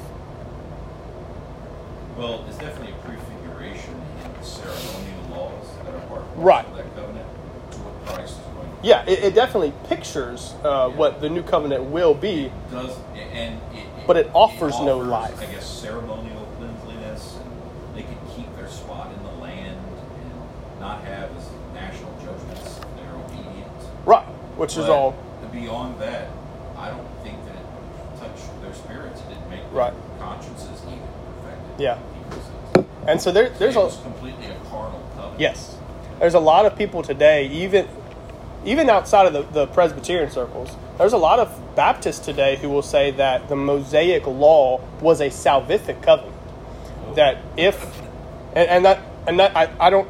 Well, 2.17 2.43
it's 2.47 2.57
definitely 2.57 2.93
a 2.93 3.05
prefiguration 3.05 3.93
in 4.25 4.34
the 4.39 4.43
ceremonial 4.45 5.23
laws 5.32 5.65
that 5.86 5.93
are 5.93 5.99
part 6.07 6.21
of 6.21 6.38
Right. 6.38 6.75
that 6.75 6.95
covenant 6.95 7.25
to 7.71 7.78
what 7.80 8.13
Christ 8.15 8.34
is 8.34 8.45
going 8.55 8.69
to 8.69 8.88
Yeah, 8.88 9.03
it, 9.05 9.19
it 9.23 9.36
definitely 9.36 9.73
pictures 9.88 10.53
uh, 10.63 10.89
what 10.89 11.21
the 11.21 11.30
new 11.30 11.43
covenant 11.43 11.86
will 11.86 12.13
be. 12.13 12.51
does, 12.71 12.95
and 13.15 13.59
it, 13.75 13.86
But 14.07 14.15
it 14.17 14.31
offers 14.33 14.79
no 14.79 14.97
life. 14.99 15.37
I 15.39 15.45
guess 15.47 15.65
ceremonial 15.67 16.47
cleanliness, 16.57 17.37
they 17.93 18.03
can 18.03 18.17
keep 18.35 18.55
their 18.55 18.69
spot 18.69 19.11
in 19.13 19.21
the 19.23 19.31
land 19.43 19.75
and 19.77 20.79
not 20.79 21.03
have 21.03 21.29
as 21.37 21.49
national 21.73 22.11
judgments. 22.23 22.77
if 22.79 22.95
They're 22.95 23.13
obedient. 23.13 23.67
Right. 24.05 24.25
Which 24.57 24.77
is 24.77 24.87
all. 24.89 25.15
beyond 25.51 25.99
that. 26.01 26.29
I 26.77 26.89
don't 26.89 27.07
think 27.23 27.35
that 27.45 27.55
it 27.55 28.19
touched 28.19 28.61
their 28.61 28.73
spirits. 28.73 29.19
It 29.21 29.29
didn't 29.29 29.49
make 29.49 29.61
their 29.63 29.71
Right. 29.71 29.93
consciences 30.19 30.81
even 30.85 30.99
perfected. 31.41 31.79
Yeah. 31.79 31.97
And 33.07 33.21
so 33.21 33.31
there, 33.31 33.49
there's 33.49 33.75
a. 33.75 33.89
completely 34.03 34.45
a 34.47 34.55
carnal 34.69 35.01
covenant. 35.15 35.39
Yes. 35.39 35.75
There's 36.19 36.33
a 36.33 36.39
lot 36.39 36.65
of 36.65 36.75
people 36.77 37.03
today, 37.03 37.47
even 37.47 37.87
even 38.68 38.89
outside 38.89 39.26
of 39.26 39.34
the, 39.34 39.43
the 39.53 39.68
Presbyterian 39.68 40.30
circles, 40.30 40.76
there's 40.97 41.13
a 41.13 41.18
lot 41.18 41.39
of 41.39 41.76
Baptists 41.76 42.20
today 42.20 42.57
who 42.57 42.70
will 42.70 42.82
say 42.82 43.11
that 43.11 43.47
the 43.47 43.55
Mosaic 43.55 44.28
law 44.28 44.82
was 44.99 45.22
a 45.22 45.30
salvific 45.30 46.03
covenant. 46.03 46.36
That 47.15 47.38
if 47.55 48.01
and, 48.53 48.70
and 48.70 48.86
that 48.86 48.99
and 49.26 49.39
that 49.39 49.55
I, 49.55 49.72
I 49.80 49.89
don't 49.89 50.09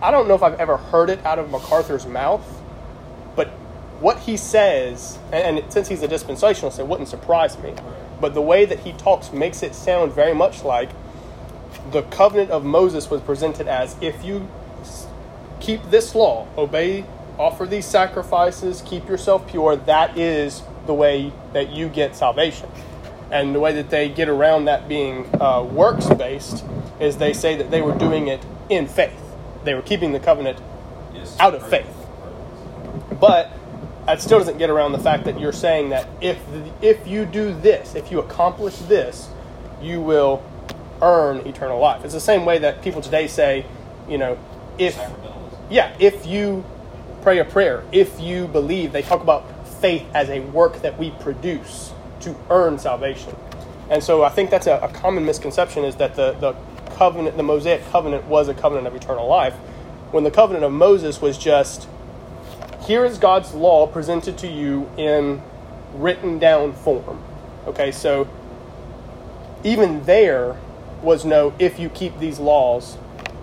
I 0.00 0.10
don't 0.10 0.26
know 0.26 0.34
if 0.34 0.42
I've 0.42 0.58
ever 0.58 0.78
heard 0.78 1.10
it 1.10 1.24
out 1.26 1.38
of 1.38 1.50
MacArthur's 1.50 2.06
mouth, 2.06 2.62
but 3.36 3.48
what 4.00 4.20
he 4.20 4.38
says, 4.38 5.18
and, 5.30 5.58
and 5.58 5.72
since 5.72 5.88
he's 5.88 6.02
a 6.02 6.08
dispensationalist, 6.08 6.78
it 6.78 6.86
wouldn't 6.86 7.08
surprise 7.08 7.58
me. 7.58 7.74
But 8.20 8.32
the 8.32 8.42
way 8.42 8.64
that 8.64 8.80
he 8.80 8.92
talks 8.92 9.32
makes 9.32 9.62
it 9.62 9.74
sound 9.74 10.12
very 10.12 10.34
much 10.34 10.64
like 10.64 10.88
the 11.90 12.02
covenant 12.02 12.50
of 12.50 12.64
Moses 12.64 13.10
was 13.10 13.20
presented 13.20 13.68
as 13.68 13.96
if 14.00 14.24
you 14.24 14.48
keep 15.60 15.82
this 15.90 16.14
law, 16.14 16.46
obey, 16.56 17.04
offer 17.38 17.66
these 17.66 17.86
sacrifices, 17.86 18.82
keep 18.86 19.08
yourself 19.08 19.48
pure, 19.48 19.76
that 19.76 20.16
is 20.16 20.62
the 20.86 20.94
way 20.94 21.32
that 21.52 21.70
you 21.70 21.88
get 21.88 22.14
salvation. 22.14 22.68
And 23.30 23.54
the 23.54 23.60
way 23.60 23.72
that 23.72 23.90
they 23.90 24.08
get 24.08 24.28
around 24.28 24.66
that 24.66 24.88
being 24.88 25.28
uh, 25.40 25.62
works 25.62 26.06
based 26.06 26.64
is 27.00 27.16
they 27.16 27.32
say 27.32 27.56
that 27.56 27.70
they 27.70 27.82
were 27.82 27.96
doing 27.96 28.28
it 28.28 28.44
in 28.68 28.86
faith. 28.86 29.18
They 29.64 29.74
were 29.74 29.82
keeping 29.82 30.12
the 30.12 30.20
covenant 30.20 30.60
Yes, 31.14 31.36
out 31.40 31.54
of 31.54 31.68
faith. 31.68 31.88
But 33.18 33.50
that 34.06 34.20
still 34.20 34.38
doesn't 34.38 34.58
get 34.58 34.70
around 34.70 34.92
the 34.92 34.98
fact 34.98 35.24
that 35.24 35.40
you're 35.40 35.52
saying 35.52 35.90
that 35.90 36.06
if 36.20 36.38
if 36.82 37.06
you 37.06 37.24
do 37.24 37.54
this, 37.54 37.94
if 37.94 38.10
you 38.12 38.18
accomplish 38.20 38.76
this, 38.80 39.28
you 39.80 40.00
will 40.00 40.42
earn 41.00 41.38
eternal 41.46 41.80
life. 41.80 42.04
It's 42.04 42.14
the 42.14 42.20
same 42.20 42.44
way 42.44 42.58
that 42.58 42.82
people 42.82 43.00
today 43.00 43.26
say, 43.26 43.64
you 44.08 44.18
know, 44.18 44.38
if 44.78 44.98
yeah, 45.70 45.96
if 45.98 46.26
you 46.26 46.64
pray 47.24 47.38
a 47.38 47.44
prayer, 47.44 47.82
if 47.90 48.20
you 48.20 48.46
believe, 48.46 48.92
they 48.92 49.00
talk 49.00 49.22
about 49.22 49.66
faith 49.80 50.04
as 50.12 50.28
a 50.28 50.40
work 50.40 50.82
that 50.82 50.98
we 50.98 51.10
produce 51.10 51.90
to 52.20 52.36
earn 52.50 52.78
salvation. 52.78 53.34
And 53.88 54.04
so 54.04 54.22
I 54.22 54.28
think 54.28 54.50
that's 54.50 54.66
a, 54.66 54.74
a 54.76 54.88
common 54.88 55.24
misconception 55.24 55.84
is 55.84 55.96
that 55.96 56.16
the, 56.16 56.32
the 56.32 56.52
covenant, 56.96 57.38
the 57.38 57.42
Mosaic 57.42 57.82
covenant 57.90 58.26
was 58.26 58.48
a 58.48 58.54
covenant 58.54 58.86
of 58.86 58.94
eternal 58.94 59.26
life, 59.26 59.54
when 60.12 60.22
the 60.22 60.30
covenant 60.30 60.66
of 60.66 60.72
Moses 60.72 61.22
was 61.22 61.38
just 61.38 61.88
here 62.82 63.06
is 63.06 63.16
God's 63.16 63.54
law 63.54 63.86
presented 63.86 64.36
to 64.38 64.46
you 64.46 64.90
in 64.98 65.40
written 65.94 66.38
down 66.38 66.74
form. 66.74 67.22
Okay, 67.66 67.90
so 67.90 68.28
even 69.64 70.04
there 70.04 70.58
was 71.00 71.24
no 71.24 71.54
if 71.58 71.78
you 71.78 71.88
keep 71.88 72.18
these 72.18 72.38
laws, 72.38 72.98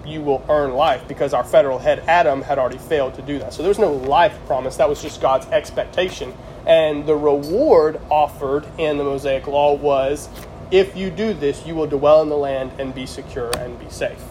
you 0.05 0.21
will 0.21 0.45
earn 0.49 0.73
life 0.73 1.07
because 1.07 1.33
our 1.33 1.43
federal 1.43 1.79
head 1.79 2.03
Adam 2.07 2.41
had 2.41 2.57
already 2.57 2.77
failed 2.77 3.13
to 3.15 3.21
do 3.21 3.39
that. 3.39 3.53
So 3.53 3.61
there 3.61 3.69
was 3.69 3.79
no 3.79 3.93
life 3.93 4.37
promise. 4.45 4.77
That 4.77 4.89
was 4.89 5.01
just 5.01 5.21
God's 5.21 5.47
expectation. 5.47 6.33
And 6.65 7.05
the 7.05 7.15
reward 7.15 7.99
offered 8.09 8.65
in 8.77 8.97
the 8.97 9.03
Mosaic 9.03 9.47
law 9.47 9.73
was 9.73 10.29
if 10.71 10.95
you 10.95 11.09
do 11.09 11.33
this, 11.33 11.65
you 11.65 11.75
will 11.75 11.87
dwell 11.87 12.21
in 12.21 12.29
the 12.29 12.37
land 12.37 12.71
and 12.79 12.95
be 12.95 13.05
secure 13.05 13.51
and 13.57 13.77
be 13.77 13.89
safe. 13.89 14.23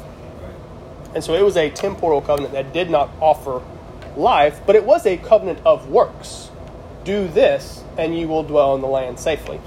And 1.14 1.22
so 1.22 1.34
it 1.34 1.44
was 1.44 1.56
a 1.56 1.70
temporal 1.70 2.22
covenant 2.22 2.54
that 2.54 2.72
did 2.72 2.88
not 2.88 3.10
offer 3.20 3.62
life, 4.16 4.60
but 4.66 4.76
it 4.76 4.84
was 4.84 5.06
a 5.06 5.16
covenant 5.18 5.60
of 5.66 5.88
works. 5.88 6.50
Do 7.04 7.28
this, 7.28 7.82
and 7.98 8.18
you 8.18 8.28
will 8.28 8.42
dwell 8.42 8.74
in 8.74 8.80
the 8.80 8.86
land 8.86 9.18
safely. 9.18 9.60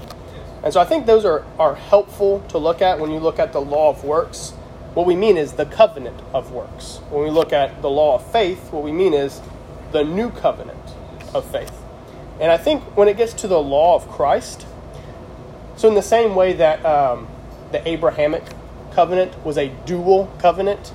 And 0.62 0.72
so 0.72 0.80
I 0.80 0.84
think 0.84 1.06
those 1.06 1.24
are, 1.24 1.44
are 1.58 1.74
helpful 1.74 2.40
to 2.48 2.58
look 2.58 2.80
at 2.80 2.98
when 2.98 3.10
you 3.10 3.18
look 3.18 3.38
at 3.38 3.52
the 3.52 3.60
law 3.60 3.90
of 3.90 4.02
works. 4.02 4.54
What 4.94 5.06
we 5.06 5.16
mean 5.16 5.36
is 5.36 5.54
the 5.54 5.66
covenant 5.66 6.20
of 6.32 6.52
works. 6.52 7.00
When 7.10 7.24
we 7.24 7.30
look 7.30 7.52
at 7.52 7.82
the 7.82 7.90
law 7.90 8.14
of 8.14 8.30
faith, 8.30 8.72
what 8.72 8.84
we 8.84 8.92
mean 8.92 9.12
is 9.12 9.40
the 9.90 10.04
new 10.04 10.30
covenant 10.30 10.94
of 11.34 11.44
faith. 11.44 11.82
And 12.40 12.52
I 12.52 12.56
think 12.56 12.82
when 12.96 13.08
it 13.08 13.16
gets 13.16 13.32
to 13.34 13.48
the 13.48 13.60
law 13.60 13.96
of 13.96 14.08
Christ, 14.08 14.66
so 15.76 15.88
in 15.88 15.94
the 15.94 16.02
same 16.02 16.36
way 16.36 16.52
that 16.54 16.84
um, 16.86 17.26
the 17.72 17.86
Abrahamic 17.88 18.44
covenant 18.92 19.44
was 19.44 19.58
a 19.58 19.68
dual 19.84 20.32
covenant, 20.38 20.92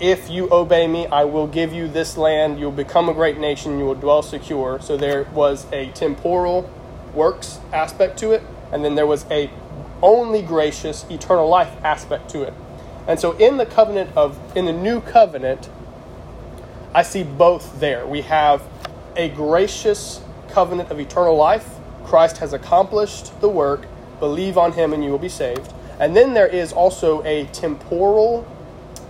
if 0.00 0.28
you 0.28 0.48
obey 0.50 0.88
me, 0.88 1.06
I 1.06 1.22
will 1.22 1.46
give 1.46 1.72
you 1.72 1.86
this 1.86 2.16
land. 2.16 2.58
You'll 2.58 2.72
become 2.72 3.08
a 3.08 3.14
great 3.14 3.38
nation. 3.38 3.78
You 3.78 3.84
will 3.84 3.94
dwell 3.94 4.22
secure. 4.22 4.80
So 4.80 4.96
there 4.96 5.24
was 5.32 5.66
a 5.72 5.92
temporal 5.92 6.68
works 7.14 7.60
aspect 7.72 8.18
to 8.18 8.32
it, 8.32 8.42
and 8.72 8.84
then 8.84 8.96
there 8.96 9.06
was 9.06 9.24
a 9.30 9.48
only 10.02 10.42
gracious 10.42 11.06
eternal 11.08 11.48
life 11.48 11.72
aspect 11.84 12.28
to 12.30 12.42
it. 12.42 12.54
And 13.06 13.18
so 13.18 13.32
in 13.32 13.56
the 13.56 13.66
covenant 13.66 14.10
of 14.16 14.38
in 14.56 14.66
the 14.66 14.72
new 14.72 15.00
covenant, 15.00 15.68
I 16.94 17.02
see 17.02 17.22
both 17.22 17.80
there. 17.80 18.06
We 18.06 18.22
have 18.22 18.62
a 19.16 19.28
gracious 19.30 20.20
covenant 20.48 20.90
of 20.90 21.00
eternal 21.00 21.36
life. 21.36 21.68
Christ 22.04 22.38
has 22.38 22.52
accomplished 22.52 23.40
the 23.40 23.48
work. 23.48 23.86
Believe 24.20 24.56
on 24.56 24.72
him 24.72 24.92
and 24.92 25.02
you 25.02 25.10
will 25.10 25.18
be 25.18 25.28
saved. 25.28 25.72
And 25.98 26.16
then 26.16 26.34
there 26.34 26.46
is 26.46 26.72
also 26.72 27.22
a 27.24 27.46
temporal 27.46 28.46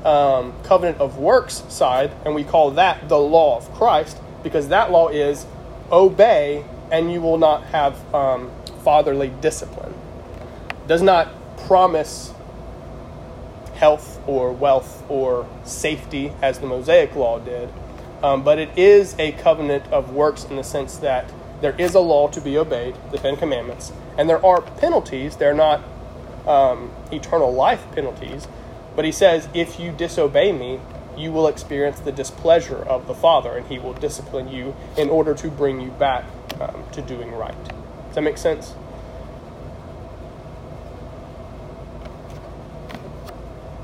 um, 0.04 0.52
covenant 0.64 0.98
of 0.98 1.18
works 1.18 1.62
side, 1.68 2.10
and 2.24 2.34
we 2.34 2.44
call 2.44 2.72
that 2.72 3.08
the 3.08 3.18
law 3.18 3.56
of 3.56 3.72
Christ 3.74 4.18
because 4.42 4.68
that 4.68 4.90
law 4.90 5.08
is 5.08 5.46
obey 5.90 6.64
and 6.90 7.12
you 7.12 7.20
will 7.20 7.38
not 7.38 7.64
have 7.66 8.14
um, 8.14 8.50
fatherly 8.82 9.32
discipline. 9.40 9.94
Does 10.88 11.02
not 11.02 11.28
promise 11.66 12.34
health 13.82 14.20
or 14.28 14.52
wealth 14.52 15.02
or 15.08 15.44
safety 15.64 16.32
as 16.40 16.60
the 16.60 16.66
Mosaic 16.68 17.16
law 17.16 17.40
did. 17.40 17.68
Um, 18.22 18.44
but 18.44 18.60
it 18.60 18.78
is 18.78 19.16
a 19.18 19.32
covenant 19.32 19.84
of 19.88 20.14
works 20.14 20.44
in 20.44 20.54
the 20.54 20.62
sense 20.62 20.98
that 20.98 21.28
there 21.60 21.74
is 21.76 21.96
a 21.96 21.98
law 21.98 22.28
to 22.28 22.40
be 22.40 22.56
obeyed, 22.56 22.94
the 23.10 23.18
Ten 23.18 23.36
Commandments, 23.36 23.90
and 24.16 24.28
there 24.28 24.44
are 24.46 24.62
penalties. 24.62 25.34
They're 25.36 25.52
not 25.52 25.82
um, 26.46 26.92
eternal 27.10 27.52
life 27.52 27.84
penalties, 27.90 28.46
but 28.94 29.04
he 29.04 29.10
says, 29.10 29.48
if 29.52 29.80
you 29.80 29.90
disobey 29.90 30.52
me, 30.52 30.78
you 31.16 31.32
will 31.32 31.48
experience 31.48 31.98
the 31.98 32.12
displeasure 32.12 32.84
of 32.84 33.08
the 33.08 33.14
Father, 33.14 33.56
and 33.56 33.66
he 33.66 33.80
will 33.80 33.94
discipline 33.94 34.46
you 34.46 34.76
in 34.96 35.10
order 35.10 35.34
to 35.34 35.50
bring 35.50 35.80
you 35.80 35.90
back 35.90 36.24
um, 36.60 36.84
to 36.92 37.02
doing 37.02 37.32
right. 37.32 37.64
Does 37.64 38.14
that 38.14 38.22
make 38.22 38.38
sense? 38.38 38.76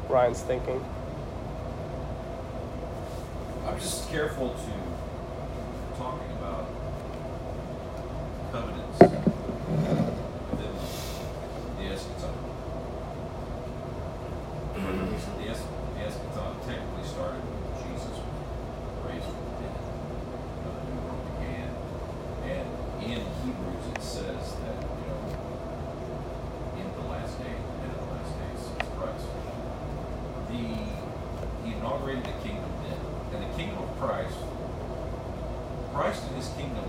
Ryan's 0.08 0.40
thinking. 0.42 0.84
I'm 3.66 3.78
just 3.78 4.08
careful 4.10 4.50
to 4.54 5.98
talking 5.98 6.30
about 6.38 6.66
covenants 8.52 8.98
within 9.00 10.72
the 11.76 11.84
eschaton. 11.94 12.34
the, 14.74 15.50
es- 15.50 15.62
the 15.94 16.00
eschaton 16.00 16.52
technically 16.66 17.04
started 17.04 17.42
when 17.44 17.92
Jesus 17.92 18.08
was 18.08 18.20
raised 19.04 19.24
from 19.26 19.36
the 19.44 19.54
dead. 19.60 19.76
When 20.64 20.72
the 20.72 20.82
new 20.88 20.98
world 21.04 21.22
began. 21.36 21.68
And 22.48 22.66
in 23.04 23.20
Hebrews 23.44 23.84
it 23.94 24.02
says 24.02 24.56
that, 24.64 24.78
you 24.80 25.06
know, 25.12 25.20
in 26.80 26.88
the 26.96 27.04
last 27.12 27.36
day, 27.38 27.52
in 27.52 27.90
the 27.92 28.04
last 28.08 28.32
days, 28.32 28.62
it's 28.80 28.88
Christ. 28.96 29.26
The 30.48 30.56
he 31.68 31.74
inaugurated 31.76 32.24
the 32.24 32.32
kingdom 32.40 32.70
then. 32.88 32.96
And 33.28 33.44
the 33.44 33.52
kingdom 33.58 33.76
of 33.82 33.90
Christ, 34.00 34.34
Christ 35.92 36.22
and 36.28 36.36
his 36.36 36.48
kingdom 36.56 36.84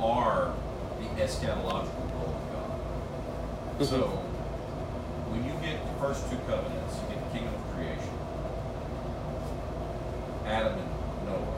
are 0.00 0.54
the 0.98 1.06
eschatological 1.22 2.06
goal 2.16 2.32
of 2.32 2.44
God. 3.76 3.86
So 3.86 4.06
when 5.28 5.44
you 5.44 5.52
get 5.60 5.76
the 5.84 5.85
first 5.98 6.28
two 6.30 6.36
covenants, 6.46 6.98
get 7.08 7.16
the 7.16 7.38
kingdom 7.38 7.54
of 7.54 7.74
creation, 7.74 8.12
Adam 10.44 10.78
and 10.78 10.90
Noah. 11.24 11.56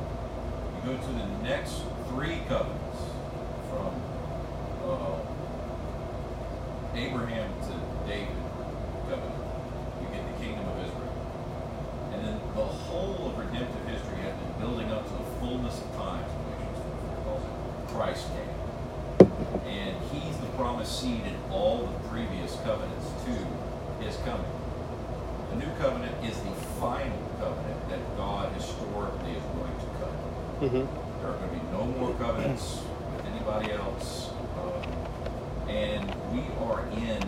You 0.76 0.92
go 0.92 0.96
to 0.96 1.12
the 1.12 1.26
next 1.42 1.82
three 2.08 2.40
covenants 2.48 2.98
from 3.68 3.90
uh, 4.86 5.18
Abraham 6.94 7.50
to 7.66 7.74
David 8.08 8.28
covenant. 9.08 9.34
You 10.02 10.08
get 10.14 10.22
the 10.32 10.44
kingdom 10.44 10.68
of 10.68 10.78
Israel. 10.86 11.14
And 12.12 12.24
then 12.24 12.40
the 12.54 12.64
whole 12.64 13.28
of 13.28 13.38
redemptive 13.38 13.88
history 13.88 14.18
has 14.22 14.34
been 14.38 14.60
building 14.60 14.90
up 14.92 15.04
to 15.04 15.12
the 15.12 15.30
fullness 15.40 15.80
of 15.80 15.96
times, 15.96 16.30
Galatians 16.30 16.78
4 16.78 17.24
calls 17.24 17.42
it. 17.42 17.50
Christ 17.92 18.26
came. 18.28 18.54
And 19.66 19.96
he's 20.12 20.36
the 20.38 20.46
promised 20.56 21.00
seed 21.00 21.22
in 21.26 21.34
all 21.50 21.86
the 21.86 22.08
previous 22.08 22.56
covenants 22.62 23.06
to 23.26 23.34
his 24.00 24.16
coming. 24.18 24.50
The 25.50 25.56
new 25.56 25.72
covenant 25.78 26.14
is 26.24 26.36
the 26.38 26.52
final 26.78 27.18
covenant 27.38 27.88
that 27.88 28.16
God 28.16 28.52
historically 28.52 29.32
is 29.32 29.42
going 29.42 29.74
to 29.74 29.86
cut. 30.58 30.70
Mm-hmm. 30.70 31.20
There 31.20 31.30
are 31.30 31.36
going 31.36 31.50
to 31.50 31.56
be 31.56 31.62
no 31.72 31.84
more 31.84 32.14
covenants 32.14 32.80
with 33.16 33.26
anybody 33.26 33.72
else. 33.72 34.30
Um, 34.58 35.68
and 35.68 36.04
we 36.32 36.42
are 36.64 36.86
in 36.96 37.20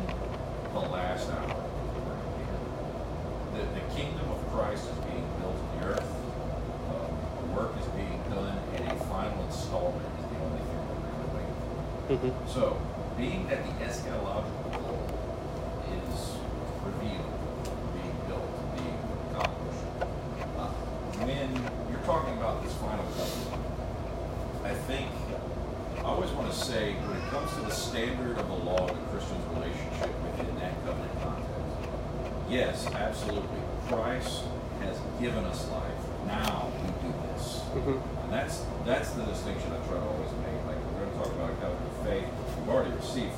the 0.72 0.80
last 0.80 1.30
hour. 1.30 1.64
The, 3.54 3.58
the 3.58 3.94
kingdom 3.94 4.30
of 4.30 4.48
Christ 4.50 4.84
is 4.84 4.98
being 5.04 5.26
built 5.40 5.56
in 5.56 5.80
the 5.80 5.86
earth. 5.88 6.10
Um, 6.90 7.10
the 7.40 7.60
work 7.60 7.72
is 7.80 7.86
being 7.88 8.22
done, 8.30 8.58
and 8.76 8.88
a 8.90 9.04
final 9.04 9.44
installment 9.44 10.06
is 10.18 10.26
the 10.30 10.38
only 10.42 10.58
thing 10.58 10.80
we're 10.88 11.02
really 11.10 11.30
waiting 11.34 11.56
for. 12.06 12.28
Mm-hmm. 12.28 12.48
So, 12.48 12.80
being 13.18 13.46
that 13.48 13.64
the 13.66 13.84
eschatological 13.84 14.72
goal 14.72 15.02
is 15.90 16.36
revealed, 16.86 17.30
being 17.94 18.16
built, 18.26 18.48
being 18.76 18.98
accomplished, 19.30 19.84
uh, 20.56 20.70
when 21.26 21.50
you're 21.90 22.06
talking 22.06 22.36
about 22.38 22.62
this 22.62 22.72
final 22.74 23.04
covenant, 23.12 23.60
I 24.64 24.74
think 24.86 25.10
I 25.98 26.02
always 26.04 26.30
want 26.30 26.50
to 26.50 26.56
say 26.56 26.94
when 27.04 27.16
it 27.18 27.28
comes 27.28 27.52
to 27.54 27.60
the 27.60 27.70
standard 27.70 28.38
of 28.38 28.48
the 28.48 28.54
law 28.64 28.88
of 28.88 28.96
the 28.96 29.04
Christian's 29.12 29.44
relationship 29.52 30.08
within 30.24 30.54
that 30.64 30.72
covenant 30.84 31.12
context, 31.20 32.48
yes, 32.48 32.86
absolutely. 32.88 33.60
Christ 33.88 34.44
has 34.80 34.96
given 35.20 35.44
us 35.44 35.68
life. 35.68 36.00
Now 36.26 36.72
we 36.80 36.88
do 37.04 37.12
this. 37.28 37.60
Mm-hmm. 37.76 38.00
And 38.00 38.32
that's 38.32 38.64
that's 38.86 39.10
the 39.12 39.24
distinction 39.24 39.72
I 39.72 39.78
try 39.86 40.00
to 40.00 40.08
always 40.08 40.32
make. 40.40 40.56
Like 40.64 40.80
we're 40.80 41.04
going 41.04 41.12
to 41.12 41.18
talk 41.20 41.32
about 41.36 41.50
a 41.52 41.58
covenant 41.60 41.84
of 41.84 41.96
faith. 42.06 42.28
You've 42.56 42.68
already 42.70 42.96
received 42.96 43.36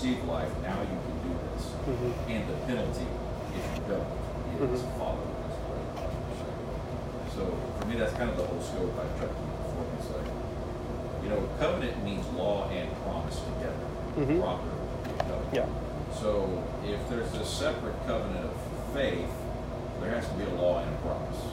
Life. 0.00 0.48
Now 0.64 0.80
you 0.80 0.96
can 0.96 1.16
do 1.28 1.32
this. 1.52 1.76
Mhm. 1.84 2.32
And 2.32 2.48
the 2.48 2.56
penalty, 2.64 3.04
if 3.52 3.76
you 3.76 3.82
don't, 3.84 4.72
is 4.72 4.80
Mhm. 4.80 4.96
follow 4.96 5.20
this 5.44 5.58
way. 5.68 6.08
So 7.36 7.52
for 7.78 7.86
me, 7.86 7.96
that's 7.98 8.14
kind 8.14 8.30
of 8.30 8.36
the 8.38 8.44
whole 8.44 8.62
scope 8.62 8.96
I 8.96 9.04
try 9.18 9.28
to 9.28 9.34
keep 9.36 9.52
before 9.60 9.84
me. 9.84 10.00
It's 10.00 10.08
like, 10.08 10.28
you 11.22 11.28
know, 11.28 11.42
covenant 11.60 12.02
means 12.02 12.24
law 12.32 12.64
and 12.72 12.88
promise 13.04 13.40
together. 13.44 13.84
Mhm. 14.16 14.40
Proper 14.40 14.72
covenant. 15.18 15.52
Yeah. 15.52 15.66
So 16.16 16.48
if 16.82 17.06
there's 17.10 17.34
a 17.34 17.44
separate 17.44 18.00
covenant 18.06 18.46
of 18.46 18.56
faith, 18.96 19.28
there 20.00 20.14
has 20.16 20.26
to 20.28 20.34
be 20.34 20.44
a 20.44 20.54
law 20.56 20.78
and 20.80 20.88
a 20.88 20.98
promise 21.04 21.44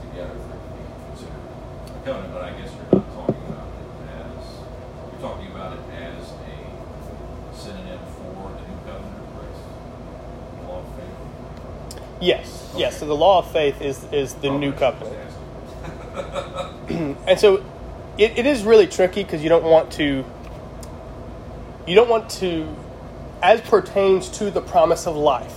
together 0.00 0.32
for 0.32 0.56
it 0.56 0.62
to 0.64 0.70
be 0.80 0.84
considered 1.12 1.44
a 1.92 2.00
covenant. 2.08 2.32
But 2.32 2.42
I 2.42 2.50
guess 2.56 2.72
you're 2.72 2.88
not 2.88 3.04
talking 3.12 3.44
about 3.52 3.68
it 3.68 3.84
as 4.16 4.48
you're 5.12 5.20
talking 5.28 5.52
about 5.52 5.76
it 5.76 5.84
as 5.92 6.32
a 6.32 6.56
synonym 7.52 8.00
for 8.16 8.48
the 8.56 8.64
new 8.64 8.78
covenant 8.88 9.20
of 9.20 9.28
grace, 9.36 9.60
the 9.60 10.64
law 10.72 10.78
of 10.80 10.88
Yes. 12.20 12.72
Yes. 12.76 12.98
So 12.98 13.06
the 13.06 13.16
law 13.16 13.38
of 13.38 13.50
faith 13.50 13.80
is 13.80 14.04
is 14.12 14.34
the 14.34 14.50
new 14.50 14.72
covenant. 14.72 15.16
and 17.26 17.38
so 17.38 17.64
it, 18.18 18.38
it 18.38 18.46
is 18.46 18.62
really 18.64 18.86
tricky 18.86 19.22
because 19.22 19.42
you 19.42 19.48
don't 19.48 19.64
want 19.64 19.90
to 19.92 20.24
you 21.86 21.94
don't 21.94 22.08
want 22.08 22.28
to 22.30 22.76
as 23.42 23.60
pertains 23.62 24.28
to 24.28 24.50
the 24.50 24.60
promise 24.60 25.06
of 25.06 25.16
life 25.16 25.54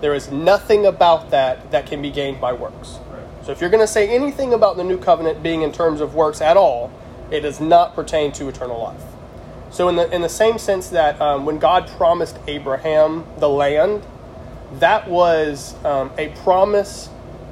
there 0.00 0.14
is 0.14 0.30
nothing 0.30 0.86
about 0.86 1.30
that 1.30 1.70
that 1.72 1.86
can 1.86 2.00
be 2.00 2.10
gained 2.10 2.40
by 2.40 2.52
works 2.52 2.98
Right. 3.10 3.22
so 3.44 3.52
if 3.52 3.60
you're 3.60 3.68
going 3.70 3.82
to 3.82 3.92
say 3.92 4.08
anything 4.08 4.54
about 4.54 4.76
the 4.76 4.84
new 4.84 4.96
covenant 4.96 5.42
being 5.42 5.62
in 5.62 5.72
terms 5.72 6.00
of 6.00 6.14
works 6.14 6.40
at 6.40 6.56
all 6.56 6.90
it 7.30 7.40
does 7.40 7.60
not 7.60 7.94
pertain 7.94 8.32
to 8.32 8.48
eternal 8.48 8.80
life 8.80 9.02
so 9.70 9.88
in 9.88 9.96
the 9.96 10.10
in 10.14 10.22
the 10.22 10.28
same 10.28 10.56
sense 10.56 10.88
that 10.88 11.20
um, 11.20 11.44
when 11.44 11.58
god 11.58 11.86
promised 11.88 12.38
abraham 12.46 13.26
the 13.38 13.48
land 13.48 14.02
that 14.74 15.08
was 15.08 15.74
um, 15.84 16.10
a 16.16 16.28
promise 16.42 17.08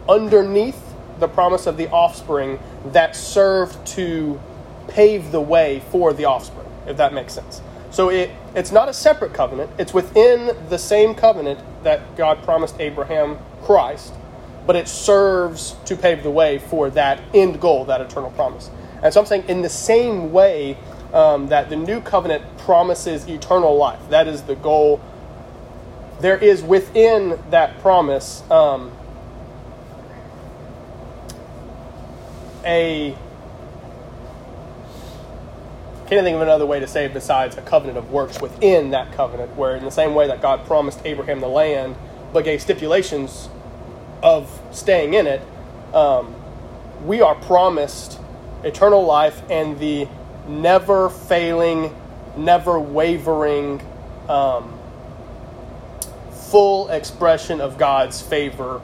underneath 0.08 0.82
the 1.18 1.28
promise 1.28 1.66
of 1.66 1.76
the 1.76 1.88
offspring 1.90 2.58
that 2.92 3.16
served 3.16 3.84
to 3.86 4.40
pave 4.86 5.32
the 5.32 5.40
way 5.40 5.82
for 5.90 6.12
the 6.12 6.24
offspring, 6.24 6.66
if 6.86 6.96
that 6.96 7.12
makes 7.12 7.32
sense. 7.34 7.60
So 7.90 8.10
it, 8.10 8.30
it's 8.54 8.70
not 8.70 8.88
a 8.88 8.92
separate 8.92 9.32
covenant, 9.34 9.70
it's 9.78 9.94
within 9.94 10.56
the 10.68 10.78
same 10.78 11.14
covenant 11.14 11.60
that 11.82 12.16
God 12.16 12.42
promised 12.42 12.76
Abraham 12.80 13.38
Christ, 13.62 14.14
but 14.66 14.76
it 14.76 14.88
serves 14.88 15.74
to 15.86 15.96
pave 15.96 16.22
the 16.22 16.30
way 16.30 16.58
for 16.58 16.90
that 16.90 17.20
end 17.34 17.60
goal, 17.60 17.86
that 17.86 18.00
eternal 18.00 18.30
promise. 18.30 18.70
And 19.02 19.12
so 19.12 19.20
I'm 19.20 19.26
saying, 19.26 19.44
in 19.48 19.62
the 19.62 19.68
same 19.68 20.32
way 20.32 20.76
um, 21.12 21.48
that 21.48 21.70
the 21.70 21.76
new 21.76 22.00
covenant 22.00 22.44
promises 22.58 23.26
eternal 23.28 23.76
life, 23.76 24.00
that 24.10 24.26
is 24.28 24.42
the 24.42 24.56
goal 24.56 25.00
there 26.20 26.36
is 26.36 26.62
within 26.62 27.38
that 27.50 27.78
promise 27.80 28.48
um, 28.50 28.90
a 32.64 33.16
can't 36.08 36.24
think 36.24 36.36
of 36.36 36.40
another 36.40 36.64
way 36.64 36.80
to 36.80 36.86
say 36.86 37.04
it 37.04 37.12
besides 37.12 37.56
a 37.58 37.62
covenant 37.62 37.98
of 37.98 38.10
works 38.10 38.40
within 38.40 38.90
that 38.90 39.12
covenant 39.12 39.54
where 39.56 39.76
in 39.76 39.84
the 39.84 39.90
same 39.90 40.14
way 40.14 40.26
that 40.26 40.40
god 40.40 40.64
promised 40.66 41.00
abraham 41.04 41.40
the 41.40 41.48
land 41.48 41.94
but 42.32 42.44
gave 42.44 42.60
stipulations 42.62 43.48
of 44.22 44.60
staying 44.72 45.14
in 45.14 45.26
it 45.26 45.42
um, 45.94 46.34
we 47.04 47.20
are 47.20 47.34
promised 47.34 48.18
eternal 48.64 49.04
life 49.04 49.42
and 49.50 49.78
the 49.78 50.08
never 50.48 51.10
failing 51.10 51.94
never 52.36 52.80
wavering 52.80 53.80
um, 54.28 54.77
full 56.50 56.88
expression 56.88 57.60
of 57.60 57.78
God's 57.78 58.22
favor 58.22 58.80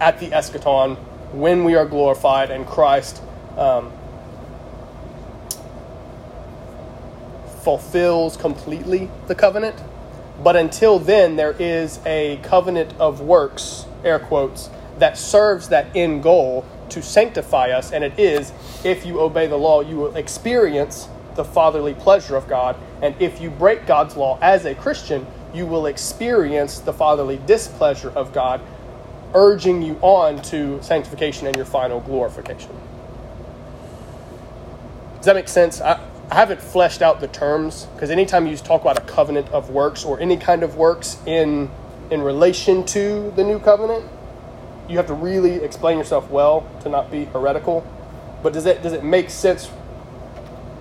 at 0.00 0.20
the 0.20 0.28
eschaton 0.28 0.96
when 1.32 1.64
we 1.64 1.74
are 1.74 1.84
glorified 1.84 2.50
and 2.50 2.66
Christ 2.66 3.20
um, 3.56 3.92
fulfills 7.62 8.36
completely 8.36 9.10
the 9.26 9.34
covenant. 9.34 9.76
But 10.42 10.54
until 10.54 11.00
then, 11.00 11.36
there 11.36 11.56
is 11.58 11.98
a 12.06 12.38
covenant 12.44 12.94
of 13.00 13.20
works, 13.20 13.84
air 14.04 14.20
quotes, 14.20 14.70
that 14.98 15.18
serves 15.18 15.68
that 15.68 15.94
end 15.96 16.22
goal 16.22 16.64
to 16.90 17.02
sanctify 17.02 17.70
us. 17.70 17.92
And 17.92 18.04
it 18.04 18.18
is 18.18 18.52
if 18.84 19.04
you 19.04 19.20
obey 19.20 19.48
the 19.48 19.56
law, 19.56 19.80
you 19.80 19.96
will 19.96 20.16
experience 20.16 21.08
the 21.34 21.44
fatherly 21.44 21.94
pleasure 21.94 22.36
of 22.36 22.48
God. 22.48 22.76
And 23.02 23.14
if 23.20 23.40
you 23.40 23.50
break 23.50 23.86
God's 23.86 24.16
law 24.16 24.38
as 24.40 24.64
a 24.64 24.74
Christian, 24.74 25.26
you 25.54 25.66
will 25.66 25.86
experience 25.86 26.78
the 26.80 26.92
fatherly 26.92 27.40
displeasure 27.46 28.10
of 28.10 28.32
God, 28.32 28.60
urging 29.34 29.82
you 29.82 29.98
on 30.02 30.40
to 30.42 30.82
sanctification 30.82 31.46
and 31.46 31.56
your 31.56 31.64
final 31.64 32.00
glorification. 32.00 32.70
Does 35.16 35.26
that 35.26 35.34
make 35.34 35.48
sense? 35.48 35.80
I, 35.80 36.00
I 36.30 36.34
haven't 36.34 36.60
fleshed 36.60 37.02
out 37.02 37.20
the 37.20 37.28
terms 37.28 37.86
because 37.94 38.10
anytime 38.10 38.46
you 38.46 38.56
talk 38.56 38.82
about 38.82 38.98
a 38.98 39.02
covenant 39.02 39.48
of 39.48 39.70
works 39.70 40.04
or 40.04 40.20
any 40.20 40.36
kind 40.36 40.62
of 40.62 40.76
works 40.76 41.18
in 41.26 41.70
in 42.10 42.22
relation 42.22 42.84
to 42.86 43.30
the 43.36 43.44
new 43.44 43.58
covenant, 43.58 44.04
you 44.88 44.96
have 44.96 45.06
to 45.06 45.14
really 45.14 45.56
explain 45.56 45.98
yourself 45.98 46.30
well 46.30 46.66
to 46.82 46.88
not 46.88 47.10
be 47.10 47.26
heretical. 47.26 47.86
But 48.42 48.52
does 48.52 48.66
it 48.66 48.82
does 48.82 48.92
it 48.92 49.04
make 49.04 49.30
sense 49.30 49.66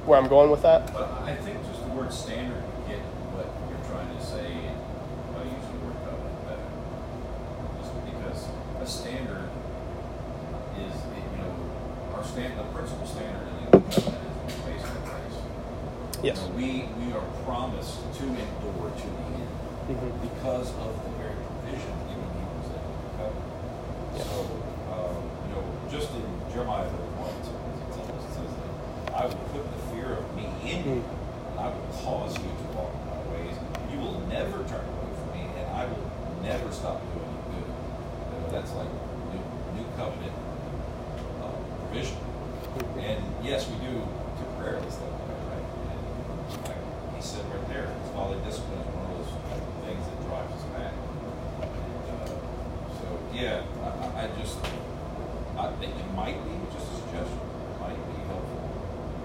where 0.05 0.19
I'm 0.19 0.29
going 0.29 0.49
with 0.51 0.61
that? 0.61 0.95
I 0.95 1.35
think 1.35 1.57
just 1.67 1.83
the 1.83 1.89
word 1.89 2.13
standard 2.13 2.63
you 2.87 2.95
get 2.95 3.01
what 3.35 3.47
you're 3.67 3.83
trying 3.91 4.07
to 4.15 4.23
say 4.23 4.47
by 5.35 5.43
using 5.43 5.73
the 5.75 5.83
word 5.83 5.97
covenant 6.07 6.39
better. 6.47 6.69
Just 7.81 7.91
because 8.05 8.47
a 8.79 8.87
standard 8.87 9.49
is, 10.79 10.95
you 11.11 11.37
know, 11.43 11.51
our 12.15 12.23
stand, 12.23 12.57
the 12.57 12.63
principal 12.71 13.05
standard 13.05 13.47
in 13.47 13.65
the 13.65 13.79
covenant 13.91 14.31
is 14.47 14.55
based 14.63 14.85
on 14.85 15.01
grace. 15.03 15.37
Yes. 16.23 16.37
You 16.37 16.41
know, 16.41 16.55
we, 16.57 16.69
we 16.99 17.13
are 17.13 17.25
promised 17.45 17.97
to 18.17 18.23
endure 18.23 18.89
to 18.89 19.07
the 19.07 19.25
end 19.37 19.49
Mhm. 19.87 20.11
because 20.21 20.69
of 20.83 20.91
the 21.05 21.11
very 21.21 21.37
provision 21.47 21.93
given 22.09 22.27
Hebrews 22.35 22.69
that 22.73 22.83
the 22.83 23.09
covenant. 23.15 23.47
So, 24.17 24.37
um, 24.91 25.15
you 25.47 25.51
know, 25.55 25.63
just 25.89 26.09
in 26.17 26.25
Jeremiah 26.51 26.89
31, 26.89 27.29
it's 27.39 27.47
it 27.47 28.33
says 28.33 28.51
that 28.57 29.13
I 29.15 29.25
will 29.25 29.45
put 29.53 29.63
the 29.63 29.79
fear 29.93 30.17
of 30.19 30.25
me 30.35 30.45
in 30.65 30.79
you, 30.83 31.03
and 31.51 31.59
I 31.59 31.67
will 31.69 31.87
cause 32.03 32.35
you 32.35 32.49
to 32.49 32.65
walk 32.75 32.91
in 32.97 33.03
my 33.07 33.21
ways. 33.31 33.55
You 33.93 33.99
will 34.01 34.19
never 34.27 34.57
turn 34.67 34.83
away 34.83 35.09
from 35.15 35.29
me, 35.37 35.43
and 35.55 35.65
I 35.71 35.85
will 35.85 36.07
never 36.43 36.67
stop 36.73 36.99
doing 37.13 37.29
you 37.31 37.41
good. 37.53 37.69
You 37.69 38.37
know, 38.41 38.49
that's 38.51 38.73
like 38.73 38.89
new, 39.31 39.43
new 39.79 39.85
covenant 39.95 40.33
uh, 41.45 41.55
provision. 41.85 42.17
And 42.99 43.21
yes, 43.41 43.69
we 43.69 43.77
do 43.85 44.01
temporarily 44.37 44.89
step 44.91 45.07
away, 45.09 45.39
right? 45.49 45.65
And 45.95 46.03
like 46.67 46.81
he 47.15 47.21
said 47.21 47.41
right 47.49 47.65
there, 47.69 47.87
his 47.89 48.09
father 48.13 48.37
discipline 48.45 48.81
is 48.85 48.89
one 48.93 49.05
of 49.09 49.17
those 49.17 49.33
things 49.81 50.03
that 50.05 50.17
drives 50.29 50.51
us 50.53 50.65
back. 50.77 50.93
And, 50.93 52.05
uh, 52.21 52.29
so 53.01 53.07
yeah, 53.33 53.63
I, 53.81 53.89
I- 53.89 54.15
I 54.25 54.29
just 54.39 54.57
I 55.57 55.71
think 55.81 55.95
it 55.97 56.09
might 56.13 56.37
be 56.45 56.53
just 56.69 56.85
a 56.85 56.95
suggestion. 57.01 57.41
It 57.41 57.79
might 57.81 57.97
be 57.97 58.17
helpful. 58.29 58.61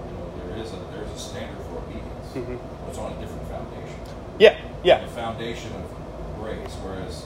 You 0.09 0.13
know, 0.17 0.25
there 0.41 0.57
is 0.57 0.73
a 0.73 0.79
there's 0.89 1.11
a 1.13 1.19
standard 1.19 1.61
for 1.69 1.77
obedience. 1.77 2.33
Mhm. 2.33 2.57
but 2.57 2.89
It's 2.89 2.97
on 2.97 3.11
a 3.13 3.17
different 3.21 3.45
foundation. 3.53 3.99
Yeah, 4.39 4.57
yeah. 4.83 5.05
The 5.05 5.13
foundation 5.33 5.71
of 5.73 6.39
grace, 6.39 6.73
whereas 6.83 7.25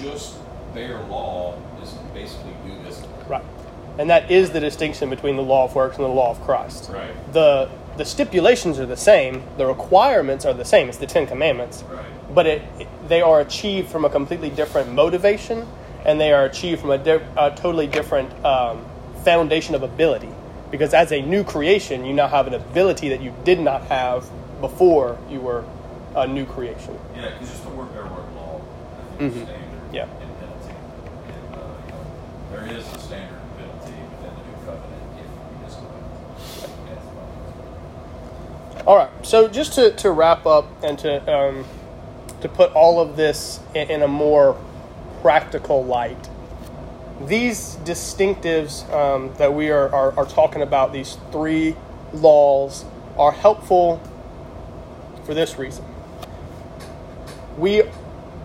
just 0.00 0.36
bare 0.74 1.00
law 1.04 1.58
is 1.82 1.90
basically 2.14 2.52
due 2.64 2.80
discipline. 2.84 3.28
Right. 3.28 3.44
And 3.98 4.08
that 4.08 4.30
is 4.30 4.50
the 4.50 4.60
distinction 4.60 5.10
between 5.10 5.36
the 5.36 5.42
law 5.42 5.64
of 5.64 5.74
works 5.74 5.96
and 5.96 6.04
the 6.04 6.10
law 6.10 6.30
of 6.30 6.40
Christ. 6.42 6.90
Right. 6.90 7.32
The 7.32 7.68
the 7.96 8.04
stipulations 8.04 8.78
are 8.78 8.86
the 8.86 8.96
same, 8.96 9.42
the 9.58 9.66
requirements 9.66 10.46
are 10.46 10.54
the 10.54 10.64
same. 10.64 10.88
It's 10.88 10.98
the 10.98 11.06
Ten 11.06 11.26
Commandments. 11.26 11.82
Right. 11.82 12.34
But 12.34 12.46
it, 12.46 12.62
they 13.08 13.20
are 13.20 13.40
achieved 13.40 13.88
from 13.88 14.04
a 14.04 14.08
completely 14.08 14.48
different 14.48 14.92
motivation, 14.92 15.66
and 16.06 16.18
they 16.20 16.32
are 16.32 16.44
achieved 16.44 16.80
from 16.80 16.90
a, 16.90 16.98
di- 16.98 17.26
a 17.36 17.50
totally 17.50 17.88
different 17.88 18.32
um, 18.44 18.86
foundation 19.24 19.74
of 19.74 19.82
ability. 19.82 20.30
Because 20.70 20.94
as 20.94 21.10
a 21.10 21.20
new 21.20 21.42
creation, 21.42 22.06
you 22.06 22.14
now 22.14 22.28
have 22.28 22.46
an 22.46 22.54
ability 22.54 23.08
that 23.08 23.20
you 23.20 23.34
did 23.44 23.58
not 23.58 23.82
have 23.86 24.30
before 24.60 25.18
you 25.28 25.40
were 25.40 25.64
a 26.14 26.26
new 26.26 26.44
creation. 26.46 26.98
Yeah, 27.16 27.30
because 27.30 27.50
just 27.50 27.62
the 27.64 27.70
word 27.70 27.92
bare 27.92 28.02
word 28.04 28.24
law, 28.36 28.60
I 28.60 29.18
think, 29.18 29.32
Mhm. 29.34 29.44
standard 29.44 29.80
Yeah. 29.92 30.02
and 30.02 30.38
penalty. 30.40 30.74
And, 31.28 31.54
uh, 31.54 31.58
you 31.86 31.92
know, 31.92 32.04
there 32.52 32.76
is 32.78 32.84
a 32.92 32.98
standard 32.98 33.38
penalty 33.56 33.94
within 34.10 34.32
the 34.36 34.42
new 34.48 34.56
covenant 34.66 35.02
if 35.18 35.26
you 35.26 35.66
disobey. 35.66 37.00
All 38.86 38.96
right. 38.96 39.10
So 39.22 39.46
just 39.48 39.74
to, 39.74 39.92
to 39.96 40.10
wrap 40.10 40.46
up 40.46 40.66
and 40.82 40.98
to 41.00 41.32
um, 41.32 41.64
to 42.40 42.48
put 42.48 42.72
all 42.72 42.98
of 43.00 43.16
this 43.16 43.60
in, 43.74 43.90
in 43.90 44.02
a 44.02 44.08
more 44.08 44.56
practical 45.20 45.84
light, 45.84 46.28
these 47.26 47.76
distinctives 47.84 48.90
um, 48.94 49.30
that 49.36 49.52
we 49.52 49.68
are, 49.70 49.94
are, 49.94 50.18
are 50.18 50.24
talking 50.24 50.62
about, 50.62 50.92
these 50.94 51.18
three 51.30 51.76
laws, 52.14 52.86
are 53.18 53.32
helpful 53.32 54.00
for 55.24 55.34
this 55.34 55.58
reason. 55.58 55.84
We 57.60 57.82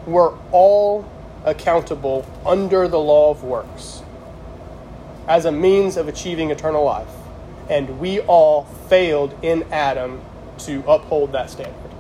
were 0.06 0.38
all 0.52 1.10
accountable 1.46 2.26
under 2.46 2.88
the 2.88 3.00
law 3.00 3.32
of 3.32 3.44
works 3.44 4.04
as 5.28 5.46
a 5.46 5.52
means 5.52 5.98
of 5.98 6.08
achieving 6.08 6.52
eternal 6.52 6.84
life. 6.84 7.10
And 7.70 8.00
we 8.00 8.20
all 8.20 8.66
failed 8.90 9.38
in 9.42 9.64
Adam 9.72 10.22
to 10.60 10.84
uphold 10.88 11.32
that 11.32 11.50
standard. 11.50 11.92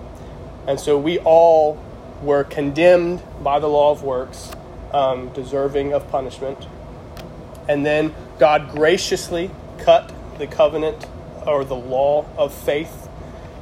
And 0.67 0.79
so 0.79 0.97
we 0.97 1.17
all 1.19 1.81
were 2.21 2.43
condemned 2.43 3.23
by 3.41 3.59
the 3.59 3.67
law 3.67 3.91
of 3.91 4.03
works, 4.03 4.51
um, 4.91 5.29
deserving 5.29 5.93
of 5.93 6.07
punishment. 6.09 6.67
And 7.67 7.85
then 7.85 8.13
God 8.37 8.71
graciously 8.71 9.49
cut 9.79 10.11
the 10.37 10.47
covenant 10.47 11.05
or 11.47 11.63
the 11.63 11.75
law 11.75 12.25
of 12.37 12.53
faith 12.53 13.07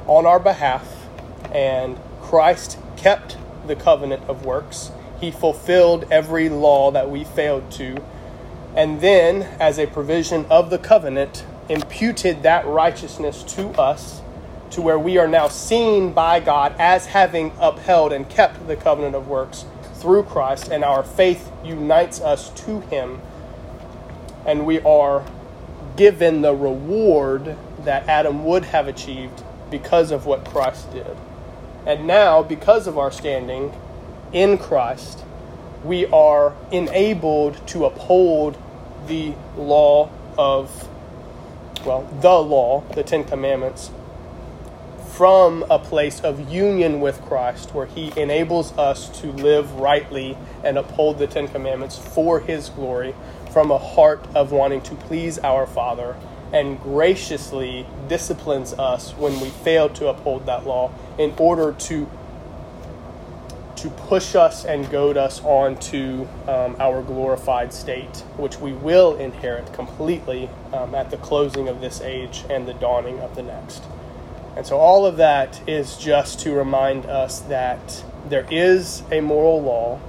on 0.06 0.26
our 0.26 0.38
behalf, 0.38 1.06
and 1.52 1.98
Christ 2.20 2.78
kept 2.96 3.36
the 3.66 3.76
covenant 3.76 4.22
of 4.28 4.44
works. 4.44 4.90
He 5.20 5.30
fulfilled 5.30 6.06
every 6.10 6.48
law 6.48 6.90
that 6.90 7.10
we 7.10 7.24
failed 7.24 7.70
to, 7.72 8.02
and 8.76 9.00
then, 9.00 9.42
as 9.60 9.78
a 9.78 9.86
provision 9.86 10.46
of 10.50 10.70
the 10.70 10.78
covenant, 10.78 11.44
imputed 11.68 12.42
that 12.42 12.66
righteousness 12.66 13.42
to 13.44 13.68
us 13.70 14.20
to 14.70 14.82
where 14.82 14.98
we 14.98 15.18
are 15.18 15.28
now 15.28 15.46
seen 15.46 16.12
by 16.12 16.40
God 16.40 16.74
as 16.78 17.06
having 17.06 17.52
upheld 17.60 18.12
and 18.12 18.28
kept 18.28 18.66
the 18.66 18.76
covenant 18.76 19.14
of 19.14 19.28
works 19.28 19.64
through 19.94 20.24
Christ, 20.24 20.68
and 20.68 20.82
our 20.84 21.02
faith 21.02 21.50
unites 21.64 22.20
us 22.20 22.50
to 22.64 22.80
Him, 22.80 23.20
and 24.44 24.66
we 24.66 24.80
are 24.80 25.24
given 25.96 26.42
the 26.42 26.54
reward 26.54 27.56
that 27.84 28.08
Adam 28.08 28.44
would 28.44 28.64
have 28.64 28.88
achieved 28.88 29.42
because 29.70 30.10
of 30.10 30.26
what 30.26 30.44
Christ 30.44 30.92
did. 30.92 31.16
And 31.86 32.06
now, 32.06 32.42
because 32.42 32.86
of 32.86 32.96
our 32.96 33.10
standing 33.10 33.72
in 34.32 34.58
Christ, 34.58 35.24
we 35.84 36.06
are 36.06 36.54
enabled 36.72 37.66
to 37.68 37.84
uphold 37.84 38.56
the 39.06 39.34
law 39.56 40.10
of, 40.38 40.88
well, 41.84 42.02
the 42.20 42.32
law, 42.32 42.82
the 42.94 43.02
Ten 43.02 43.24
Commandments, 43.24 43.90
from 45.12 45.64
a 45.70 45.78
place 45.78 46.20
of 46.20 46.50
union 46.50 47.00
with 47.00 47.20
Christ, 47.22 47.74
where 47.74 47.86
He 47.86 48.12
enables 48.18 48.76
us 48.78 49.08
to 49.20 49.30
live 49.30 49.70
rightly 49.74 50.36
and 50.64 50.78
uphold 50.78 51.18
the 51.18 51.26
Ten 51.26 51.48
Commandments 51.48 51.98
for 51.98 52.40
His 52.40 52.70
glory, 52.70 53.14
from 53.52 53.70
a 53.70 53.78
heart 53.78 54.26
of 54.34 54.50
wanting 54.50 54.80
to 54.82 54.94
please 54.94 55.38
our 55.38 55.66
Father, 55.66 56.16
and 56.54 56.80
graciously 56.80 57.84
disciplines 58.08 58.72
us 58.74 59.12
when 59.14 59.38
we 59.40 59.50
fail 59.50 59.88
to 59.88 60.06
uphold 60.06 60.46
that 60.46 60.64
law 60.64 60.90
in 61.18 61.34
order 61.36 61.72
to 61.72 62.08
to 63.74 63.90
push 63.90 64.34
us 64.34 64.64
and 64.64 64.88
goad 64.90 65.18
us 65.18 65.42
on 65.44 65.76
to 65.76 66.26
um, 66.48 66.74
our 66.78 67.02
glorified 67.02 67.70
state, 67.70 68.18
which 68.38 68.58
we 68.58 68.72
will 68.72 69.16
inherit 69.16 69.70
completely 69.74 70.48
um, 70.72 70.94
at 70.94 71.10
the 71.10 71.18
closing 71.18 71.68
of 71.68 71.82
this 71.82 72.00
age 72.00 72.44
and 72.48 72.66
the 72.66 72.72
dawning 72.72 73.18
of 73.18 73.34
the 73.34 73.42
next. 73.42 73.82
And 74.56 74.64
so, 74.64 74.78
all 74.78 75.04
of 75.04 75.18
that 75.18 75.60
is 75.68 75.98
just 75.98 76.40
to 76.40 76.54
remind 76.54 77.04
us 77.04 77.40
that 77.40 78.04
there 78.28 78.46
is 78.50 79.02
a 79.10 79.20
moral 79.20 79.60
law. 79.60 80.00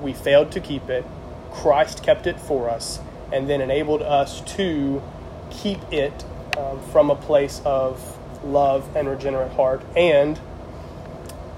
We 0.00 0.12
failed 0.12 0.52
to 0.52 0.60
keep 0.60 0.88
it. 0.88 1.04
Christ 1.50 2.04
kept 2.04 2.28
it 2.28 2.38
for 2.38 2.70
us 2.70 3.00
and 3.32 3.48
then 3.50 3.60
enabled 3.60 4.02
us 4.02 4.40
to 4.56 5.02
keep 5.50 5.80
it 5.92 6.24
um, 6.56 6.80
from 6.90 7.10
a 7.10 7.16
place 7.16 7.60
of 7.64 8.18
love 8.44 8.88
and 8.96 9.08
regenerate 9.08 9.52
heart. 9.52 9.82
And 9.96 10.38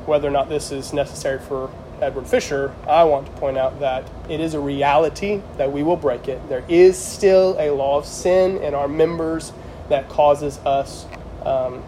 whether 0.06 0.28
or 0.28 0.32
not 0.32 0.48
this 0.48 0.72
is 0.72 0.92
necessary 0.92 1.38
for 1.38 1.70
Edward 2.00 2.26
Fisher, 2.26 2.74
I 2.88 3.04
want 3.04 3.26
to 3.26 3.32
point 3.32 3.56
out 3.56 3.78
that 3.80 4.08
it 4.28 4.40
is 4.40 4.54
a 4.54 4.60
reality 4.60 5.40
that 5.56 5.70
we 5.70 5.82
will 5.82 5.96
break 5.96 6.26
it. 6.26 6.48
There 6.48 6.64
is 6.68 6.98
still 6.98 7.56
a 7.58 7.70
law 7.70 7.98
of 7.98 8.06
sin 8.06 8.58
in 8.58 8.74
our 8.74 8.88
members 8.88 9.52
that 9.88 10.08
causes 10.08 10.58
us 10.58 11.06
um, 11.44 11.82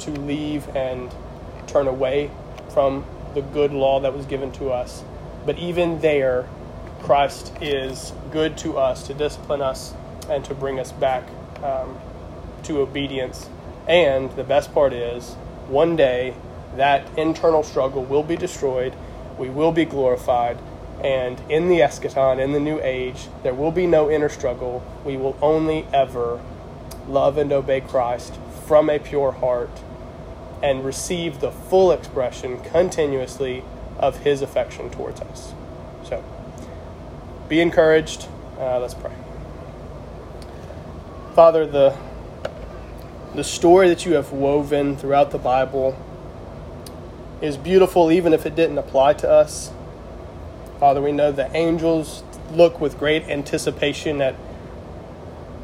to 0.00 0.10
leave 0.10 0.68
and 0.76 1.10
turn 1.66 1.86
away 1.86 2.30
from 2.68 3.04
the 3.34 3.40
good 3.40 3.72
law 3.72 4.00
that 4.00 4.14
was 4.14 4.26
given 4.26 4.52
to 4.52 4.70
us. 4.70 5.02
But 5.46 5.58
even 5.58 6.00
there, 6.00 6.48
Christ 7.02 7.52
is 7.60 8.12
good 8.32 8.58
to 8.58 8.78
us 8.78 9.06
to 9.06 9.14
discipline 9.14 9.62
us 9.62 9.94
and 10.28 10.44
to 10.46 10.54
bring 10.54 10.80
us 10.80 10.92
back 10.92 11.24
um, 11.62 11.98
to 12.64 12.80
obedience. 12.80 13.48
And 13.88 14.30
the 14.32 14.44
best 14.44 14.72
part 14.74 14.92
is, 14.92 15.34
one 15.68 15.96
day, 15.96 16.34
that 16.76 17.06
internal 17.18 17.62
struggle 17.62 18.04
will 18.04 18.22
be 18.22 18.36
destroyed, 18.36 18.94
we 19.38 19.48
will 19.48 19.72
be 19.72 19.84
glorified, 19.84 20.58
and 21.02 21.40
in 21.50 21.68
the 21.68 21.80
eschaton, 21.80 22.40
in 22.40 22.52
the 22.52 22.60
new 22.60 22.80
age, 22.82 23.28
there 23.42 23.54
will 23.54 23.70
be 23.70 23.86
no 23.86 24.10
inner 24.10 24.28
struggle. 24.28 24.82
We 25.04 25.16
will 25.16 25.36
only 25.42 25.86
ever 25.92 26.40
love 27.06 27.38
and 27.38 27.52
obey 27.52 27.82
Christ 27.82 28.38
from 28.66 28.88
a 28.88 28.98
pure 28.98 29.32
heart 29.32 29.70
and 30.62 30.84
receive 30.84 31.40
the 31.40 31.52
full 31.52 31.92
expression 31.92 32.60
continuously 32.60 33.62
of 33.98 34.18
his 34.18 34.42
affection 34.42 34.90
towards 34.90 35.20
us. 35.20 35.52
So, 36.04 36.24
be 37.48 37.60
encouraged. 37.60 38.26
Uh, 38.58 38.80
let's 38.80 38.94
pray. 38.94 39.12
Father, 41.36 41.66
the, 41.66 41.94
the 43.34 43.44
story 43.44 43.90
that 43.90 44.06
you 44.06 44.14
have 44.14 44.32
woven 44.32 44.96
throughout 44.96 45.32
the 45.32 45.38
Bible 45.38 45.94
is 47.42 47.58
beautiful, 47.58 48.10
even 48.10 48.32
if 48.32 48.46
it 48.46 48.56
didn't 48.56 48.78
apply 48.78 49.12
to 49.12 49.30
us. 49.30 49.70
Father, 50.80 51.02
we 51.02 51.12
know 51.12 51.30
the 51.30 51.54
angels 51.54 52.22
look 52.52 52.80
with 52.80 52.98
great 52.98 53.24
anticipation 53.24 54.22
at 54.22 54.32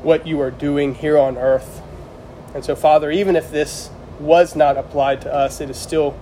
what 0.02 0.26
you 0.26 0.38
are 0.42 0.50
doing 0.50 0.94
here 0.94 1.16
on 1.16 1.38
earth. 1.38 1.80
And 2.54 2.62
so, 2.62 2.76
Father, 2.76 3.10
even 3.10 3.34
if 3.34 3.50
this 3.50 3.88
was 4.20 4.54
not 4.54 4.76
applied 4.76 5.22
to 5.22 5.32
us, 5.32 5.58
it 5.62 5.70
is 5.70 5.78
still 5.78 6.14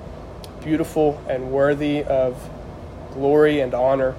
beautiful 0.62 1.20
and 1.28 1.50
worthy 1.50 2.04
of 2.04 2.48
glory 3.14 3.58
and 3.58 3.74
honor. 3.74 4.14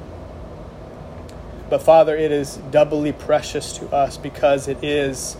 But 1.72 1.82
Father, 1.82 2.18
it 2.18 2.34
is 2.34 2.58
doubly 2.70 3.14
precious 3.14 3.78
to 3.78 3.88
us 3.96 4.18
because 4.18 4.68
it 4.68 4.84
is 4.84 5.38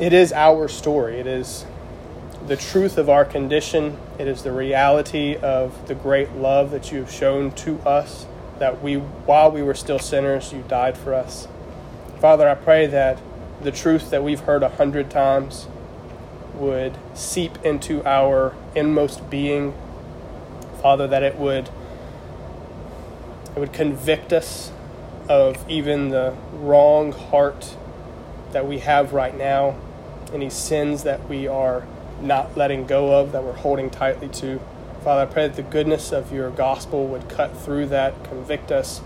it 0.00 0.12
is 0.12 0.32
our 0.32 0.66
story. 0.66 1.20
It 1.20 1.28
is 1.28 1.64
the 2.48 2.56
truth 2.56 2.98
of 2.98 3.08
our 3.08 3.24
condition. 3.24 3.96
It 4.18 4.26
is 4.26 4.42
the 4.42 4.50
reality 4.50 5.36
of 5.36 5.86
the 5.86 5.94
great 5.94 6.32
love 6.32 6.72
that 6.72 6.90
you 6.90 6.98
have 6.98 7.12
shown 7.12 7.52
to 7.52 7.78
us 7.82 8.26
that 8.58 8.82
we 8.82 8.96
while 8.96 9.52
we 9.52 9.62
were 9.62 9.74
still 9.74 10.00
sinners, 10.00 10.52
you 10.52 10.64
died 10.66 10.98
for 10.98 11.14
us. 11.14 11.46
Father, 12.18 12.48
I 12.48 12.56
pray 12.56 12.88
that 12.88 13.20
the 13.62 13.70
truth 13.70 14.10
that 14.10 14.24
we've 14.24 14.40
heard 14.40 14.64
a 14.64 14.70
hundred 14.70 15.08
times 15.08 15.68
would 16.54 16.98
seep 17.14 17.64
into 17.64 18.04
our 18.04 18.56
inmost 18.74 19.30
being. 19.30 19.72
Father, 20.82 21.06
that 21.06 21.22
it 21.22 21.36
would 21.36 21.70
it 23.54 23.58
would 23.58 23.72
convict 23.72 24.32
us 24.32 24.72
of 25.28 25.68
even 25.70 26.10
the 26.10 26.34
wrong 26.52 27.12
heart 27.12 27.76
that 28.52 28.66
we 28.66 28.78
have 28.78 29.12
right 29.12 29.36
now, 29.36 29.76
any 30.32 30.50
sins 30.50 31.04
that 31.04 31.28
we 31.28 31.46
are 31.46 31.86
not 32.20 32.56
letting 32.56 32.86
go 32.86 33.20
of, 33.20 33.32
that 33.32 33.42
we're 33.42 33.52
holding 33.52 33.90
tightly 33.90 34.28
to. 34.28 34.60
Father, 35.02 35.22
I 35.22 35.26
pray 35.26 35.46
that 35.48 35.56
the 35.56 35.62
goodness 35.62 36.12
of 36.12 36.32
your 36.32 36.50
gospel 36.50 37.06
would 37.08 37.28
cut 37.28 37.56
through 37.56 37.86
that, 37.86 38.24
convict 38.24 38.72
us, 38.72 39.00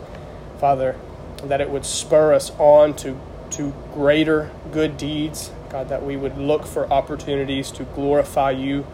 Father, 0.59 0.97
that 1.45 1.61
it 1.61 1.71
would 1.71 1.85
spur 1.85 2.33
us 2.33 2.51
on 2.59 2.95
to, 2.97 3.19
to 3.51 3.75
greater 3.93 4.51
good 4.73 4.97
deeds, 4.97 5.51
God, 5.71 5.89
that 5.89 6.05
we 6.05 6.17
would 6.17 6.39
look 6.39 6.67
for 6.67 6.91
opportunities 6.93 7.71
to 7.73 7.85
glorify 7.85 8.53
you 8.53 8.87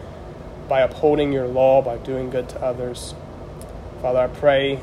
by 0.67 0.81
upholding 0.81 1.31
your 1.31 1.47
law, 1.47 1.81
by 1.81 1.97
doing 1.97 2.29
good 2.29 2.49
to 2.49 2.61
others. 2.61 3.13
Father, 4.01 4.19
I 4.19 4.27
pray 4.27 4.79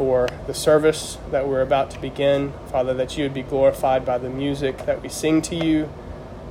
for 0.00 0.26
the 0.46 0.54
service 0.54 1.18
that 1.30 1.46
we're 1.46 1.60
about 1.60 1.90
to 1.90 2.00
begin. 2.00 2.54
Father, 2.72 2.94
that 2.94 3.18
you 3.18 3.22
would 3.22 3.34
be 3.34 3.42
glorified 3.42 4.02
by 4.02 4.16
the 4.16 4.30
music 4.30 4.86
that 4.86 5.02
we 5.02 5.10
sing 5.10 5.42
to 5.42 5.54
you, 5.54 5.90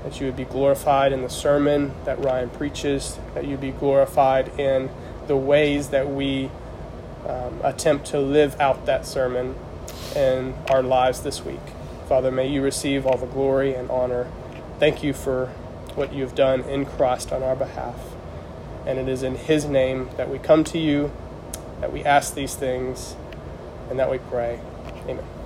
that 0.04 0.20
you 0.20 0.28
would 0.28 0.36
be 0.36 0.45
glorified 0.45 1.12
in 1.12 1.24
the 1.24 1.30
sermon 1.32 1.91
that 2.06 2.24
Ryan 2.24 2.52
preaches, 2.52 3.18
that 3.34 3.47
you'd 3.47 3.60
be 3.60 3.72
glorified 3.72 4.50
in 4.60 4.91
the 5.26 5.36
ways 5.36 5.89
that 5.89 6.08
we 6.12 6.52
um, 7.28 7.60
attempt 7.64 8.06
to 8.10 8.20
live 8.20 8.56
out 8.62 8.86
that 8.86 9.08
sermon 9.08 9.56
in 10.16 10.54
our 10.70 10.84
lives 10.84 11.22
this 11.22 11.43
week. 11.43 11.58
Father, 12.08 12.30
may 12.30 12.47
you 12.47 12.62
receive 12.62 13.08
all 13.08 13.18
the 13.18 13.26
glory 13.26 13.74
and 13.74 13.89
honor. 13.89 14.32
Thank 14.78 15.02
you 15.02 15.12
for 15.12 15.47
what 15.95 16.14
you 16.14 16.22
have 16.22 16.36
done 16.36 16.62
in 16.66 16.86
Christ 16.86 17.32
on 17.32 17.41
our 17.41 17.56
behalf. 17.56 18.00
And 18.86 19.00
it 19.00 19.10
is 19.10 19.24
in 19.24 19.34
His 19.34 19.66
name 19.66 20.08
that 20.18 20.30
we 20.30 20.38
come 20.38 20.64
to 20.66 20.78
you, 20.78 21.12
that 21.82 21.91
we 21.91 22.04
ask 22.04 22.36
these 22.36 22.54
things, 22.54 23.16
and 23.90 24.00
that 24.00 24.10
we 24.10 24.20
pray. 24.30 24.60
Amen. 25.08 25.39